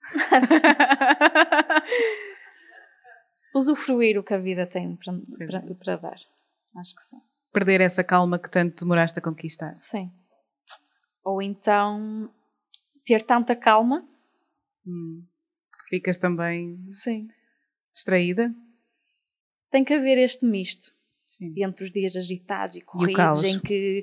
Usufruir 3.54 4.18
o 4.18 4.24
que 4.24 4.32
a 4.32 4.38
vida 4.38 4.66
tem 4.66 4.96
para, 4.96 5.12
para, 5.46 5.58
é. 5.58 5.74
para, 5.74 5.96
dar. 5.96 6.16
Acho 6.76 6.96
que 6.96 7.02
sim. 7.02 7.20
Perder 7.52 7.82
essa 7.82 8.02
calma 8.02 8.38
que 8.38 8.50
tanto 8.50 8.84
demoraste 8.84 9.18
a 9.18 9.22
conquistar. 9.22 9.76
Sim. 9.76 10.10
Ou 11.22 11.42
então 11.42 12.32
ter 13.04 13.22
tanta 13.22 13.54
calma. 13.54 14.06
Hum. 14.86 15.24
Ficas 15.88 16.16
também 16.16 16.78
sim. 16.88 17.28
distraída. 17.92 18.54
Tem 19.70 19.84
que 19.84 19.94
haver 19.94 20.18
este 20.18 20.44
misto 20.44 20.94
sim. 21.26 21.52
entre 21.56 21.84
os 21.84 21.90
dias 21.90 22.16
agitados 22.16 22.76
e 22.76 22.80
corridos, 22.80 23.42
e 23.42 23.48
em 23.48 23.60
que 23.60 24.02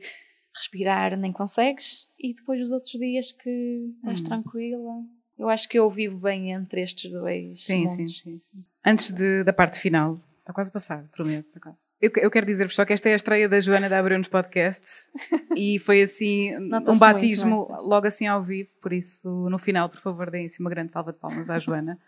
respirar 0.55 1.17
nem 1.17 1.31
consegues, 1.31 2.13
e 2.19 2.33
depois 2.33 2.61
os 2.61 2.71
outros 2.71 2.93
dias 2.93 3.31
que 3.31 3.93
estás 3.97 4.21
hum. 4.21 4.23
tranquila. 4.23 5.03
Eu 5.37 5.47
acho 5.47 5.69
que 5.69 5.79
eu 5.79 5.89
vivo 5.89 6.17
bem 6.17 6.51
entre 6.51 6.81
estes 6.81 7.09
dois. 7.09 7.63
Sim, 7.63 7.87
sim, 7.87 8.07
sim, 8.07 8.37
sim, 8.39 8.65
Antes 8.85 9.11
de, 9.11 9.43
da 9.43 9.53
parte 9.53 9.79
final, 9.79 10.21
está 10.49 10.53
quase 10.53 10.69
a 10.69 10.73
passar, 10.73 11.03
prometo, 11.09 11.47
está 11.47 11.59
quase. 11.59 11.89
Eu, 12.01 12.11
eu 12.17 12.31
quero 12.31 12.45
dizer-vos 12.45 12.75
só 12.75 12.83
que 12.83 12.91
esta 12.91 13.07
é 13.07 13.13
a 13.13 13.15
estreia 13.15 13.47
da 13.47 13.59
Joana 13.59 13.87
da 13.87 13.99
Abreu 13.99 14.17
nos 14.17 14.27
podcasts 14.27 15.11
e 15.55 15.77
foi 15.79 16.01
assim 16.01 16.57
um 16.57 16.97
batismo 16.97 17.67
muito, 17.67 17.83
logo 17.83 18.07
assim 18.07 18.25
ao 18.25 18.43
vivo, 18.43 18.71
por 18.81 18.91
isso 18.91 19.29
no 19.49 19.59
final, 19.59 19.89
por 19.89 19.99
favor, 19.99 20.31
deem-se 20.31 20.59
uma 20.59 20.69
grande 20.69 20.91
salva 20.91 21.13
de 21.13 21.19
palmas 21.19 21.49
à 21.49 21.59
Joana, 21.59 21.99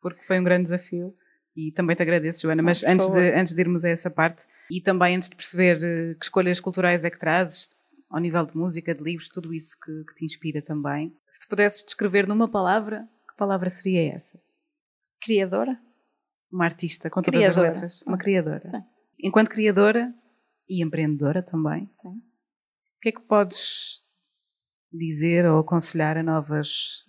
porque 0.00 0.22
foi 0.22 0.38
um 0.38 0.44
grande 0.44 0.64
desafio. 0.64 1.14
E 1.54 1.70
também 1.70 1.94
te 1.94 2.00
agradeço, 2.00 2.40
Joana. 2.40 2.62
Mas 2.62 2.82
antes 2.82 3.08
de, 3.08 3.34
antes 3.34 3.52
de 3.52 3.60
irmos 3.60 3.84
a 3.84 3.90
essa 3.90 4.10
parte, 4.10 4.46
e 4.70 4.80
também 4.80 5.16
antes 5.16 5.28
de 5.28 5.36
perceber 5.36 5.76
eh, 5.82 6.14
que 6.14 6.24
escolhas 6.24 6.58
culturais 6.58 7.04
é 7.04 7.10
que 7.10 7.18
trazes, 7.18 7.76
ao 8.08 8.18
nível 8.18 8.46
de 8.46 8.56
música, 8.56 8.94
de 8.94 9.02
livros, 9.02 9.28
tudo 9.28 9.52
isso 9.52 9.78
que, 9.78 10.04
que 10.04 10.14
te 10.14 10.24
inspira 10.24 10.62
também. 10.62 11.14
Se 11.28 11.40
te 11.40 11.48
pudesses 11.48 11.84
descrever 11.84 12.26
numa 12.26 12.48
palavra, 12.48 13.06
que 13.28 13.36
palavra 13.36 13.68
seria 13.68 14.14
essa? 14.14 14.40
Criadora. 15.20 15.78
Uma 16.52 16.64
artista 16.64 17.08
com 17.08 17.22
todas 17.22 17.40
criadora. 17.40 17.68
as 17.68 17.74
letras. 17.74 18.02
Uma 18.02 18.18
criadora. 18.18 18.68
Sim. 18.68 18.84
Enquanto 19.22 19.48
criadora 19.48 20.14
e 20.68 20.82
empreendedora 20.82 21.42
também, 21.42 21.88
Sim. 22.00 22.08
o 22.08 23.00
que 23.00 23.08
é 23.08 23.12
que 23.12 23.22
podes 23.22 24.06
dizer 24.92 25.46
ou 25.46 25.60
aconselhar 25.60 26.18
a 26.18 26.22
novas, 26.22 27.06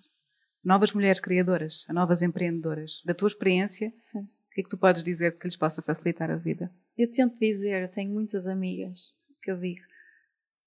novas 0.64 0.94
mulheres 0.94 1.20
criadoras, 1.20 1.86
a 1.90 1.94
novas 1.94 2.22
empreendedoras? 2.22 3.02
Da 3.06 3.14
tua 3.14 3.28
experiência, 3.28 3.94
Sim. 4.00 4.22
o 4.22 4.54
que 4.54 4.62
é 4.62 4.64
que 4.64 4.70
tu 4.70 4.78
podes 4.78 5.04
dizer 5.04 5.38
que 5.38 5.46
lhes 5.46 5.58
possa 5.58 5.82
facilitar 5.82 6.32
a 6.32 6.38
vida? 6.38 6.72
Eu 6.98 7.10
tento 7.12 7.38
dizer, 7.40 7.82
eu 7.82 7.90
tenho 7.90 8.12
muitas 8.12 8.48
amigas 8.48 9.16
que 9.42 9.52
eu 9.52 9.60
digo, 9.60 9.82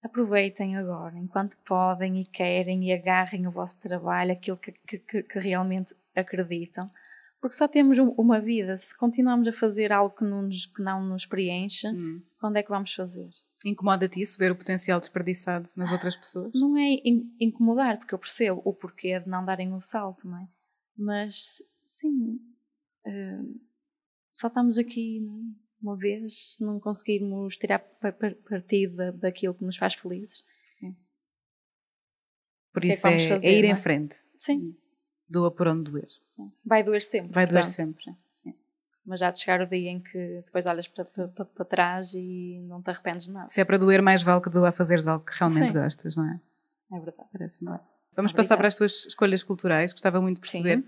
aproveitem 0.02 0.76
agora, 0.76 1.16
enquanto 1.16 1.56
podem 1.64 2.20
e 2.20 2.26
querem 2.26 2.84
e 2.84 2.92
agarrem 2.92 3.46
o 3.46 3.50
vosso 3.50 3.80
trabalho, 3.80 4.32
aquilo 4.32 4.56
que, 4.56 4.72
que, 4.72 5.22
que 5.22 5.38
realmente 5.38 5.94
acreditam, 6.14 6.90
porque 7.47 7.55
só 7.55 7.68
temos 7.68 7.97
uma 7.99 8.40
vida. 8.40 8.76
Se 8.76 8.97
continuarmos 8.99 9.47
a 9.47 9.53
fazer 9.53 9.92
algo 9.92 10.16
que 10.16 10.24
não 10.24 10.42
nos, 10.42 10.66
que 10.66 10.82
não 10.82 11.01
nos 11.07 11.24
preenche, 11.24 11.86
hum. 11.86 12.20
quando 12.40 12.57
é 12.57 12.62
que 12.62 12.68
vamos 12.68 12.92
fazer? 12.92 13.30
Incomoda-te 13.64 14.20
isso, 14.20 14.36
ver 14.36 14.51
o 14.51 14.57
potencial 14.57 14.99
desperdiçado 14.99 15.68
nas 15.76 15.92
outras 15.92 16.16
pessoas? 16.16 16.51
Não 16.53 16.76
é 16.76 16.97
incomodar, 17.38 17.99
porque 17.99 18.12
eu 18.12 18.18
percebo 18.18 18.61
o 18.64 18.74
porquê 18.74 19.20
de 19.20 19.28
não 19.28 19.44
darem 19.44 19.72
o 19.72 19.80
salto, 19.80 20.26
não 20.26 20.38
é? 20.38 20.49
Mas, 20.99 21.62
sim, 21.84 22.40
uh, 23.07 23.61
só 24.32 24.49
estamos 24.49 24.76
aqui, 24.76 25.20
é? 25.24 25.62
uma 25.80 25.97
vez, 25.97 26.57
se 26.57 26.64
não 26.64 26.80
conseguirmos 26.80 27.57
tirar 27.57 27.78
partido 28.49 29.12
daquilo 29.12 29.55
que 29.55 29.64
nos 29.64 29.76
faz 29.76 29.94
felizes. 29.94 30.44
Sim. 30.68 30.97
Por 32.72 32.84
é 32.84 32.88
isso 32.88 33.07
é, 33.07 33.16
é, 33.16 33.36
é, 33.36 33.59
ir 33.59 33.64
é? 33.66 33.68
em 33.68 33.76
frente. 33.76 34.16
Sim. 34.34 34.76
Doa 35.28 35.50
por 35.50 35.66
onde 35.68 35.90
doer. 35.90 36.08
Sim. 36.24 36.52
Vai 36.64 36.82
doer 36.82 37.02
sempre. 37.02 37.32
Vai 37.32 37.46
doer 37.46 37.64
sempre. 37.64 38.04
Sim. 38.30 38.54
Mas 39.04 39.20
já 39.20 39.30
de 39.30 39.38
chegar 39.38 39.60
o 39.60 39.66
dia 39.66 39.90
em 39.90 40.00
que 40.00 40.42
depois 40.44 40.66
olhas 40.66 40.88
para, 40.88 41.04
para, 41.04 41.44
para, 41.44 41.64
trás 41.64 42.12
e 42.14 42.60
não 42.68 42.82
te 42.82 42.90
arrependes 42.90 43.26
de 43.26 43.32
nada. 43.32 43.48
Se 43.48 43.60
é 43.60 43.64
para 43.64 43.78
doer, 43.78 44.02
mais 44.02 44.22
vale 44.22 44.40
que 44.40 44.50
doa 44.50 44.68
a 44.68 44.72
fazeres 44.72 45.06
algo 45.06 45.24
que 45.24 45.32
realmente 45.38 45.72
gostas, 45.72 46.16
não 46.16 46.28
é? 46.28 46.40
É 46.92 47.00
verdade. 47.00 47.28
Parece-me 47.32 47.70
bem. 47.70 47.80
Vamos 48.16 48.32
Obrigada. 48.32 48.36
passar 48.36 48.56
para 48.56 48.68
as 48.68 48.76
tuas 48.76 49.06
escolhas 49.06 49.42
culturais. 49.42 49.92
Gostava 49.92 50.20
muito 50.20 50.36
de 50.36 50.40
perceber 50.40 50.84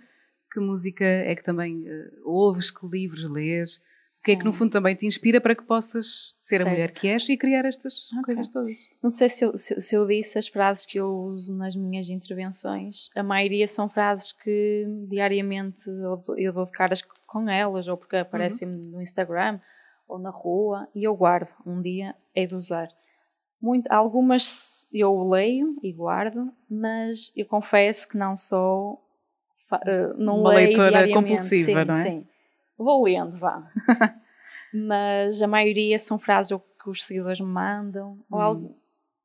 que 0.51 0.61
música 0.61 1.05
é 1.05 1.35
que 1.35 1.43
também 1.43 1.87
uh, 1.89 2.29
ouves, 2.29 2.71
que 2.71 2.87
livros 2.87 3.29
lês, 3.29 3.83
o 4.21 4.25
que 4.25 4.33
é 4.33 4.37
que 4.37 4.45
no 4.45 4.53
fundo 4.53 4.73
também 4.73 4.95
te 4.97 5.07
inspira 5.07 5.41
para 5.41 5.55
que 5.55 5.63
possas 5.63 6.37
ser 6.41 6.57
certo. 6.57 6.67
a 6.67 6.71
mulher 6.71 6.91
que 6.91 7.09
és 7.09 7.29
e 7.29 7.37
criar 7.37 7.65
estas 7.65 8.11
okay. 8.11 8.25
coisas 8.25 8.49
todas? 8.49 8.79
Não 9.01 9.11
sei 9.11 9.29
se 9.29 9.45
eu, 9.45 9.57
se, 9.57 9.81
se 9.81 9.95
eu, 9.95 10.07
disse 10.07 10.39
as 10.39 10.49
frases 10.49 10.85
que 10.85 10.99
eu 10.99 11.09
uso 11.09 11.57
nas 11.57 11.77
minhas 11.77 12.11
intervenções, 12.11 13.11
a 13.15 13.23
maioria 13.23 13.67
são 13.67 13.89
frases 13.89 14.33
que 14.33 14.87
diariamente 15.09 15.89
eu 16.37 16.53
dou 16.53 16.65
de 16.65 16.73
caras 16.73 17.01
com 17.27 17.49
elas, 17.49 17.87
ou 17.87 17.97
porque 17.97 18.17
aparecem 18.17 18.67
uhum. 18.67 18.81
no 18.93 19.01
Instagram 19.01 19.61
ou 20.09 20.19
na 20.19 20.31
rua, 20.31 20.89
e 20.95 21.05
eu 21.05 21.15
guardo. 21.15 21.51
Um 21.65 21.81
dia 21.81 22.15
hei 22.35 22.47
de 22.47 22.55
usar. 22.55 22.89
Muito, 23.61 23.87
algumas 23.91 24.89
eu 24.93 25.29
leio 25.29 25.77
e 25.83 25.93
guardo, 25.93 26.51
mas 26.69 27.33
eu 27.37 27.47
confesso 27.47 28.09
que 28.09 28.17
não 28.17 28.35
sou. 28.35 29.01
Uh, 29.71 30.17
não 30.17 30.41
Uma 30.41 30.55
leitora 30.55 31.13
compulsiva, 31.13 31.83
sim, 31.83 31.87
não 31.87 31.95
é? 31.95 32.03
Sim 32.03 32.28
Vou 32.79 33.05
lendo, 33.05 33.37
vá. 33.39 33.69
Mas 34.73 35.43
a 35.43 35.47
maioria 35.47 35.99
são 35.99 36.19
frases 36.19 36.57
que 36.83 36.89
os 36.89 37.03
seguidores 37.03 37.41
me 37.41 37.47
mandam, 37.47 38.13
hum. 38.13 38.25
ou, 38.31 38.41
algo, 38.41 38.77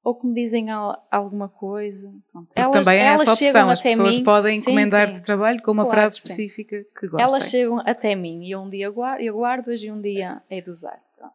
ou 0.04 0.16
que 0.16 0.26
me 0.26 0.34
dizem 0.34 0.68
alguma 1.12 1.48
coisa. 1.48 2.14
Elas, 2.56 2.74
também 2.74 3.00
é 3.00 3.06
essa 3.06 3.32
opção, 3.32 3.70
as 3.70 3.82
pessoas 3.82 4.18
mim. 4.18 4.24
podem 4.24 4.58
encomendar-te 4.58 5.22
trabalho 5.22 5.62
com 5.62 5.72
uma 5.72 5.84
claro, 5.84 6.00
frase 6.00 6.18
específica 6.18 6.82
sim. 6.82 6.88
que 6.98 7.08
gostem. 7.08 7.22
Elas 7.22 7.50
chegam 7.50 7.80
até 7.86 8.16
mim 8.16 8.44
e 8.44 8.56
um 8.56 8.70
dia 8.70 8.90
guardo, 8.90 9.22
eu 9.22 9.38
guardo-as 9.38 9.82
e 9.82 9.92
um 9.92 10.02
dia 10.02 10.42
hei 10.50 10.62
de 10.62 10.70
usar. 10.70 11.00
Pronto. 11.18 11.34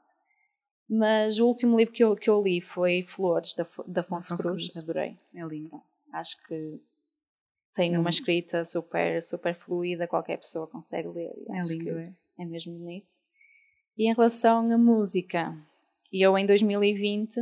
Mas 0.88 1.38
o 1.38 1.46
último 1.46 1.76
livro 1.76 1.94
que 1.94 2.02
eu, 2.02 2.16
que 2.16 2.28
eu 2.28 2.42
li 2.42 2.60
foi 2.60 3.04
Flores, 3.06 3.54
da, 3.54 3.66
da 3.86 4.00
Afonso, 4.00 4.34
Afonso 4.34 4.48
Cruz. 4.48 4.68
Cruz. 4.72 4.76
Adorei. 4.76 5.16
É 5.34 5.44
lindo. 5.44 5.76
Acho 6.12 6.36
que 6.46 6.80
tem 7.78 7.96
uma 7.96 8.10
escrita 8.10 8.64
super, 8.64 9.22
super 9.22 9.54
fluida, 9.54 10.08
qualquer 10.08 10.36
pessoa 10.36 10.66
consegue 10.66 11.06
ler. 11.06 11.30
É 11.48 11.60
lindo, 11.60 11.96
é. 11.96 12.12
É 12.36 12.44
mesmo 12.44 12.76
bonito. 12.76 13.06
E 13.96 14.10
em 14.10 14.12
relação 14.12 14.68
à 14.72 14.76
música, 14.76 15.56
eu 16.12 16.36
em 16.36 16.44
2020 16.44 17.36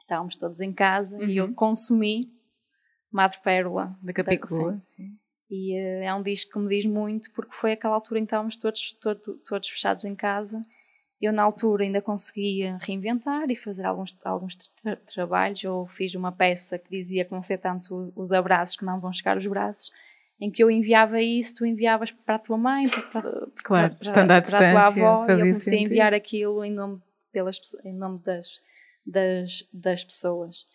estávamos 0.00 0.36
todos 0.36 0.62
em 0.62 0.72
casa 0.72 1.18
uhum. 1.18 1.28
e 1.28 1.36
eu 1.36 1.44
uhum. 1.44 1.52
consumi 1.52 2.32
Madre 3.12 3.38
Pérola 3.44 3.98
da 4.02 4.14
Capicua. 4.14 4.78
E 5.50 5.78
uh, 5.78 6.04
é 6.04 6.14
um 6.14 6.22
disco 6.22 6.52
que 6.52 6.58
me 6.58 6.68
diz 6.74 6.86
muito 6.86 7.30
porque 7.32 7.52
foi 7.52 7.72
aquela 7.72 7.96
altura 7.96 8.18
em 8.18 8.22
que 8.22 8.28
estávamos 8.28 8.56
todos, 8.56 8.92
todo, 8.92 9.36
todos 9.44 9.68
fechados 9.68 10.06
em 10.06 10.14
casa 10.14 10.62
eu, 11.20 11.32
na 11.32 11.42
altura, 11.42 11.84
ainda 11.84 12.00
conseguia 12.00 12.78
reinventar 12.80 13.50
e 13.50 13.56
fazer 13.56 13.84
alguns, 13.84 14.16
alguns 14.24 14.54
tra 14.54 14.96
trabalhos. 14.96 15.62
Eu 15.62 15.86
fiz 15.86 16.14
uma 16.14 16.32
peça 16.32 16.78
que 16.78 16.88
dizia 16.90 17.24
que 17.24 17.30
vão 17.30 17.42
ser 17.42 17.58
tanto 17.58 18.10
os 18.16 18.32
abraços 18.32 18.76
que 18.76 18.84
não 18.84 18.98
vão 18.98 19.12
chegar 19.12 19.36
os 19.36 19.46
braços. 19.46 19.92
em 20.40 20.50
que 20.50 20.64
eu 20.64 20.70
enviava 20.70 21.20
isso, 21.20 21.56
tu 21.56 21.66
enviavas 21.66 22.10
para 22.10 22.36
a 22.36 22.38
tua 22.38 22.56
mãe, 22.56 22.88
para, 22.88 23.02
para, 23.02 23.46
claro, 23.62 23.94
para, 23.94 24.04
estando 24.04 24.30
à 24.30 24.40
distância, 24.40 24.72
para 24.72 24.88
a 24.88 24.92
tua 24.92 25.12
avó, 25.12 25.26
e 25.26 25.32
eu 25.32 25.38
comecei 25.40 25.72
sentido. 25.72 25.78
a 25.78 25.82
enviar 25.82 26.14
aquilo 26.14 26.64
em 26.64 26.72
nome, 26.72 26.96
pelas, 27.30 27.60
em 27.84 27.92
nome 27.92 28.18
das, 28.22 28.62
das, 29.04 29.68
das 29.70 30.02
pessoas. 30.02 30.66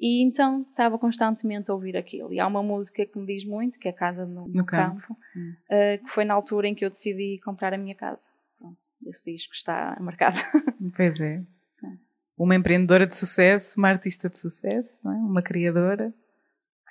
E 0.00 0.22
então 0.22 0.62
estava 0.62 0.98
constantemente 0.98 1.70
a 1.70 1.74
ouvir 1.74 1.94
aquilo. 1.94 2.32
E 2.32 2.40
há 2.40 2.46
uma 2.46 2.62
música 2.62 3.04
que 3.04 3.18
me 3.18 3.26
diz 3.26 3.44
muito, 3.44 3.78
que 3.78 3.86
é 3.86 3.90
a 3.90 3.94
Casa 3.94 4.24
no, 4.24 4.48
no, 4.48 4.54
no 4.54 4.64
Campo, 4.64 5.00
campo 5.02 5.16
hum. 5.36 5.54
uh, 5.66 6.02
que 6.02 6.10
foi 6.10 6.24
na 6.24 6.32
altura 6.32 6.68
em 6.68 6.74
que 6.74 6.82
eu 6.82 6.88
decidi 6.88 7.38
comprar 7.44 7.74
a 7.74 7.76
minha 7.76 7.94
casa. 7.94 8.30
Esse 9.06 9.32
disco 9.32 9.54
está 9.54 9.96
marcado. 10.00 10.38
Pois 10.96 11.20
é. 11.20 11.42
Sim. 11.68 11.98
Uma 12.36 12.54
empreendedora 12.54 13.06
de 13.06 13.14
sucesso, 13.14 13.78
uma 13.78 13.88
artista 13.88 14.28
de 14.28 14.38
sucesso, 14.38 15.08
é? 15.08 15.14
uma 15.14 15.42
criadora 15.42 16.14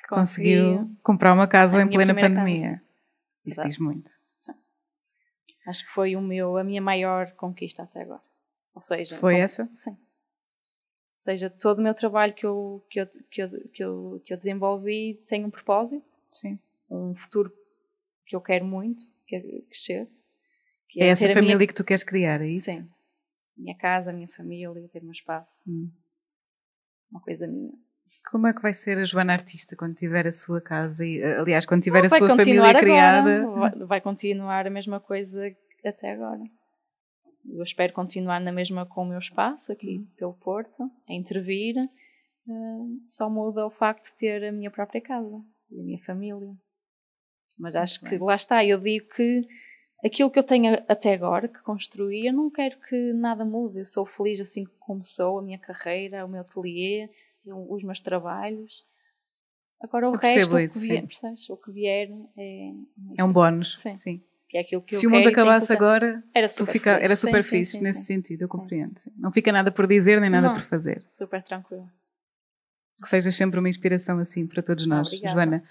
que 0.02 0.08
conseguiu 0.08 0.90
comprar 1.02 1.34
uma 1.34 1.48
casa 1.48 1.82
em 1.82 1.90
plena 1.90 2.14
pandemia. 2.14 2.70
Casa. 2.70 2.82
Isso 3.46 3.56
Exato. 3.56 3.70
diz 3.70 3.78
muito. 3.80 4.12
Sim. 4.40 4.54
Acho 5.68 5.86
que 5.86 5.92
foi 5.92 6.16
o 6.16 6.22
meu, 6.22 6.58
a 6.58 6.64
minha 6.64 6.82
maior 6.82 7.32
conquista 7.32 7.84
até 7.84 8.02
agora. 8.02 8.22
Ou 8.76 8.82
seja, 8.82 9.16
foi 9.18 9.40
essa? 9.40 9.68
Sim 9.74 9.98
seja, 11.20 11.50
todo 11.50 11.80
o 11.80 11.82
meu 11.82 11.94
trabalho 11.94 12.34
que 12.34 12.46
eu, 12.46 12.84
que 12.90 13.02
eu, 13.02 13.08
que 13.30 13.42
eu, 13.42 13.50
que 13.70 13.84
eu, 13.84 14.22
que 14.24 14.34
eu 14.34 14.38
desenvolvi 14.38 15.22
tem 15.28 15.44
um 15.44 15.52
propósito, 15.52 16.08
Sim. 16.32 16.58
um 16.90 17.14
futuro 17.14 17.54
que 18.26 18.36
eu 18.36 18.42
quero 18.42 18.66
muito, 18.66 19.04
que 19.28 19.36
é 19.36 19.42
crescer. 19.68 20.10
É, 20.98 21.06
é 21.06 21.08
essa 21.10 21.28
família 21.30 21.58
minha... 21.58 21.68
que 21.68 21.74
tu 21.74 21.84
queres 21.84 22.04
criar, 22.04 22.42
é 22.42 22.48
isso? 22.48 22.72
Sim. 22.72 22.90
Minha 23.58 23.78
casa, 23.78 24.14
minha 24.14 24.28
família, 24.28 24.88
ter 24.90 25.02
meu 25.02 25.12
espaço. 25.12 25.64
Hum. 25.68 25.92
Uma 27.12 27.22
coisa 27.22 27.48
minha. 27.48 27.74
Como 28.32 28.48
é 28.48 28.54
que 28.54 28.62
vai 28.62 28.74
ser 28.74 28.98
a 28.98 29.06
Joana 29.06 29.34
Artista 29.34 29.76
quando 29.76 29.96
tiver 29.96 30.28
a 30.28 30.32
sua 30.32 30.62
casa 30.62 31.06
e, 31.06 31.24
aliás, 31.24 31.66
quando 31.66 31.82
tiver 31.82 32.06
a 32.06 32.10
sua 32.10 32.36
família 32.36 32.62
agora. 32.62 32.80
criada? 32.80 33.48
Vai, 33.48 33.72
vai 33.72 34.02
continuar 34.02 34.68
a 34.68 34.70
mesma 34.70 35.00
coisa 35.00 35.52
até 35.84 36.12
agora. 36.12 36.42
Eu 37.48 37.64
espero 37.64 37.94
continuar 37.94 38.40
na 38.40 38.52
mesma 38.52 38.86
com 38.86 39.04
o 39.04 39.08
meu 39.08 39.18
espaço 39.18 39.72
aqui 39.72 39.98
uhum. 39.98 40.08
pelo 40.18 40.34
Porto, 40.34 40.84
a 41.10 41.14
intervir. 41.14 41.76
Uh, 42.48 43.02
só 43.06 43.30
muda 43.30 43.66
o 43.66 43.72
facto 43.72 44.12
de 44.12 44.18
ter 44.18 44.44
a 44.46 44.52
minha 44.52 44.70
própria 44.70 45.02
casa 45.02 45.42
e 45.72 45.80
a 45.80 45.84
minha 45.84 46.00
família. 46.04 46.54
Mas 47.58 47.76
acho 47.76 48.02
Muito 48.02 48.10
que 48.10 48.18
bem. 48.18 48.28
lá 48.28 48.36
está, 48.36 48.66
eu 48.66 48.80
digo 48.80 49.08
que 49.10 49.46
aquilo 50.04 50.32
que 50.32 50.40
eu 50.40 50.44
tenho 50.44 50.74
até 50.88 51.14
agora, 51.14 51.48
que 51.48 51.62
construí, 51.62 52.28
eu 52.28 52.34
não 52.34 52.50
quero 52.50 52.80
que 52.82 53.14
nada 53.14 53.44
mude. 53.46 53.80
Eu 53.80 53.86
sou 53.86 54.06
feliz 54.06 54.40
assim 54.40 54.66
como 54.80 55.04
sou, 55.04 55.40
a 55.40 55.42
minha 55.42 55.60
carreira, 55.60 56.26
o 56.26 56.30
meu 56.30 56.42
ateliê, 56.42 57.10
os 57.46 57.84
meus 57.84 58.00
trabalhos. 58.00 58.86
Agora 59.82 60.10
o 60.10 60.16
resto, 60.16 60.54
o 60.54 60.58
que, 60.58 60.80
vier, 60.80 61.08
o 61.50 61.58
que 61.58 61.72
vier 61.72 62.10
é... 62.38 62.74
É 63.18 63.24
um 63.24 63.32
bónus, 63.32 63.80
sim. 63.80 63.96
sim 63.96 64.24
que 64.50 64.58
é 64.58 64.62
aquilo 64.62 64.82
que 64.82 64.96
Se 64.96 65.06
o 65.06 65.12
mundo 65.12 65.30
acabasse 65.30 65.72
agora, 65.72 66.24
era 66.34 66.48
super, 66.48 66.72
fica. 66.72 66.90
Era 66.90 67.16
super 67.16 67.44
sim, 67.44 67.50
fixe 67.52 67.78
sim, 67.78 67.84
nesse 67.84 68.04
sentido, 68.04 68.42
eu 68.42 68.48
compreendo. 68.48 68.94
Não 69.16 69.32
fica 69.32 69.52
nada 69.52 69.72
por 69.72 69.86
dizer 69.86 70.20
nem 70.20 70.30
nada 70.30 70.48
Não, 70.48 70.56
por 70.56 70.64
fazer. 70.64 71.06
Super 71.08 71.44
tranquilo. 71.44 71.88
Que 73.00 73.08
seja 73.08 73.32
sempre 73.32 73.60
uma 73.60 73.70
inspiração 73.70 74.18
assim 74.18 74.48
para 74.48 74.64
todos 74.64 74.88
nós, 74.88 75.08
Obrigada. 75.08 75.36
Joana. 75.36 75.64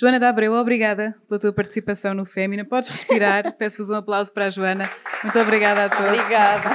Joana 0.00 0.20
da 0.20 0.28
Abreu, 0.28 0.52
obrigada 0.52 1.16
pela 1.26 1.40
tua 1.40 1.52
participação 1.52 2.14
no 2.14 2.24
Fémina. 2.24 2.64
Podes 2.64 2.88
respirar. 2.88 3.52
Peço-vos 3.58 3.90
um 3.90 3.96
aplauso 3.96 4.32
para 4.32 4.44
a 4.44 4.50
Joana. 4.50 4.88
Muito 5.24 5.36
obrigada 5.40 5.86
a 5.86 5.88
todos. 5.88 6.12
Obrigada. 6.12 6.70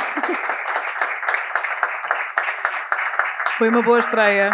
Foi 3.57 3.69
uma 3.69 3.81
boa 3.81 3.99
estreia. 3.99 4.51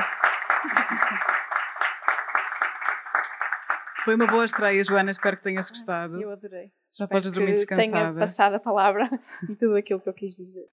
Foi 4.06 4.14
uma 4.14 4.28
boa 4.28 4.46
estreia, 4.46 4.84
Joana. 4.84 5.10
Espero 5.10 5.38
que 5.38 5.42
tenhas 5.42 5.68
gostado. 5.72 6.22
Eu 6.22 6.32
adorei. 6.32 6.72
Já 6.92 7.06
Espero 7.06 7.10
podes 7.10 7.32
dormir 7.32 7.54
descansada. 7.54 7.92
tenha 7.92 8.14
passado 8.14 8.54
a 8.54 8.60
palavra 8.60 9.10
e 9.50 9.56
tudo 9.56 9.78
aquilo 9.78 10.00
que 10.00 10.10
eu 10.10 10.14
quis 10.14 10.36
dizer. 10.36 10.68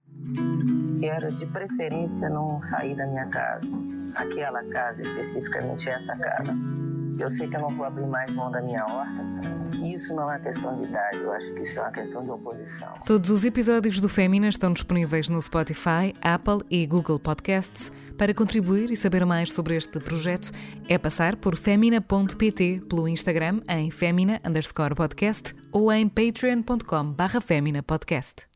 Quero 1.01 1.33
de 1.33 1.47
preferência 1.47 2.29
não 2.29 2.63
sair 2.63 2.95
da 2.95 3.07
minha 3.07 3.27
casa. 3.29 3.71
Aquela 4.17 4.63
casa, 4.65 5.01
especificamente 5.01 5.89
essa 5.89 6.15
casa. 6.19 6.86
Eu 7.19 7.31
sei 7.31 7.49
que 7.49 7.57
eu 7.57 7.61
não 7.61 7.69
vou 7.69 7.87
abrir 7.87 8.07
mais 8.07 8.31
mão 8.33 8.51
da 8.51 8.61
minha 8.61 8.85
horta 8.85 9.67
isso 9.97 10.15
não 10.15 10.31
é 10.31 10.39
questão 10.39 10.81
de 10.81 10.89
idade, 10.89 11.19
eu 11.19 11.33
acho 11.33 11.55
que 11.55 11.63
isso 11.63 11.79
é 11.79 11.83
uma 11.83 11.91
questão 11.91 12.25
de 12.25 12.31
oposição. 12.31 12.95
Todos 13.05 13.31
os 13.31 13.45
episódios 13.45 14.01
do 14.01 14.09
Fémina 14.09 14.49
estão 14.49 14.73
disponíveis 14.73 15.29
no 15.29 15.41
Spotify, 15.41 16.15
Apple 16.21 16.61
e 16.71 16.87
Google 16.87 17.19
Podcasts. 17.19 17.93
Para 18.17 18.33
contribuir 18.33 18.91
e 18.91 18.97
saber 18.97 19.27
mais 19.27 19.53
sobre 19.53 19.77
este 19.77 19.99
projeto, 19.99 20.51
é 20.89 20.97
passar 20.97 21.37
por 21.37 21.57
femina.pt 21.57 22.83
pelo 22.89 23.09
Instagram 23.09 23.61
em 23.69 23.91
femina 23.91 24.41
underscore 24.45 24.95
podcast 24.95 25.55
ou 25.71 25.93
em 25.93 26.09
patreon.com 26.09 27.13
barra 27.13 27.41
podcast. 27.87 28.56